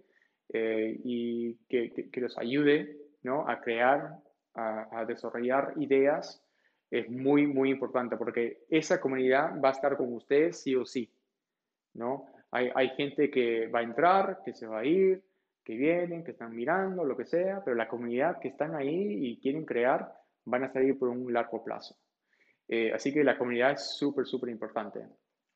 [0.53, 3.47] y que, que, los ayude ¿no?
[3.49, 4.17] a crear,
[4.53, 6.43] a, a desarrollar ideas
[6.91, 11.09] es muy, muy importante porque esa comunidad va a estar con ustedes sí o sí,
[11.93, 12.25] ¿no?
[12.51, 15.23] Hay, hay gente que va a entrar, que se va a ir,
[15.63, 19.39] que vienen, que están mirando, lo que sea, pero la comunidad que están ahí y
[19.39, 20.11] quieren crear
[20.45, 21.95] van a salir por un largo plazo.
[22.67, 25.05] Eh, así que la comunidad es súper, súper importante.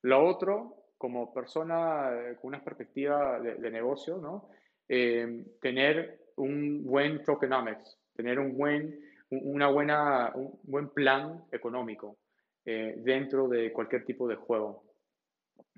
[0.03, 4.49] Lo otro, como persona eh, con una perspectiva de, negocio, ¿no?
[4.87, 8.99] Eh, tener un buen tokenomics, tener un buen
[9.31, 12.17] una buena, un buen plan económico
[12.65, 14.83] eh, dentro de cualquier tipo de juego.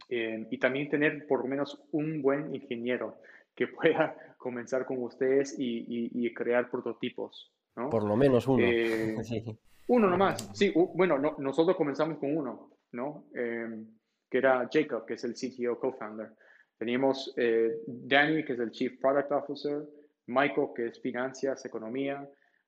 [0.10, 3.20] Eh, y también tener por lo menos un buen ingeniero
[3.56, 7.90] que pueda comenzar con ustedes y, crear prototipos ¿no?
[7.90, 8.64] Por lo menos uno.
[8.66, 9.44] Eh, Sí.
[9.90, 10.50] Uno nomás.
[10.54, 13.26] Sí, bueno, no- nosotros comenzamos con uno, ¿no?
[13.34, 13.86] Eh,
[14.30, 16.32] que era Jacob, que es el CTO co-founder.
[16.78, 19.84] Teníamos eh, Danny, que es el Chief Product Officer,
[20.26, 22.28] Michael, que es finanzas, economía,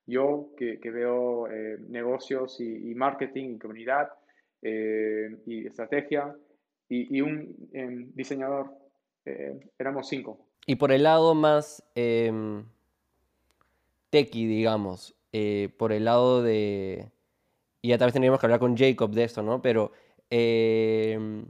[0.09, 4.09] yo, que, que veo eh, negocios y, marketing y comunidad
[4.61, 6.35] eh, y estrategia,
[6.89, 8.71] y, y un em, diseñador.
[9.25, 10.47] Eh, éramos cinco.
[10.65, 12.65] Y por el lado más em,
[14.09, 15.15] techie, digamos,
[15.77, 17.11] por el lado de...
[17.81, 19.61] Y ya tal vez tendríamos que hablar con Jacob de esto, ¿no?
[19.61, 19.91] Pero,
[20.31, 21.45] em,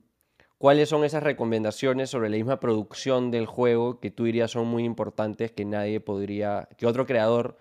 [0.57, 4.83] ¿cuáles son esas recomendaciones sobre la misma producción del juego que tú dirías son muy
[4.83, 7.57] importantes que nadie podría, que otro creador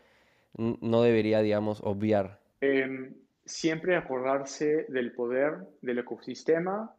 [0.58, 2.40] no debería, digamos, obviar?
[2.60, 6.94] Em, siempre acordarse del poder del ecosistema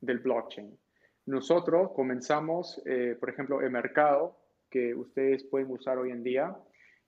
[0.00, 0.78] del blockchain.
[1.26, 4.36] Nosotros comenzamos, eh, por ejemplo, el mercado
[4.70, 6.56] que ustedes pueden usar hoy en día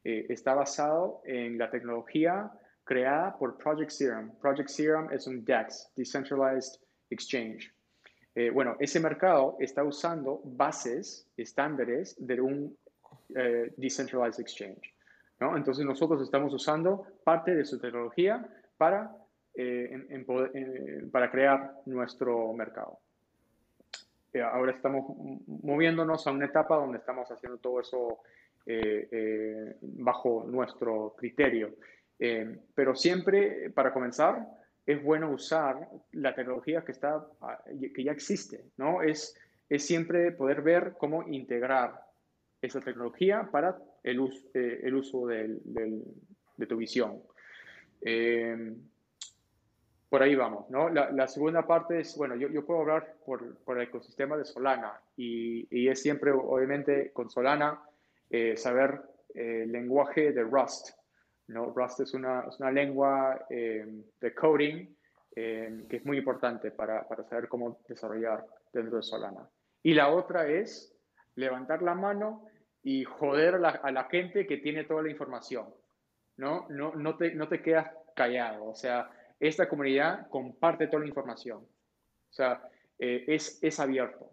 [0.05, 2.51] eh, está basado en la tecnología
[2.85, 4.33] creada por Project Serum.
[4.41, 6.81] Project Serum es un DEX, Decentralized
[7.11, 7.73] Exchange.
[8.35, 12.77] Eh, bueno, ese mercado está usando bases, estándares de un
[13.77, 14.92] Decentralized Exchange.
[15.43, 15.57] ¿No?
[15.57, 19.11] Entonces nosotros estamos usando parte de su tecnología para,
[19.55, 20.25] eh, en- en
[20.55, 23.01] eh, para crear nuestro mercado.
[24.33, 25.05] Eh, ahora estamos
[25.47, 28.21] moviéndonos a una etapa donde estamos haciendo todo eso
[28.65, 31.75] eh, eh, bajo nuestro criterio.
[32.77, 34.47] Pero siempre, para comenzar,
[34.87, 37.59] es bueno usar la tecnología que, está, ah,
[37.95, 39.03] que ya existe, ¿no?
[39.03, 39.37] Es,
[39.69, 42.01] es siempre poder ver cómo integrar
[42.61, 45.61] esa tecnología para eh, el uso del-
[46.57, 47.23] de tu visión.
[48.01, 48.75] Eh,
[50.09, 50.91] por ahí vamos, ¿no?
[50.91, 55.01] La, segunda parte es, bueno, yo, yo puedo hablar por, por el ecosistema de Solana
[55.17, 57.81] y, y es siempre, obviamente, con Solana,
[58.29, 59.01] eh, saber
[59.35, 60.91] el lenguaje de Rust,
[61.47, 61.73] ¿no?
[61.75, 64.95] Rust es una, es una lengua de coding
[65.35, 69.49] que es muy importante para, para saber cómo desarrollar dentro de Solana.
[69.83, 70.95] Y la otra es
[71.37, 72.49] levantar la mano
[72.83, 75.67] y joder a la, a la gente que tiene toda la información,
[76.37, 76.67] ¿no?
[76.69, 81.59] No, no, te, no te quedas callado, o sea, esta comunidad comparte toda la información,
[81.61, 82.63] o sea,
[82.99, 84.31] eh, es, es abierto.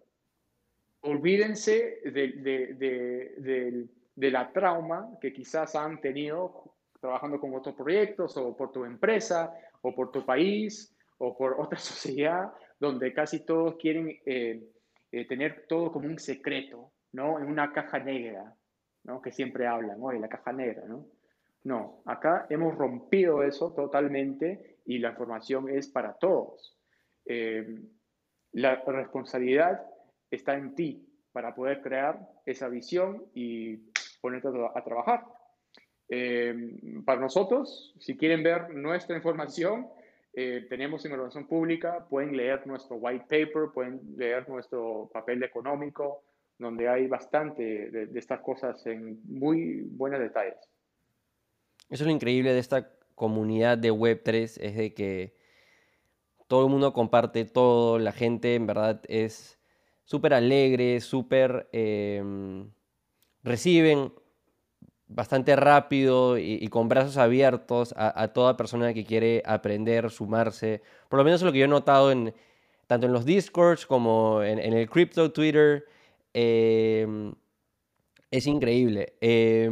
[1.02, 8.36] Olvídense de, de, de, de, la trauma que quizás han tenido trabajando con otros proyectos
[8.36, 13.76] o por tu empresa o por tu país o por otra sociedad donde casi todos
[13.78, 14.62] quieren eh,
[15.12, 17.40] eh, tener todo como un secreto, ¿no?
[17.40, 18.56] En una caja negra,
[19.04, 19.22] ¿no?
[19.22, 21.06] Que siempre hablan, oye, la caja negra, ¿no?
[21.64, 26.78] No, acá hemos rompido eso totalmente y la información es para todos.
[27.26, 27.82] Eh,
[28.54, 29.86] la responsabilidad
[30.32, 33.78] está en ti para poder crear esa visión y
[34.22, 35.26] ponerte a, trabajar.
[36.08, 39.88] Eh, para nosotros, si quieren ver nuestra información,
[40.34, 46.24] eh, tenemos información pública, pueden leer nuestro white paper, pueden leer nuestro papel económico,
[46.60, 50.58] donde hay bastante de, estas cosas en muy buenos detalles.
[51.90, 55.36] Eso es lo increíble de esta comunidad de Web3, es de que
[56.48, 59.60] todo el mundo comparte todo, la gente en verdad es
[60.04, 61.70] súper alegre, súper...
[61.72, 62.22] eh,
[63.44, 64.14] reciben
[65.08, 70.84] bastante rápido y, con brazos abiertos a, toda persona que quiere aprender, sumarse.
[71.10, 72.34] Por lo menos es lo que yo he notado en,
[72.86, 75.86] tanto en los Discords como en el Crypto Twitter.
[76.34, 77.08] Eh,
[78.32, 79.18] es increíble.
[79.22, 79.70] Eh,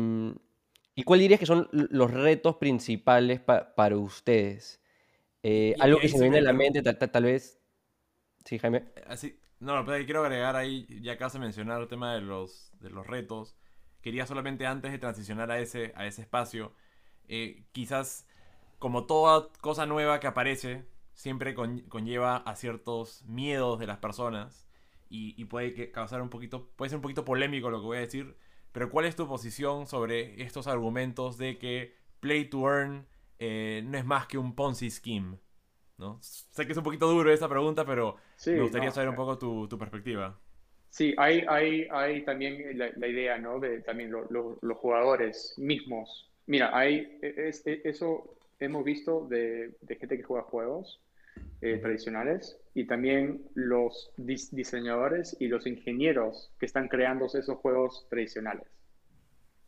[0.95, 4.81] ¿y cuál dirías que son los retos principales pa- para ustedes?
[5.43, 7.59] Eh, algo que se me viene a la mente, tal, tal- tal vez.
[8.45, 8.85] Sí, Jaime.
[9.07, 12.71] Así, no, no, pero quiero agregar ahí, ya acabas de mencionar el tema de los,
[12.79, 13.55] de los retos.
[14.01, 16.73] Quería solamente antes de transicionar a ese, a ese espacio,
[17.27, 18.27] eh, quizás
[18.79, 24.66] como toda cosa nueva que aparece, siempre con- conlleva a ciertos miedos de las personas
[25.09, 27.97] y, y puede que causar un poquito, puede ser un poquito polémico lo que voy
[27.97, 28.37] a decir,
[28.71, 33.07] pero ¿cuál es tu posición sobre estos argumentos de que Play to Earn
[33.39, 35.39] eh, no es más que un Ponzi Scheme?
[35.97, 36.19] ¿no?
[36.21, 39.15] Sé que es un poquito duro esa pregunta, pero Sí, me gustaría no, saber un
[39.15, 40.39] eh, poco tu, tu perspectiva.
[40.89, 43.59] Sí, hay, hay, hay también la, la idea, ¿no?
[43.59, 46.31] De también lo- lo- los jugadores mismos.
[46.47, 50.99] Mira, hay, es- es- eso hemos visto de, de gente que juega juegos
[51.61, 58.05] eh, tradicionales y también los dis- diseñadores y los ingenieros que están creando esos juegos
[58.09, 58.67] tradicionales.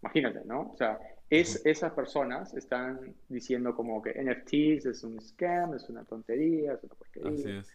[0.02, 0.72] Imagínate, ¿no?
[0.74, 0.98] O sea,
[1.30, 6.84] es, esas personas están diciendo como que NFTs es un scam, es una tontería, es
[6.84, 7.60] una Así porquería.
[7.60, 7.74] es.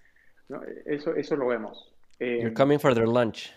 [0.49, 0.63] ¿no?
[0.87, 1.93] Eso, eso lo vemos.
[2.19, 3.53] You're Eh, coming for their lunch.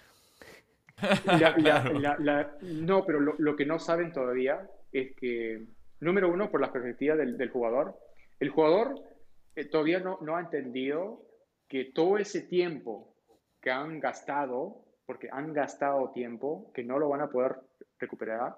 [1.25, 1.99] la- la- Claro.
[1.99, 5.63] la- la- no, pero lo, lo que no saben todavía es que
[5.99, 7.95] número uno, por la perspectiva del, jugador.
[8.39, 8.95] El jugador
[9.57, 11.25] eh, todavía no, no ha entendido
[11.67, 13.15] que todo ese tiempo
[13.59, 17.55] que han gastado, porque han gastado tiempo que no lo van a poder
[17.97, 18.55] recuperar,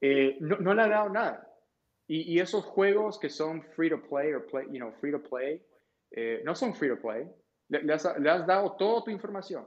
[0.00, 1.52] eh, no, no, le ha dado nada.
[2.06, 5.60] Y, y, esos juegos que son free to play play, you know, free to play,
[6.12, 7.28] eh, no son free to play.
[7.68, 9.66] Le, has, le, has, dado toda tu información.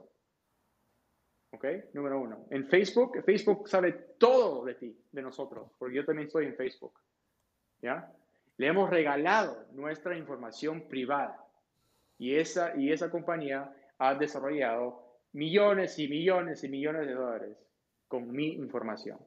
[1.50, 1.66] ¿Ok?
[1.92, 2.46] Número uno.
[2.48, 6.98] En Facebook, Facebook sabe todo de ti, de nosotros, porque yo también estoy en Facebook.
[7.82, 8.10] ¿Ya?
[8.62, 11.44] Le hemos regalado nuestra información privada.
[12.16, 17.56] Y esa, y esa compañía ha desarrollado millones y millones y millones de dólares
[18.06, 19.18] con mi información.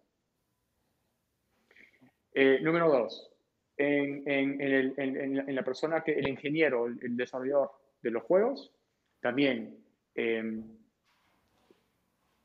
[2.33, 3.29] Eh, número dos,
[3.75, 4.61] en, en,
[4.97, 7.71] en, la persona que, el ingeniero, el, desarrollador
[8.01, 8.71] de los juegos,
[9.19, 9.83] también
[10.13, 10.63] em,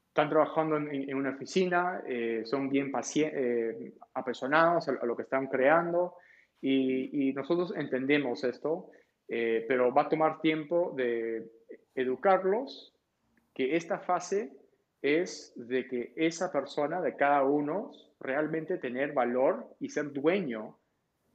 [0.08, 6.16] están trabajando en, una oficina, eh, son bien eh, apersonado a, lo que están creando
[6.60, 8.90] y, nosotros entendemos esto,
[9.28, 11.50] eh, pero va a tomar tiempo de
[11.94, 12.94] educarlos
[13.54, 14.52] que esta fase
[15.02, 20.78] es de que esa persona, de cada uno, realmente tener valor y ser dueño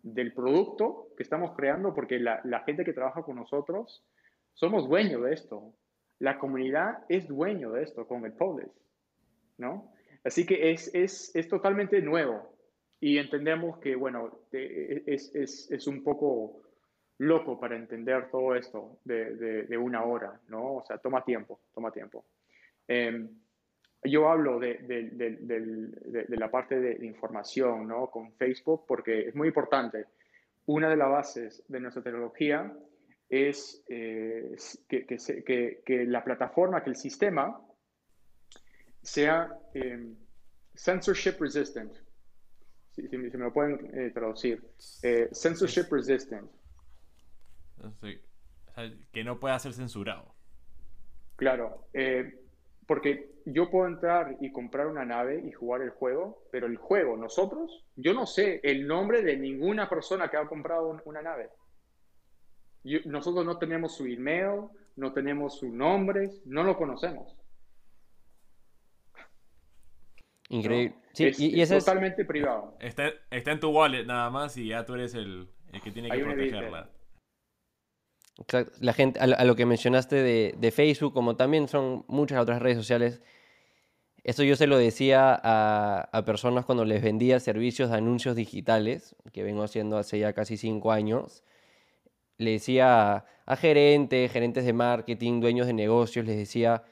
[0.04, 4.06] del producto que estamos creando, porque la, gente que trabaja con nosotros
[4.54, 5.74] somos dueños de esto.
[6.20, 8.70] La comunidad es dueño de esto con el Polis,
[9.58, 9.92] ¿no?
[10.24, 12.55] Así que es, es, es totalmente nuevo
[13.06, 16.64] y entendemos que, bueno, es, es, es un poco
[17.20, 19.36] loco para entender todo esto de,
[19.68, 20.78] de, una hora, ¿no?
[20.78, 22.26] O sea, toma tiempo, toma tiempo.
[22.88, 23.30] Em,
[24.06, 28.10] yo hablo de, de, la parte de información, ¿no?
[28.10, 30.06] Con Facebook, porque es muy importante.
[30.66, 32.76] Una de las bases de nuestra tecnología
[33.30, 34.56] es eh,
[34.90, 37.62] que, que, que, la plataforma, que el sistema
[39.04, 40.16] sea em,
[40.74, 42.05] censorship resistant.
[42.96, 44.64] Si, si, me lo pueden eh, traducir.
[45.04, 46.50] Eh, censorship resistant
[49.12, 50.34] que no pueda ser censurado.
[51.36, 52.42] Claro, eh,
[52.88, 57.18] porque yo puedo entrar y comprar una nave y jugar el juego, pero el juego,
[57.18, 61.50] nosotros, yo no sé el nombre de ninguna persona que ha comprado una nave.
[63.06, 67.36] nosotros no tenemos su email, no tenemos sus nombres, no lo conocemos.
[70.50, 70.96] Increíble.
[71.18, 72.78] y, es totalmente privado.
[72.80, 76.10] Está, está, en tu wallet nada más y ya tú eres el, el que tiene
[76.10, 76.90] que protegerla.
[78.82, 83.22] La gente, a, lo que mencionaste de, Facebook, como también son muchas otras redes sociales,
[84.24, 89.44] esto yo se lo decía a, personas cuando les vendía servicios de anuncios digitales, que
[89.44, 91.44] vengo haciendo hace ya casi cinco años.
[92.38, 96.84] Le decía a, gerentes, gerentes de marketing, dueños de negocios, les decía,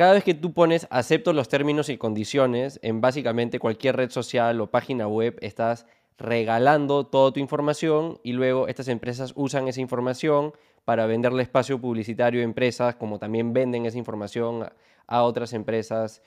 [0.00, 4.58] cada vez que tú pones acepto los términos y condiciones en básicamente cualquier red social
[4.62, 5.84] o página web, estás
[6.16, 10.54] regalando toda tu información y luego estas empresas usan esa información
[10.86, 14.70] para venderle espacio publicitario a empresas, como también venden esa información
[15.06, 16.22] a otras empresas.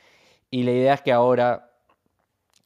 [0.52, 1.72] Y la idea es que ahora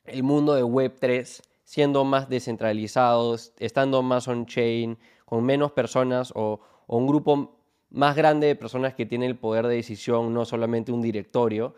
[0.04, 7.08] el mundo de Web3, siendo más descentralizados, estando más on-chain, con menos personas o, un
[7.08, 7.57] grupo
[7.90, 11.76] más grande de personas que tienen el poder de decisión, no solamente un directorio,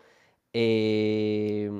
[0.52, 1.70] eh,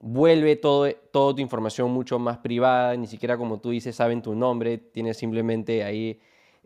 [0.00, 4.34] vuelve todo, toda tu información mucho más privada, ni siquiera como tú dices saben tu
[4.34, 6.20] nombre, tienes simplemente ahí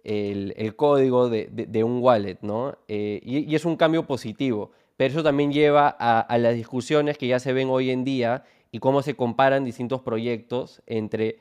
[0.05, 2.77] el, código de, un wallet, ¿no?
[2.89, 7.39] Eh, y, es un cambio positivo, pero eso también lleva a, las discusiones que ya
[7.39, 11.39] se ven hoy en día y cómo se comparan distintos proyectos entre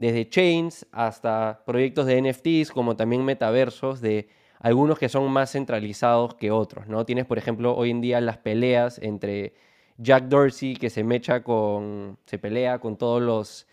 [0.00, 6.34] desde chains hasta proyectos de NFTs, como también metaversos, de algunos que son más centralizados
[6.36, 7.04] que otros, ¿no?
[7.04, 9.52] Tienes, por ejemplo, hoy en día las peleas entre
[9.98, 13.66] Jack Dorsey que se mecha con, se pelea con todos los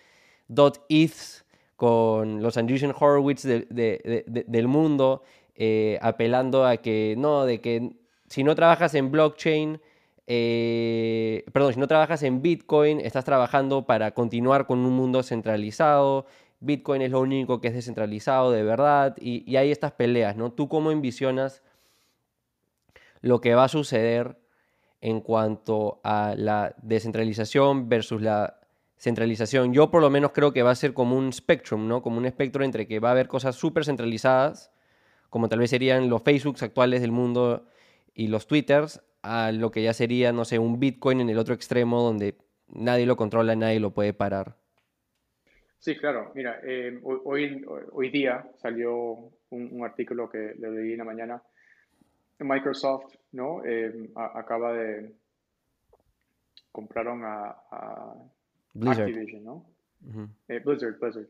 [0.50, 1.46] dot eths,
[1.78, 5.24] con los Andreessen Horowitz del mundo,
[5.56, 7.94] eh, apelando a que no, de que
[8.28, 9.80] si no trabajas en blockchain,
[10.28, 16.26] eh, perdón, si no trabajas en Bitcoin, estás trabajando para continuar con un mundo centralizado.
[16.60, 20.52] Bitcoin es lo único que es descentralizado de verdad y, y hay estas peleas, ¿no?
[20.52, 21.64] ¿Tú cómo envisionas
[23.22, 24.38] lo que va a suceder
[25.02, 28.60] en cuanto a la descentralización versus la
[28.98, 29.74] centralización.
[29.74, 32.02] Yo por lo menos creo que va a ser como un spectrum, ¿no?
[32.02, 34.72] Como un espectro entre que va a haber cosas súper centralizadas,
[35.30, 37.68] como tal vez serían los Facebooks actuales del mundo
[38.14, 41.54] y los Twitters, a lo que ya sería, no sé, un Bitcoin en el otro
[41.54, 42.38] extremo donde
[42.68, 44.56] nadie lo controla, nadie lo puede parar.
[45.80, 46.32] Sí, claro.
[46.34, 48.94] Mira, eh, hoy, hoy día salió
[49.50, 51.42] un, un artículo que le leí en la mañana
[52.40, 53.64] Microsoft, ¿no?
[53.66, 55.14] Eh, acaba de
[56.72, 57.56] compraron a,
[58.74, 59.08] Blizzard.
[59.08, 59.66] Activision, ¿no?
[60.48, 61.28] Eh, Blizzard, Blizzard.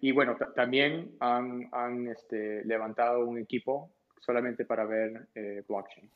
[0.00, 5.28] Y bueno, ta- también han, han, este, levantado un equipo solamente para ver
[5.66, 6.10] blockchain.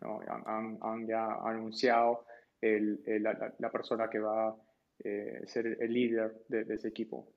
[0.00, 0.20] ¿No?
[0.46, 2.26] Han, ya anunciado
[2.60, 4.56] la, persona que va a
[5.46, 7.28] ser el líder de, ese equipo.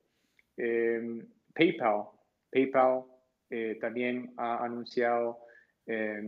[0.56, 1.22] Eh,
[1.54, 2.04] PayPal,
[2.50, 3.04] PayPal
[3.50, 5.38] eh, también ha anunciado
[5.86, 6.22] eh,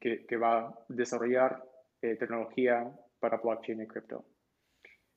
[0.00, 1.62] que, va a desarrollar
[2.02, 4.24] eh, tecnología para blockchain y cripto.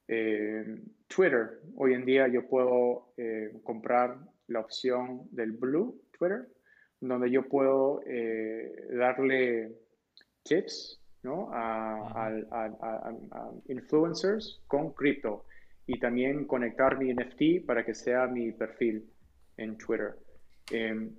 [0.08, 0.66] Eh,
[1.08, 4.18] Twitter, hoy en día yo puedo eh, comprar
[4.48, 6.48] la opción del Blue Twitter,
[7.00, 9.76] donde yo puedo eh, darle
[10.44, 11.50] tips ¿no?
[11.54, 12.18] a, Ujú.
[12.18, 15.46] al- a- a- a influencers con cripto
[15.86, 19.06] y también conectar mi NFT para que sea mi perfil
[19.58, 20.16] en Twitter.
[20.72, 21.10] Eh,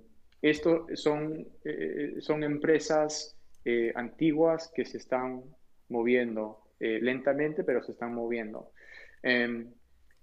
[0.41, 5.41] esto son, eh, son empresas eh, antiguas que se están
[5.89, 8.71] moviendo eh, lentamente, pero se están moviendo.
[9.21, 9.65] Eh,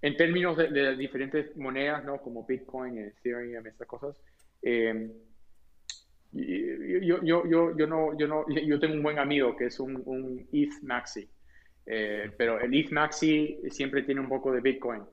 [0.03, 2.19] en términos de, de diferentes monedas, ¿no?
[2.21, 4.15] como Bitcoin, Ethereum, estas cosas,
[4.61, 5.30] eh, y-
[6.33, 10.01] yo, yo, yo, yo, no, yo, no, yo tengo un buen amigo que es un,
[10.05, 11.29] un ETH Maxi,
[11.85, 15.03] eh, pero el ETH Maxi siempre tiene un poco de Bitcoin.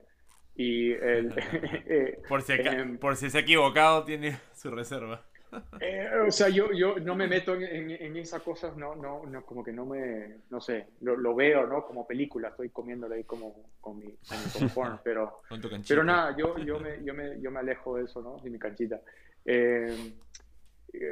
[0.55, 1.33] Y el,
[1.87, 2.97] eh, Por si, Em.
[2.97, 5.25] por si se ha equivocado, tiene su reserva.
[5.81, 9.25] Eh, o sea, yo, yo no me meto en, en, en esas cosas, no, no,
[9.25, 11.83] no, como que no me, no sé, lo, lo veo, ¿no?
[11.87, 15.41] Como película, estoy comiéndole ahí como con mi, con mi popcorn, pero,
[15.87, 18.37] pero nada, yo, yo, me, yo, me, yo me alejo de eso, ¿no?
[18.43, 19.01] De mi canchita.
[19.43, 20.13] Eh, eh,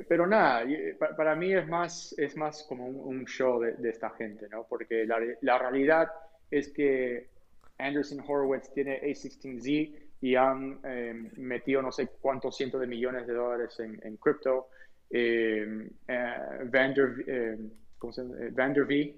[0.07, 0.65] pero nada,
[0.99, 4.65] pa- para mí es más, es más como un, show de, de esta gente, ¿no?
[4.67, 6.07] Porque la, la realidad
[6.49, 7.29] es que
[7.77, 13.33] Anderson Horowitz tiene A16Z y han eh, metido no sé cuántos cientos de millones de
[13.33, 14.69] dólares en, en cripto.
[15.09, 16.35] Eh, eh,
[16.65, 17.57] Vander, eh,
[17.97, 18.35] ¿cómo se llama?
[18.39, 19.15] Eh, Vandervee,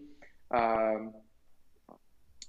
[0.52, 1.10] ah,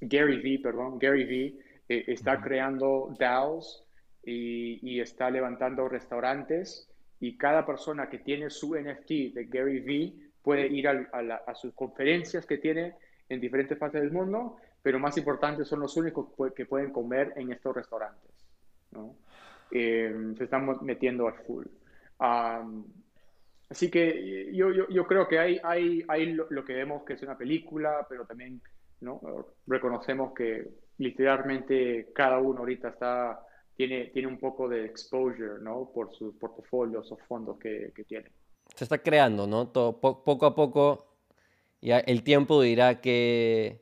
[0.01, 3.85] Gary V, perdón, Gary V eh, está creando DAOs
[4.25, 6.90] y, y está levantando restaurantes
[7.21, 11.43] y cada persona que tiene su NFT de Gary V puede ir al- a, la-
[11.47, 12.95] a sus conferencias que tiene
[13.29, 16.91] en diferentes partes del mundo, pero más importante son los únicos que pu- que pueden
[16.91, 18.31] comer en estos restaurantes.
[18.93, 19.15] ¿no?
[19.71, 21.67] Eh, se están metiendo al full.
[22.19, 22.85] Am,
[23.69, 27.13] así que yo, yo, yo creo que hay, hay, hay lo, lo que vemos que
[27.13, 28.61] es una película, pero también
[29.01, 29.21] ¿no?
[29.67, 30.67] reconocemos que
[30.99, 33.41] literalmente cada uno ahorita está,
[33.81, 35.91] tiene, tiene un poco de exposure ¿no?
[35.95, 38.27] por sus portafolios o fondos que, que tiene.
[38.75, 39.69] Se está creando, ¿no?
[39.69, 41.17] Todo, po- poco a poco,
[41.81, 43.81] ya el tiempo dirá qué,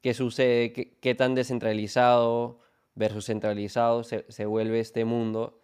[0.00, 2.60] qué sucede, qué, qué tan descentralizado
[2.94, 5.60] versus centralizado se, se vuelve este mundo.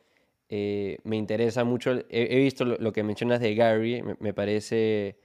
[0.48, 5.20] Eh, me interesa mucho, he, visto lo, que mencionas de Gary, me parece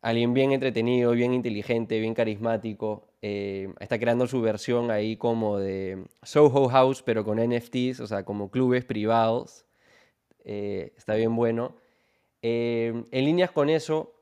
[0.00, 3.11] alguien bien entretenido, bien inteligente, bien carismático.
[3.22, 8.24] Eh, está creando su versión ahí como de Soho House, pero con NFTs, o sea,
[8.24, 9.64] como clubes privados.
[10.44, 11.76] Eh, está bien bueno.
[12.42, 14.12] Eh, en líneas con eso,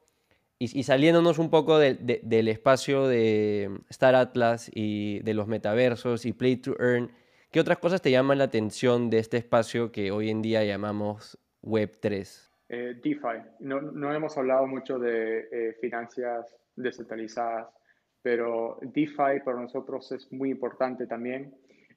[0.58, 6.26] y, saliéndonos un poco del- de- del espacio de Star Atlas y de los metaversos
[6.26, 7.10] y Play to Earn,
[7.50, 11.38] ¿qué otras cosas te llaman la atención de este espacio que hoy en día llamamos
[11.62, 12.50] Web3?
[12.68, 13.38] Eh, DeFi.
[13.60, 17.68] No, hemos hablado mucho de finanzas descentralizadas,
[18.22, 21.54] pero DeFi para nosotros es muy importante también.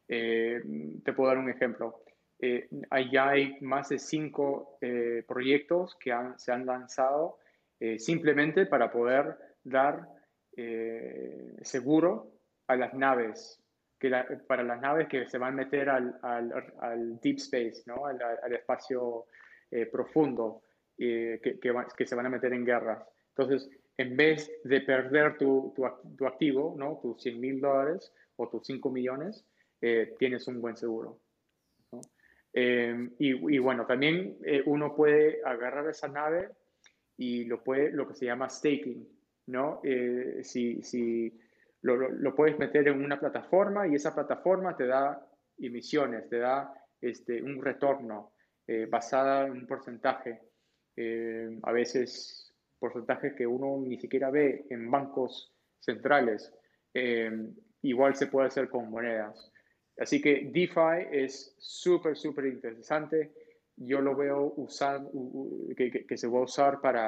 [0.08, 0.62] Eh,
[1.04, 2.04] te puedo dar un ejemplo.
[2.40, 7.38] Eh, allá hay más de cinco eh, proyectos que han- se han lanzado
[7.80, 10.08] eh, simplemente para poder dar
[10.56, 12.32] eh, seguro
[12.68, 13.62] a las naves,
[14.00, 17.84] que la- para las naves que se van a meter al, al- al deep space,
[17.86, 18.06] ¿no?
[18.06, 19.26] al, al espacio
[19.72, 20.62] eh, profundo,
[20.96, 23.04] que, que que se van a meter en guerras.
[23.30, 25.84] Entonces, en vez de perder tu, tu,
[26.18, 27.00] tu activo, ¿no?
[27.02, 29.46] tus 100 mil dólares o tus 5 millones,
[29.82, 31.20] eh, tienes un buen seguro.
[31.92, 32.02] ¿no?
[32.54, 36.50] Eh, y, y bueno, también eh, uno puede agarrar esa nave
[37.18, 39.08] y lo puede, lo que se llama staking,
[39.48, 39.82] ¿no?
[39.84, 41.40] Eh, si, si
[41.82, 45.28] lo, lo- lo puedes meter en una plataforma y esa plataforma te da
[45.60, 48.34] emisiones, te da este, un retorno
[48.66, 50.42] eh, basada en un porcentaje,
[50.96, 52.53] eh, a veces
[52.84, 55.32] porcentajes que uno ni siquiera ve en bancos
[55.80, 56.54] centrales,
[56.94, 57.32] eh,
[57.84, 59.36] igual se puede hacer con monedas.
[60.04, 63.32] Así que DeFi es súper, súper interesante.
[63.78, 65.02] Yo lo veo usar,
[65.78, 67.06] que, que- que se va a usar para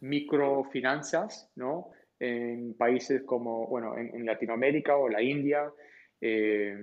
[0.00, 1.90] microfinanzas, ¿no?
[2.18, 5.70] En países como, bueno, en, en Latinoamérica o la India.
[6.20, 6.76] eh,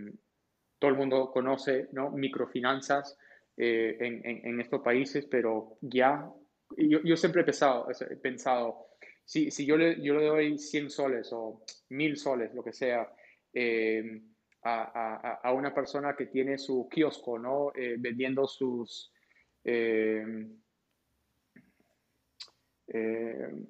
[0.79, 2.11] todo el mundo conoce, ¿no?
[2.11, 3.17] Microfinanzas
[3.57, 6.29] eh, en, en- en estos países, pero ya,
[6.75, 8.87] yo, siempre he pensado, he pensado
[9.23, 13.11] si, si yo, le, yo le doy 100 soles o 1000 soles, lo que sea,
[13.53, 14.21] eh,
[14.63, 17.71] a, a, a, una persona que tiene su kiosco, ¿no?
[17.75, 19.11] Eh, vendiendo sus
[19.63, 20.47] eh,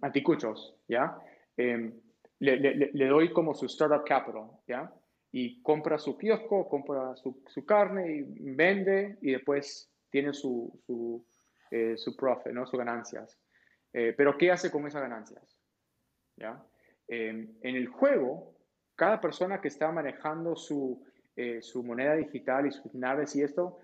[0.01, 1.17] anticuchos, ¿ya?
[1.55, 1.91] Le,
[2.39, 4.93] le, le, doy como su startup capital, ¿ya?
[5.31, 8.21] Y compra su kiosco, compra su, su carne y
[8.53, 10.71] vende y después tiene su,
[11.95, 12.65] su profit, ¿no?
[12.65, 13.39] Sus ganancias.
[13.91, 15.57] pero ¿qué hace con esas ganancias?
[16.35, 16.63] ¿Ya?
[17.09, 18.57] en el juego,
[18.97, 21.01] cada persona que está manejando su,
[21.39, 23.77] eh, su moneda digital y sus naves y esto,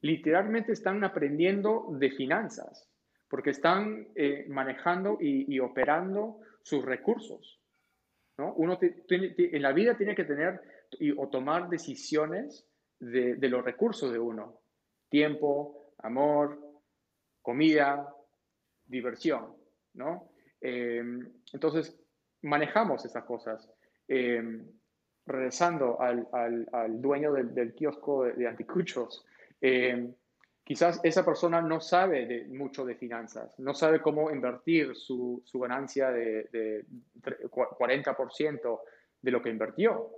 [0.00, 2.88] literalmente están aprendiendo de finanzas,
[3.28, 7.60] porque están eh, manejando y, operando sus recursos.
[8.38, 8.54] ¿no?
[8.54, 10.62] Uno en la vida tiene que tener
[10.92, 12.66] y, o tomar decisiones
[12.98, 14.62] de, de, los recursos de uno.
[15.10, 16.58] Tiempo, amor,
[17.44, 18.08] comida,
[18.86, 19.54] diversión.
[19.92, 20.30] ¿no?
[20.60, 21.04] Eh,
[21.52, 21.96] entonces,
[22.42, 23.70] manejamos esas cosas.
[24.08, 24.42] Eh,
[25.26, 29.24] regresando al, al, al dueño del, del, kiosco de, de anticuchos,
[29.60, 30.10] eh,
[30.62, 35.60] quizás esa persona no sabe de, mucho de finanzas, no sabe cómo invertir su, su
[35.60, 36.84] ganancia de, de
[37.50, 38.80] 40%
[39.22, 40.10] de lo que invirtió.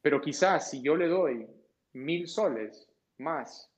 [0.00, 1.46] Pero quizás si yo le doy
[1.92, 2.88] mil soles
[3.18, 3.70] más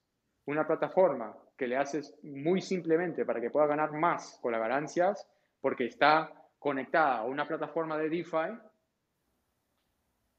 [0.46, 5.28] una plataforma que le haces muy simplemente para que pueda ganar más con las ganancias,
[5.60, 8.58] porque está conectada a una plataforma de DeFi,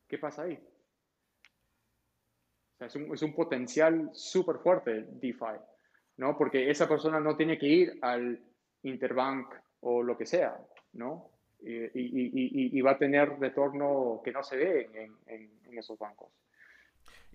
[0.08, 0.60] ¿qué pasa ahí?
[2.80, 5.60] Es, un, es, un, potencial súper fuerte DeFi,
[6.18, 6.38] ¿no?
[6.38, 8.40] Porque esa persona no tiene que ir al
[8.84, 10.58] Interbank o lo que sea,
[10.94, 11.32] ¿no?
[11.62, 15.78] Y, y, y, y va a tener retorno que no se ve en, en, en,
[15.78, 16.32] esos bancos.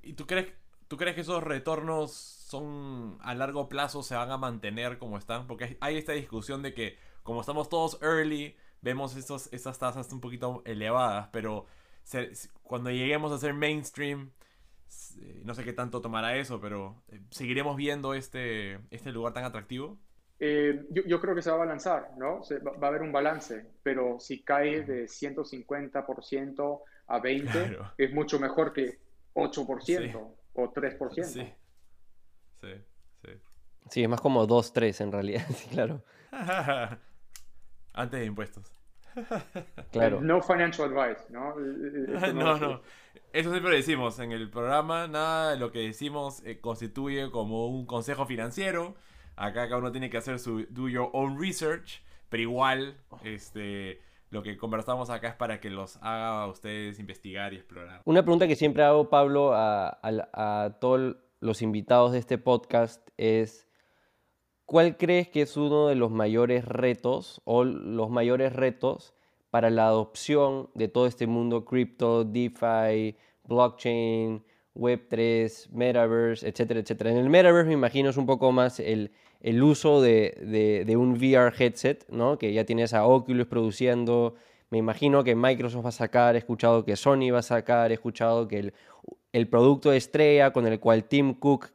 [0.02, 0.52] ¿Y tú crees,
[0.86, 5.47] tú crees que esos retornos son a largo plazo se van a mantener como están?
[5.47, 10.20] Porque hay esta discusión de que como estamos todos early, vemos estos, estas tasas un
[10.20, 11.66] poquito elevadas, pero
[12.02, 12.32] se,
[12.62, 14.31] cuando lleguemos a ser mainstream,
[15.44, 19.98] no sé qué tanto tomará eso, pero eh, ¿seguiremos viendo este, este lugar tan atractivo?
[20.40, 22.43] Eh, yo, yo, creo que se va a balanzar, ¿no?
[22.43, 27.93] Se, va, va, a haber un balance, pero si cae de 150% a 20%, claro.
[27.98, 28.98] es mucho mejor que
[29.35, 30.12] 8% sí.
[30.55, 31.24] o 3%.
[31.24, 31.52] Sí.
[32.60, 32.68] Sí,
[33.22, 33.30] sí.
[33.90, 36.02] Sí, es más como 2-3 en realidad, sí, claro.
[37.92, 38.72] Antes de impuestos.
[39.92, 40.20] claro.
[40.20, 41.54] No financial advice, ¿no?
[41.56, 42.80] no, no, no.
[43.32, 45.08] Eso siempre decimos en el programa.
[45.08, 48.94] Nada de lo que decimos eh, constituye como un consejo financiero.
[49.36, 52.02] Acá cada uno tiene que hacer su do your own research.
[52.28, 54.00] Pero igual, este,
[54.30, 58.02] lo que conversamos acá es para que los haga a ustedes investigar y explorar.
[58.04, 63.08] Una pregunta que siempre hago, Pablo, a, a, a todos los invitados de este podcast
[63.16, 63.66] es
[64.70, 69.14] ¿Cuál crees que es uno de los mayores retos o los mayores retos
[69.50, 73.16] para la adopción de todo este mundo cripto, DeFi,
[73.48, 74.44] blockchain,
[74.76, 77.10] Web3, Metaverse, etcétera, etcétera?
[77.10, 79.10] En el Metaverse me imagino es un poco más el,
[79.40, 82.38] el uso de, de, de, un VR headset, ¿no?
[82.38, 84.36] Que ya tienes a Oculus produciendo.
[84.70, 87.94] Me imagino que Microsoft va a sacar, he escuchado que Sony va a sacar, he
[87.94, 88.74] escuchado que el,
[89.32, 91.70] el producto estrella con el cual Tim Cook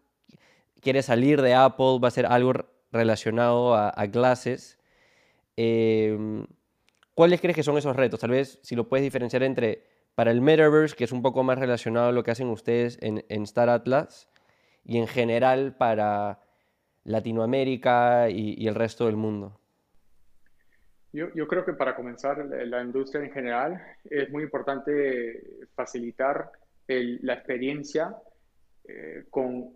[0.81, 2.53] quiere salir de Apple va a ser algo
[2.91, 4.77] relacionado a, a Glasses.
[5.57, 6.45] Eh,
[7.13, 8.19] ¿Cuáles crees que son esos retos?
[8.19, 9.83] Tal vez si lo puedes diferenciar entre
[10.15, 13.23] para el Metaverse, que es un poco más relacionado a lo que hacen ustedes en,
[13.43, 14.29] Star Atlas,
[14.83, 16.39] y en general para
[17.03, 19.59] Latinoamérica y, el resto del mundo.
[21.11, 26.51] Yo, creo que para comenzar la industria en general es muy importante facilitar
[26.87, 28.15] el, la experiencia
[28.83, 29.73] eh, con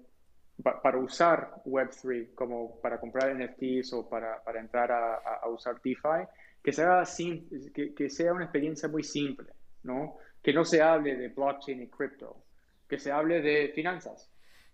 [0.62, 6.28] para usar Web3, como para comprar NFTs o para, para entrar a, a, usar DeFi,
[6.62, 9.54] que sea, sim, que, que, sea una experiencia muy simple,
[9.84, 10.18] ¿no?
[10.44, 12.44] Que no se hable de blockchain y cripto,
[12.90, 14.30] que se hable de finanzas,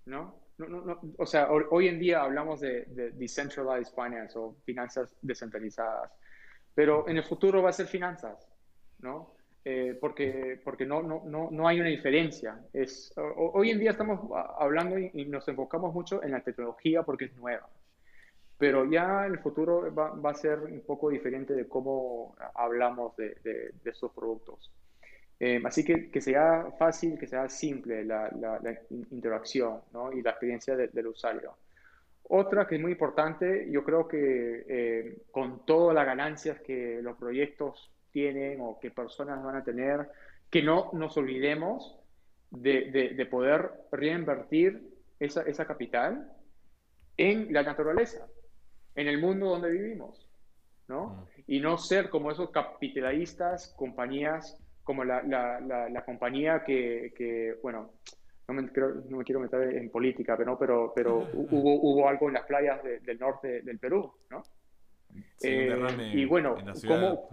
[0.06, 0.42] ¿no?
[0.58, 5.16] no, no, no o sea, hoy en día hablamos de, de decentralized finance o finanzas
[5.22, 6.12] descentralizadas,
[6.74, 8.48] pero en el futuro va a ser finanzas,
[9.00, 9.35] ¿no?
[9.68, 12.60] Eh, porque, porque no, no, no, no hay una diferencia.
[12.72, 17.26] Es, hoy en día estamos hablando y, y, nos enfocamos mucho en la tecnología porque
[17.26, 17.68] es nueva,
[18.60, 23.18] pero ya en el futuro va, va a ser un poco diferente de cómo hablamos
[23.18, 24.72] de, de, de estos productos.
[25.40, 28.80] Eh, así que que sea fácil, que sea simple la, la, la
[29.12, 30.14] interacción ¿no?
[30.14, 31.56] y la experiencia de, del usuario.
[32.28, 37.18] Otra que es muy importante, yo creo que eh, con todas las ganancias que los
[37.18, 40.10] proyectos tienen o qué personas van a tener,
[40.50, 42.00] que no nos olvidemos
[42.50, 44.82] de, de, de poder reinvertir
[45.20, 46.32] esa, esa, capital
[47.18, 48.26] en la naturaleza,
[48.96, 50.30] en el mundo donde vivimos.
[50.88, 51.08] ¿no?
[51.08, 51.42] Mm.
[51.48, 55.60] Y no ser como esos capitalistas, compañías, como la, la,
[55.90, 57.92] la, compañía que, que, bueno,
[58.48, 62.36] no me, no me, quiero meter en política, pero, pero, pero hubo, hubo algo en
[62.36, 64.42] las playas del norte del Perú, ¿no?
[65.42, 67.30] Eh, y bueno, ¿cómo,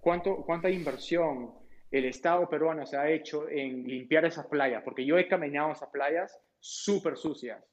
[0.00, 1.54] ¿cuánto, ¿cuánta inversión
[1.90, 4.82] el Estado peruano se ha hecho en limpiar esas playas?
[4.82, 7.64] Porque yo he caminado esas playas súper sucias,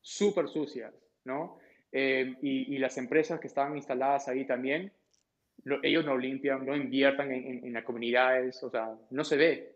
[0.00, 0.94] súper sucias,
[1.24, 1.58] ¿no?
[1.92, 4.92] Eh, y, y, las empresas que estaban instaladas ahí también,
[5.82, 9.74] ellos no limpian, no inviertan en, en, las comunidades, o sea, no se ve.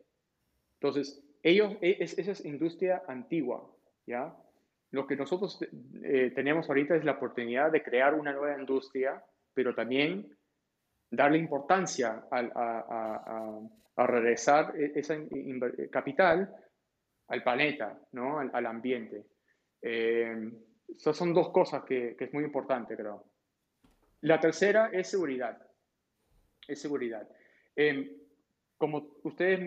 [0.74, 3.68] Entonces, ellos, e, es, esa es industria antigua,
[4.06, 4.34] ¿ya?
[4.92, 5.58] Lo que nosotros
[6.02, 9.24] eh, tenemos ahorita es la oportunidad de crear una nueva industria,
[9.54, 10.36] pero también
[11.10, 13.58] darle importancia a,
[14.06, 15.16] regresar e, esa
[15.90, 16.54] capital
[17.28, 18.38] al planeta, ¿no?
[18.38, 19.24] al, ambiente.
[19.80, 20.50] Eh,
[20.94, 23.24] esas son dos cosas que, es muy importante, creo.
[24.20, 25.58] La tercera es seguridad.
[26.68, 27.26] Es seguridad.
[27.74, 28.21] Eh,
[28.82, 29.60] como ustedes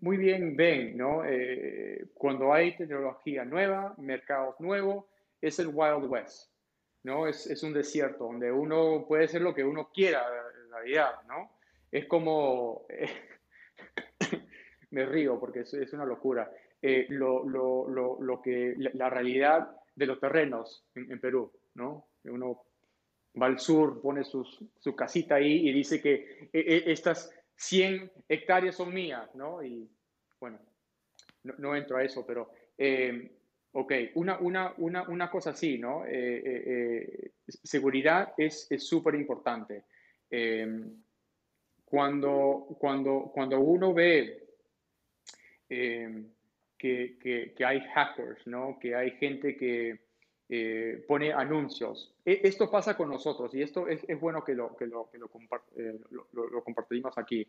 [0.00, 1.22] muy, bien ven, ¿no?
[1.22, 5.04] Eh, cuando hay tecnología nueva, mercados nuevos,
[5.38, 6.50] es el Wild West,
[7.02, 7.26] ¿no?
[7.26, 10.24] Es, es, un desierto donde uno puede hacer lo que uno quiera
[10.64, 11.58] en realidad, ¿no?
[11.92, 12.86] Es como,
[14.92, 16.50] me río porque es, es una locura,
[16.80, 22.06] eh, lo, lo, lo, lo, que, la, realidad de los terrenos en, Perú, ¿no?
[22.24, 22.62] Uno
[23.38, 28.76] va al sur, pone sus, su casita ahí y dice que eh, estas 100 hectáreas
[28.76, 29.62] son mías, ¿no?
[29.62, 29.90] Y
[30.38, 30.60] bueno,
[31.42, 33.32] no, entro a eso, pero, eh,
[33.72, 36.06] ok, una, una, una, una, cosa así, ¿no?
[36.06, 39.84] Eh, eh, seguridad es súper importante.
[41.84, 44.46] cuando, cuando, cuando uno ve
[45.68, 48.78] que, que, que, hay hackers, ¿no?
[48.78, 50.07] Que hay gente que
[51.06, 52.14] pone anuncios.
[52.24, 55.18] E, esto pasa con nosotros y esto es, es bueno que lo, que lo, que
[55.18, 55.30] lo,
[55.76, 55.98] eh,
[56.32, 57.46] lo, compartimos aquí.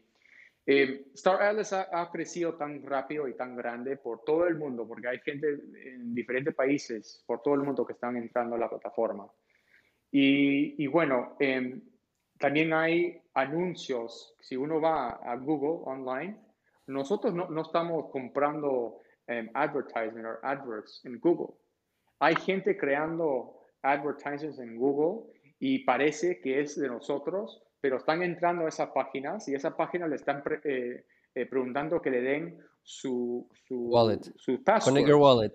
[0.65, 5.07] Eh, Star Atlas ha, crecido tan rápido y tan grande por todo el mundo, porque
[5.07, 5.47] hay gente
[5.83, 9.27] en diferentes países, por todo el mundo que están entrando a la plataforma.
[10.11, 11.81] Y, y bueno, em,
[12.37, 14.35] también hay anuncios.
[14.39, 16.37] Si uno va a Google online,
[16.87, 21.55] nosotros no, no estamos comprando um, advertisement o adverts en Google.
[22.19, 28.65] Hay gente creando advertisements en Google y parece que es de nosotros, pero están entrando
[28.65, 31.05] a esas páginas y esa página le están eh,
[31.35, 34.21] eh, preguntando que le den su, su wallet.
[34.35, 35.53] Su password Connect your wallet.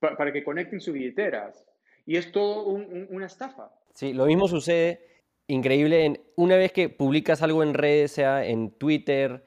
[0.00, 1.64] para que conecten sus billeteras.
[2.04, 3.70] Y es todo una estafa.
[3.94, 5.08] Sí, lo mismo sucede
[5.46, 9.44] increíble en, una vez que publicas algo en redes, sea en Twitter,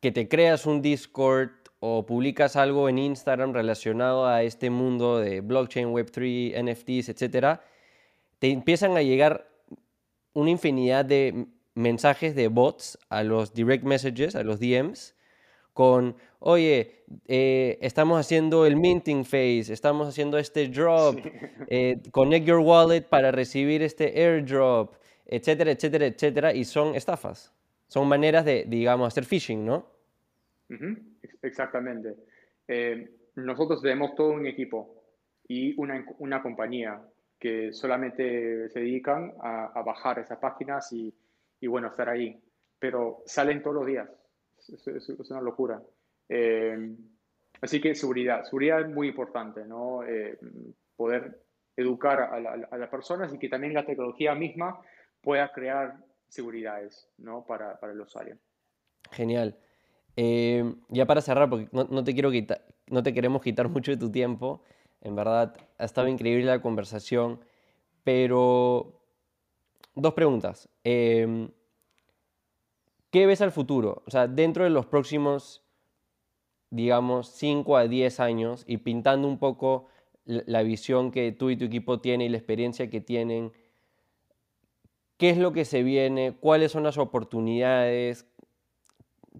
[0.00, 1.50] que te creas un Discord
[1.84, 7.58] o publicas algo en Instagram relacionado a este mundo de blockchain, Web3, NFTs, etc.,
[8.38, 9.48] te empiezan a llegar
[10.32, 15.16] una infinidad de mensajes de bots a los direct messages, a los DMs,
[15.72, 21.18] con, oye, eh, estamos haciendo el minting phase, estamos haciendo este drop,
[21.66, 24.94] eh, connect your wallet para recibir este airdrop,
[25.26, 27.52] etcétera, etcétera, etcétera, y son estafas.
[27.88, 29.91] Son maneras de, digamos, hacer phishing, ¿no?
[31.42, 32.16] Exactamente.
[32.68, 35.02] Eh, nosotros tenemos todo un equipo
[35.48, 37.00] y una, una compañía
[37.38, 41.12] que solamente se dedican a, bajar esas páginas y,
[41.66, 42.40] bueno, estar ahí.
[42.78, 44.08] Pero salen todos los días.
[44.58, 45.82] Es, una locura.
[46.28, 46.94] Eh,
[47.60, 48.44] así que seguridad.
[48.44, 50.04] Seguridad es muy importante, ¿no?
[50.04, 50.38] Eh,
[50.94, 51.40] poder
[51.76, 52.36] educar a,
[52.70, 54.80] a, las personas y que también la tecnología misma
[55.20, 55.96] pueda crear
[56.28, 57.44] seguridades, ¿no?
[57.44, 58.38] Para, para el usuario.
[59.10, 59.56] Genial.
[60.16, 62.14] Eh, ya para cerrar, porque no, te
[63.14, 64.62] queremos quitar mucho de tu tiempo.
[65.00, 67.40] En verdad, ha estado increíble la conversación.
[68.04, 69.00] Pero,
[69.94, 70.68] dos preguntas.
[70.84, 71.50] Em,
[73.10, 74.02] ¿Qué ves al futuro?
[74.06, 75.62] O sea, dentro de los próximos,
[76.70, 79.88] digamos, 5 a 10 años y pintando un poco
[80.24, 83.52] la visión que tú y tu equipo tienen y la experiencia que tienen,
[85.18, 86.34] ¿qué es lo que se viene?
[86.40, 88.26] ¿Cuáles son las oportunidades?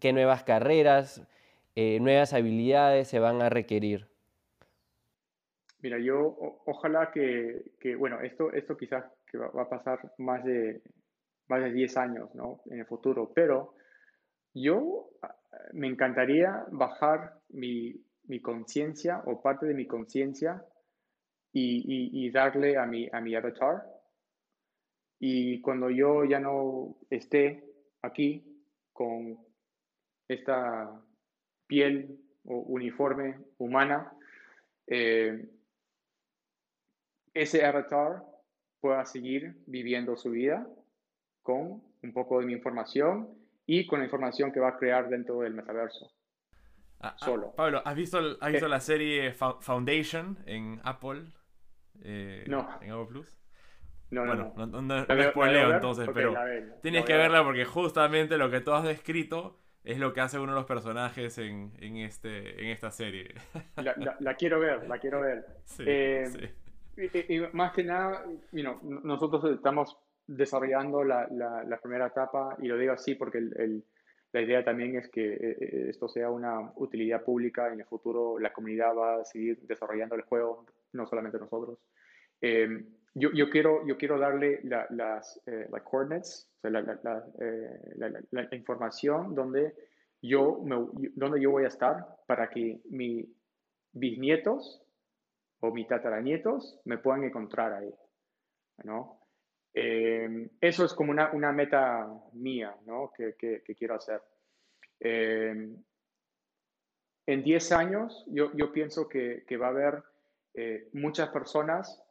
[0.01, 1.27] Qué nuevas carreras,
[1.75, 4.09] eh, nuevas habilidades se van a requerir?
[5.81, 6.37] Mira, yo
[6.67, 10.81] ojalá que, bueno, esto, esto quizás que va, a pasar más de,
[11.49, 12.63] más de 10 años ¿no?
[12.67, 13.75] en el futuro, pero
[14.55, 15.35] yo ah,
[15.73, 17.95] me encantaría bajar mi,
[18.25, 20.65] mi conciencia o parte de mi conciencia
[21.53, 23.83] y, y, darle a mi, a mi avatar.
[25.19, 27.65] Y cuando yo ya no esté
[28.01, 29.39] aquí con
[30.35, 31.01] esta
[31.67, 34.13] piel o uniforme humana,
[34.87, 35.49] eh,
[37.35, 38.23] ese avatar
[38.81, 40.67] pueda seguir viviendo su vida
[41.43, 43.29] con un poco de mi información
[43.67, 46.13] y con la información que va a crear dentro del metaverso.
[47.01, 47.53] Ah, ah, Solo.
[47.55, 48.71] Pablo, ¿has visto, has visto Eh.
[48.71, 51.25] la serie Fo- Foundation en Apple?
[52.03, 52.69] Eh, No.
[52.81, 53.39] En Apple Plus.
[54.11, 54.67] No, no, Bueno, no.
[54.67, 56.35] no, no, no entonces, Ok, pero
[56.83, 60.53] tienes que verla porque justamente lo que tú has descrito es lo que hace uno
[60.53, 63.35] de los personajes en, en, este, en esta serie.
[63.77, 65.45] La, la- la quiero ver, la quiero ver.
[65.65, 66.49] Sí, Eh, sí.
[67.29, 69.97] Y, y- más que nada, you know, nosotros estamos
[70.27, 73.85] desarrollando la, la- la primera etapa y lo digo así porque el- el-
[74.33, 77.71] la idea también es que eh, eh, esto sea una utilidad pública.
[77.73, 81.79] En el futuro la comunidad va a seguir desarrollando el juego, no solamente nosotros.
[82.41, 86.83] Eh, yo, yo quiero, yo quiero darle la- las eh, las coordinates, o sea, la,
[86.83, 89.75] la- eh, la información donde
[90.23, 90.77] yo, me,
[91.15, 93.27] donde yo voy a estar para que mis
[93.93, 94.83] bisnietos
[95.61, 97.93] o mis tataranietos me puedan encontrar ahí,
[98.85, 99.21] ¿no?
[99.75, 103.13] Eh, eso es como una, una meta mía, ¿no?
[103.17, 104.23] Que, que- que quiero hacer.
[105.01, 105.75] Eh,
[107.27, 110.03] en 10 años, yo, yo pienso que, que va a haber
[110.55, 112.03] eh, muchas personas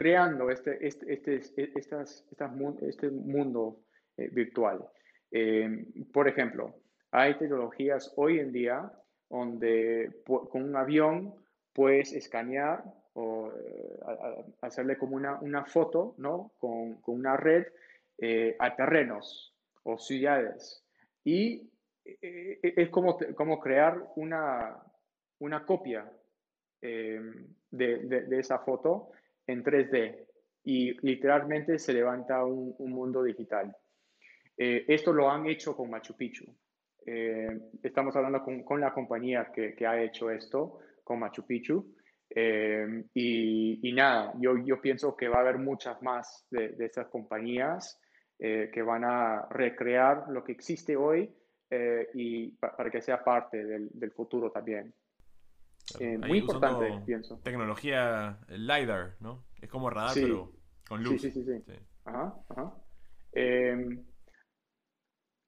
[0.00, 2.50] creando este, este, este, estas, estas
[2.80, 3.80] este mundo
[4.16, 4.88] eh, virtual.
[5.30, 6.74] Eh, por ejemplo,
[7.10, 8.90] hay tecnologías hoy en día
[9.28, 11.34] donde con un avión
[11.74, 12.82] puedes escanear
[13.12, 13.98] o eh,
[14.62, 16.52] hacerle como una, una foto, ¿no?
[16.58, 17.66] Con, con una red
[18.16, 20.82] eh, a terrenos o ciudades.
[21.24, 21.70] Y
[22.04, 24.82] es como, como crear una,
[25.40, 26.10] una copia
[26.80, 27.20] de,
[27.70, 29.10] de- de esa foto
[29.50, 30.26] en 3D
[30.64, 33.74] y literalmente se levanta un, un mundo digital.
[34.56, 36.44] Eh, esto lo han hecho con Machu Picchu.
[37.06, 37.48] Eh,
[37.82, 41.94] estamos hablando con, la compañía que, ha hecho esto con Machu Picchu.
[42.28, 47.08] Eh, y, y nada, yo, pienso que va a haber muchas más de, de estas
[47.08, 47.98] compañías
[48.38, 51.30] que van a recrear lo que existe hoy
[52.14, 54.94] y pa- para que sea parte del futuro también.
[55.98, 57.38] Eh, muy importante, pienso.
[57.42, 59.44] Tecnología LiDAR, ¿no?
[59.60, 60.22] Es como radar, Sí.
[60.22, 60.52] pero
[60.88, 61.20] con luz.
[61.22, 61.72] Sí, sí, sí, sí.
[62.04, 62.74] Ajá, ajá.
[63.32, 63.98] Eh,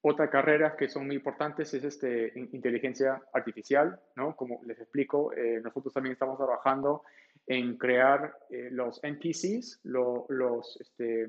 [0.05, 4.35] otra carrera que son muy importantes es este, in- inteligencia artificial, ¿no?
[4.35, 7.02] Como les explico, eh, nosotros también estamos trabajando
[7.47, 11.28] en crear eh, los NPCs, lo- los, este,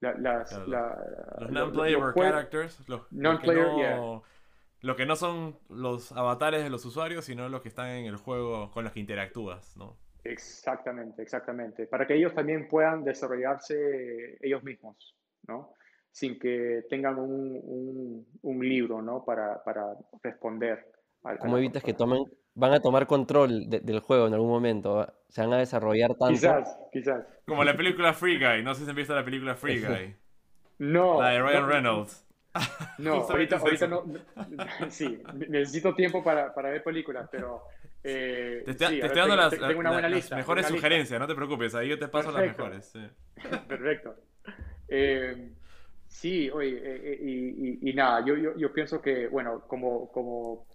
[0.00, 4.28] la- las, Claro, la- Los jue- characters, los, Non-player, no, yeah.
[4.82, 8.16] Lo que no son los avatares de los usuarios, sino los que están en el
[8.16, 9.96] juego con los que interactúas, ¿no?
[10.24, 11.86] Exactamente, exactamente.
[11.86, 15.16] Para que ellos también puedan desarrollarse ellos mismos,
[15.46, 15.72] ¿no?
[16.10, 19.24] Sin que tengan un, un- un libro, ¿no?
[19.24, 20.90] Para, para responder.
[21.24, 22.24] a- ¿Cómo evitas que tomen,
[22.54, 25.06] van a tomar control de- del juego en algún momento?
[25.28, 26.32] Se van a desarrollar tanto.
[26.34, 27.24] Quizás, quizás.
[27.46, 30.16] Como la película Free Guy, no sé si han visto la película Free Guy.
[30.78, 31.20] No.
[31.22, 32.25] La de Ryan no, Reynolds.
[32.98, 34.20] No, ahorita, ahorita no, no-
[34.90, 37.62] Sí, necesito tiempo para, para ver películas, pero.
[38.02, 40.64] eh, Te estoy, sí, te estoy dando tengo- las, tengo una buena las lista, mejores
[40.64, 40.86] una lista.
[40.88, 42.62] sugerencias, no te preocupes, ahí yo te paso Perfecto.
[42.62, 42.86] las mejores.
[42.86, 43.00] sí.
[43.68, 44.14] Perfecto.
[44.88, 45.52] Eh,
[46.06, 50.10] sí, oye, eh, eh, y, y- y nada, yo, yo, yo pienso que, bueno, como,
[50.12, 50.66] como,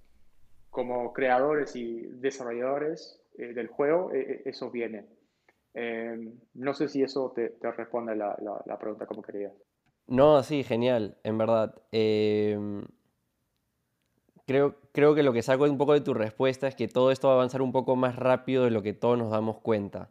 [0.70, 5.06] como creadores y desarrolladores eh, del juego, eso viene.
[6.53, 9.52] No sé si eso te, te responde la, la, la pregunta como quería.
[10.07, 11.82] No, sí, genial, en verdad.
[11.91, 12.84] Em,
[14.45, 17.28] creo, creo que lo que saco un poco de tu respuesta es que todo esto
[17.28, 20.10] va a avanzar un poco más rápido de lo que todos nos damos cuenta.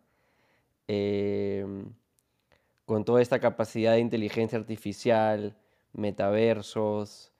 [0.88, 1.92] Em,
[2.86, 5.56] con toda esta capacidad de inteligencia artificial,
[5.92, 7.32] metaversos,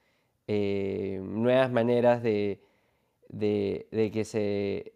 [0.47, 2.63] em, nuevas maneras de,
[3.29, 4.95] de- de que se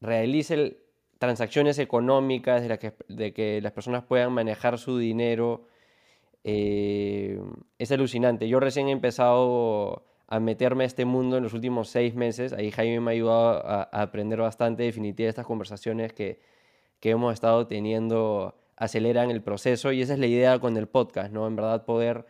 [0.00, 0.76] realicen
[1.18, 5.66] transacciones económicas, de, que, de que las personas puedan manejar su dinero
[6.44, 7.40] eh,
[7.78, 8.48] es alucinante.
[8.48, 12.52] Yo recién he empezado a meterme a este mundo en los últimos seis meses.
[12.52, 14.82] Ahí Jaime me ha ayudado a, a aprender bastante.
[14.82, 16.40] Definitivamente estas conversaciones que,
[17.00, 21.32] que hemos estado teniendo aceleran el proceso y esa es la idea con el podcast,
[21.32, 21.46] ¿no?
[21.46, 22.26] En verdad poder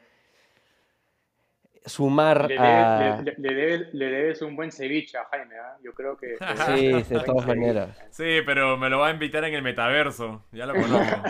[1.85, 2.99] sumar Le a...
[2.99, 5.77] debes, le, le- le debes- le debes un buen ceviche a Jaime, ¿ah?
[5.83, 6.37] Yo creo que...
[6.77, 7.97] Sí, de todas maneras.
[8.11, 11.23] Sí, pero me lo va a invitar en el metaverso, ya lo conozco.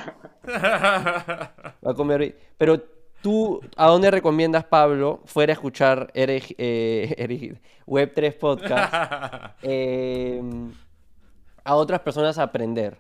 [0.47, 2.37] Va a comer.
[2.59, 2.81] Pero
[3.23, 10.41] tú, ¿a dónde recomiendas, Pablo, fuera a escuchar Ere- eh, Ere- Web3 Podcast, eh,
[11.65, 12.99] a otras personas a aprender?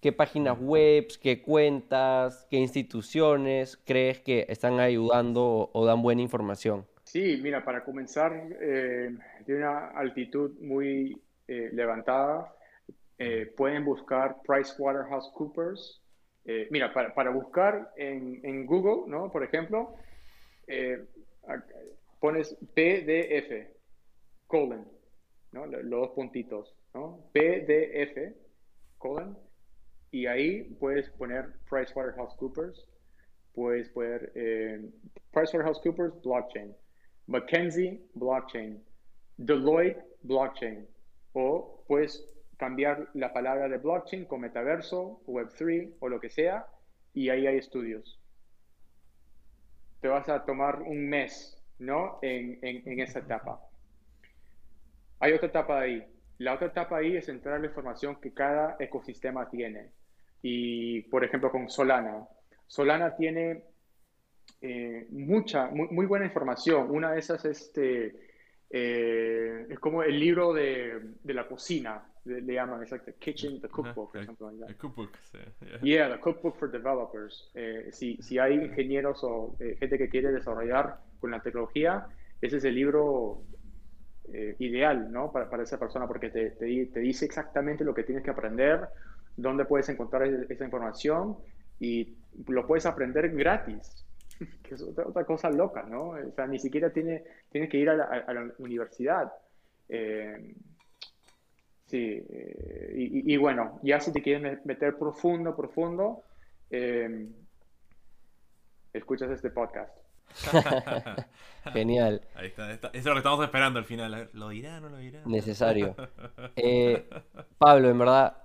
[0.00, 6.20] ¿Qué páginas web, qué cuentas, qué instituciones crees que están ayudando o, o dan buena
[6.20, 6.84] información?
[7.14, 9.16] Sí, mira, para comenzar, eh,
[9.46, 11.16] de una altitud muy
[11.46, 12.52] eh, levantada,
[13.18, 16.00] eh, pueden buscar PricewaterhouseCoopers
[16.46, 19.30] Eh, mira, para, buscar en, Google, ¿no?
[19.30, 19.94] Por ejemplo,
[22.18, 23.68] pones PDF,
[24.48, 24.84] colon,
[25.52, 25.66] ¿no?
[25.66, 27.30] Los dos puntitos, ¿no?
[27.32, 28.34] PDF,
[28.98, 29.38] colon,
[30.10, 32.88] y ahí puedes poner PricewaterhouseCoopers,
[33.54, 34.90] puedes poner eh,
[35.32, 36.74] PricewaterhouseCoopers blockchain,
[37.26, 38.82] McKinsey blockchain,
[39.36, 40.86] Deloitte blockchain,
[41.32, 42.24] o puedes
[42.56, 46.66] cambiar la palabra de blockchain con metaverso, Web3 o lo que sea,
[47.12, 48.20] y ahí hay estudios.
[50.00, 52.18] Te vas a tomar un mes, ¿no?
[52.22, 53.60] En, en, esa etapa.
[55.20, 56.04] Hay otra etapa ahí.
[56.38, 59.92] La otra etapa ahí es entrar la información que cada ecosistema tiene.
[60.42, 62.28] Y, por ejemplo, con Solana.
[62.66, 63.62] Solana tiene
[64.66, 66.90] eh, mucha, muy, muy, buena información.
[66.90, 68.16] Una de esas este,
[68.70, 73.60] eh, es como el libro de, de la cocina, le, llaman, es like the kitchen,
[73.60, 74.78] the cookbook, or something like that.
[74.78, 75.18] cookbook,
[75.82, 76.08] yeah.
[76.08, 77.50] the cookbook for developers.
[77.54, 82.06] Eh, si, si hay ingenieros o eh, gente que quiere desarrollar con la tecnología,
[82.40, 83.42] ese es el libro
[84.32, 85.30] eh, ideal, ¿no?
[85.30, 88.88] Para, para, esa persona, porque te, te, te, dice exactamente lo que tienes que aprender,
[89.36, 91.36] dónde puedes encontrar esa información
[91.78, 92.16] y
[92.48, 94.06] lo puedes aprender gratis,
[94.62, 96.10] que es otra, otra cosa loca, ¿no?
[96.10, 99.32] O sea, ni siquiera tiene, tienes que ir a la, a la universidad.
[99.88, 100.54] Eh,
[101.86, 106.22] Sí, eh, y, bueno, ya si te quieres meter profundo, profundo,
[106.70, 107.28] eh,
[108.92, 109.92] escuchas este podcast.
[111.72, 112.22] Genial.
[112.34, 114.30] Ahí está, Eso es lo que estamos esperando al final.
[114.32, 115.22] ¿Lo dirá o no lo dirá?
[115.26, 115.94] Necesario.
[116.56, 117.08] Eh,
[117.58, 118.36] Pablo, en verdad,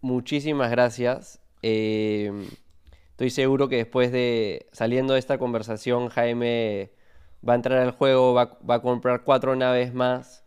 [0.00, 1.40] muchísimas gracias.
[3.24, 6.90] Estoy seguro que después de saliendo de esta conversación, Jaime
[7.46, 10.42] va a entrar al juego, va, va a comprar cuatro naves más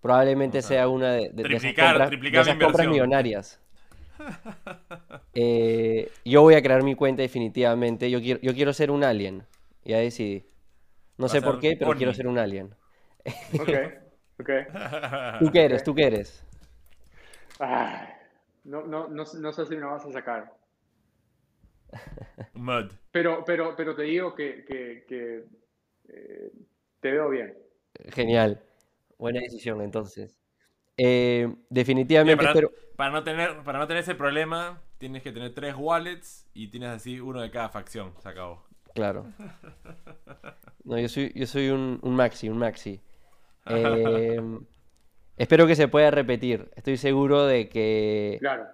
[0.00, 3.60] Probablemente sea una de, de, esas compras, millonarias.
[5.34, 8.10] Eh, yo voy a crear mi cuenta definitivamente.
[8.10, 9.44] Yo quiero, yo quiero ser un alien.
[9.84, 10.44] Ya decidí.
[11.16, 12.74] No sé por qué, pero quiero ser un alien.
[13.58, 13.68] Ok,
[14.40, 14.50] ok.
[15.40, 15.84] ¿Tú qué eres?
[15.84, 16.44] ¿Tú qué eres?
[18.64, 20.59] no, no, no, no, sé si me vas a sacar.
[22.54, 22.92] Mud.
[23.10, 25.44] Pero, pero, pero te digo que, que, que
[26.08, 26.52] eh,
[27.00, 27.56] te veo bien.
[28.12, 28.62] Genial.
[29.18, 30.40] Buena decisión, entonces.
[30.96, 32.70] Eh, definitivamente, para, pero...
[32.96, 36.90] para, no tener, para no tener ese problema, tienes que tener tres wallets y tienes
[36.90, 38.12] así uno de cada facción.
[38.20, 38.64] Se acabó.
[38.94, 39.26] Claro.
[40.82, 43.00] No, yo soy, yo soy un, maxi, un maxi.
[43.66, 44.40] Eh,
[45.36, 46.70] espero que se pueda repetir.
[46.74, 48.66] Estoy seguro de que claro.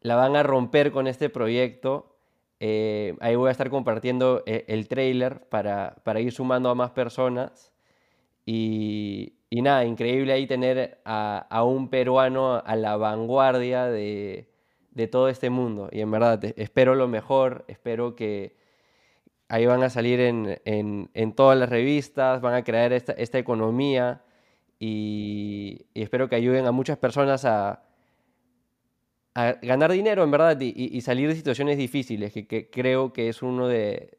[0.00, 2.15] la van a romper con este proyecto.
[2.60, 6.90] Eh, ahí voy a estar compartiendo el, el trailer para, para ir sumando a más
[6.90, 7.72] personas.
[8.46, 14.48] Y, nada, increíble ahí tener a, un peruano a la vanguardia de,
[15.10, 15.88] todo este mundo.
[15.92, 18.56] Y en verdad, espero lo mejor, espero que
[19.48, 24.22] ahí van a salir en, todas las revistas, van a crear esta, economía
[24.78, 27.82] y, espero que ayuden a muchas personas a,
[29.62, 34.16] ganar dinero, en verdad, y, salir de situaciones difíciles, que, creo que es uno de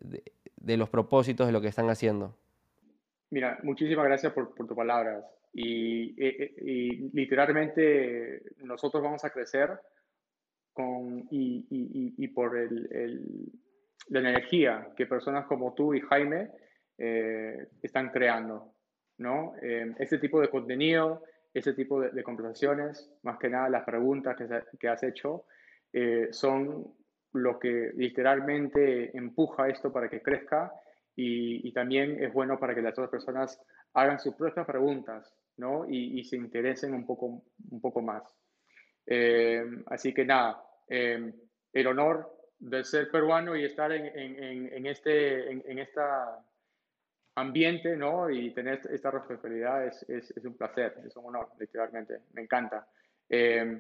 [0.63, 2.35] los propósitos de lo que están haciendo.
[3.29, 5.23] Mira, muchísimas gracias por, tus palabras.
[5.53, 9.79] Y, eh, eh, y, literalmente nosotros vamos a crecer
[10.71, 13.51] con, y, por el, el,
[14.09, 16.51] la energía que personas como tú y Jaime
[16.97, 18.73] eh, están creando.
[19.19, 19.55] ¿no?
[19.97, 21.23] este tipo de contenido,
[21.57, 24.47] este tipo de, conversaciones, más que nada las preguntas que,
[24.77, 25.45] que has hecho,
[26.31, 26.93] son
[27.33, 30.71] lo que literalmente empuja esto para que crezca
[31.15, 33.59] y, también es bueno para que las otras personas
[33.93, 35.85] hagan sus propias preguntas ¿no?
[35.89, 38.23] y, se interesen un poco, un poco más.
[39.05, 41.33] Eh, así que nada, eh,
[41.73, 46.39] el honor de ser peruano y estar en, en, en este en, esta
[47.37, 48.29] ambiente ¿no?
[48.29, 52.87] y tener esta responsabilidad es, es, es, un placer, es un honor, literalmente, me encanta.
[53.29, 53.79] Eh,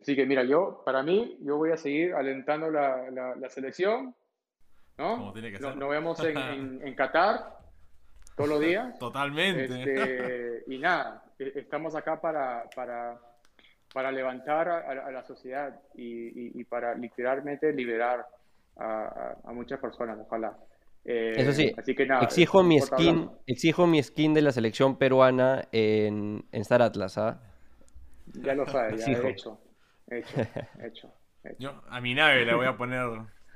[0.00, 4.14] así que mira, yo, para mí, yo voy a seguir alentando la, la, la selección
[4.96, 5.32] ¿no?
[5.32, 7.56] Nos vemos en, en, Qatar
[8.36, 8.98] todos los días.
[8.98, 9.64] Totalmente.
[9.64, 13.18] Este, y nada, e, estamos acá para, para,
[13.92, 18.26] para levantar a, la sociedad y, y, para literalmente liberar
[18.76, 20.56] a, a muchas personas, ojalá.
[21.04, 24.98] Eh, Eso sí, así que nada, exijo, mi skin, exijo mi skin de la selección
[24.98, 27.40] peruana en, en Star Atlas, ¿ah?
[28.34, 29.58] Ya lo sabes, ya he hecho,
[30.10, 30.40] hecho,
[30.82, 31.12] hecho,
[31.44, 31.58] hecho.
[31.58, 33.08] Yo a mi nave le voy a poner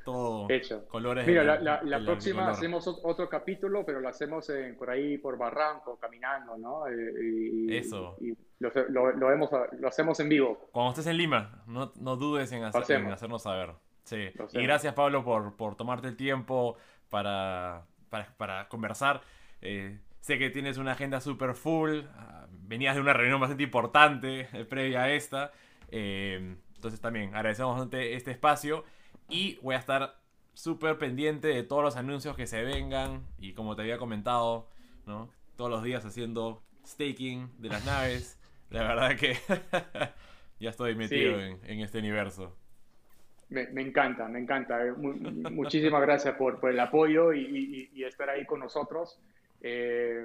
[0.05, 0.86] todo Hecho.
[0.89, 1.27] colores.
[1.27, 6.56] Mira, la, la, próxima hacemos otro capítulo, pero lo hacemos por ahí, por Barranco, caminando,
[6.56, 6.85] ¿no?
[6.90, 8.16] Y, Eso.
[8.20, 10.69] Y lo, lo, lo, lo, hacemos en vivo.
[10.73, 13.70] Cuando estés en Lima, no, no dudes en, hacer, en hacernos saber.
[14.05, 16.77] Sí, y gracias Pablo por, por tomarte el tiempo
[17.12, 19.20] para, para, para conversar.
[19.60, 24.48] Eh, sé que tienes una agenda super full, ah, venías de una reunión bastante importante
[24.52, 25.52] eh, previa a esta,
[25.90, 28.84] eh, entonces también agradecemos bastante este espacio
[29.28, 30.20] y voy a estar
[30.55, 34.68] súper pendiente de todos los anuncios que se vengan y como te había comentado,
[35.06, 35.30] ¿no?
[35.56, 38.39] todos los días haciendo staking de las naves,
[38.70, 39.36] la verdad que
[40.60, 41.44] ya estoy metido Sí.
[41.44, 42.56] en, en este universo.
[43.53, 44.85] Me, me encanta, me encanta.
[44.87, 45.12] Eh, mu-
[45.51, 49.19] muchísimas gracias por, por el apoyo y, y- y estar ahí con nosotros.
[49.61, 50.24] Eh,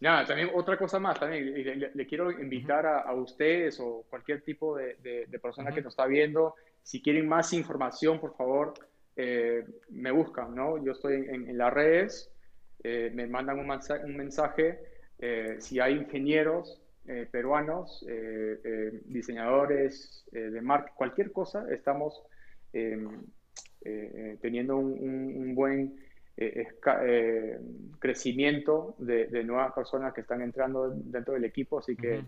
[0.00, 4.04] nada, también otra cosa más, también le, le- le quiero invitar a, a ustedes o
[4.10, 8.34] cualquier tipo de, de- de persona que nos está viendo, si quieren más información, por
[8.36, 8.74] favor,
[9.16, 10.82] eh, me buscan, ¿no?
[10.84, 12.30] Yo estoy en, en las redes,
[12.84, 14.78] eh, me mandan un mensaje, un mensaje
[15.58, 22.22] si hay ingenieros eh, peruanos, eh, eh, diseñadores de marca, cualquier cosa, estamos
[24.40, 25.98] teniendo un, un- un buen
[26.36, 26.66] eh,
[27.04, 27.58] eh,
[27.98, 32.24] crecimiento de, de nuevas personas que están entrando dentro del equipo, así que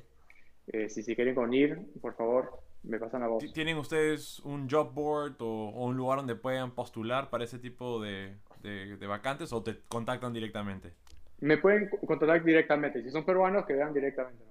[0.72, 3.44] eh, si se quieren unir, por favor, me pasan la voz.
[3.44, 7.58] Ti- ¿Tienen ustedes un job board o, o un lugar donde puedan postular para ese
[7.58, 10.92] tipo de, de- de vacantes o te contactan directamente?
[11.40, 14.44] Me pueden co- contactar directamente, si son peruanos, que vean directamente.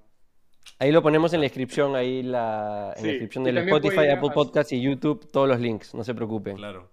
[0.77, 4.09] Ahí lo ponemos en la descripción, ahí la, en Sí, la descripción del Spotify, ir
[4.11, 6.55] a- Apple Podcast y YouTube, todos los links, no se preocupen.
[6.57, 6.89] Claro.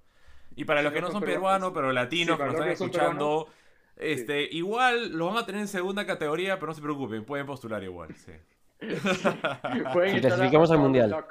[0.56, 3.48] Y para los que no son peruanos, peruanos, pero latinos sí, que nos están escuchando,
[3.96, 7.82] este, igual los van a tener en segunda categoría, pero no se preocupen, pueden postular
[7.84, 8.14] igual.
[8.14, 8.32] Sí.
[9.92, 11.10] Pueden clasificamos al mundial.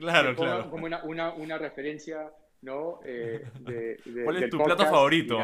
[0.00, 0.70] claro, claro.
[0.70, 2.30] Como una, una, una referencia,
[2.62, 3.00] ¿no?
[3.04, 5.36] Eh, de, de- ¿Cuál es del tu plato favorito?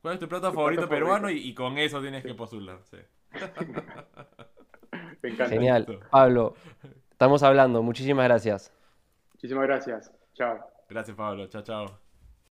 [0.00, 1.22] ¿Cuál es tu plato Tu favorito plato peruano?
[1.28, 1.46] favorito.
[1.46, 2.78] Y, y con eso tienes que postular.
[2.84, 2.96] sí.
[5.22, 5.54] Me encanta.
[5.54, 6.00] Genial.
[6.10, 6.54] Pablo,
[7.10, 8.72] estamos hablando, muchísimas gracias.
[9.34, 10.12] Muchísimas gracias.
[10.34, 10.58] Chao.
[10.88, 11.46] Gracias, Pablo.
[11.48, 12.01] Chao, chao.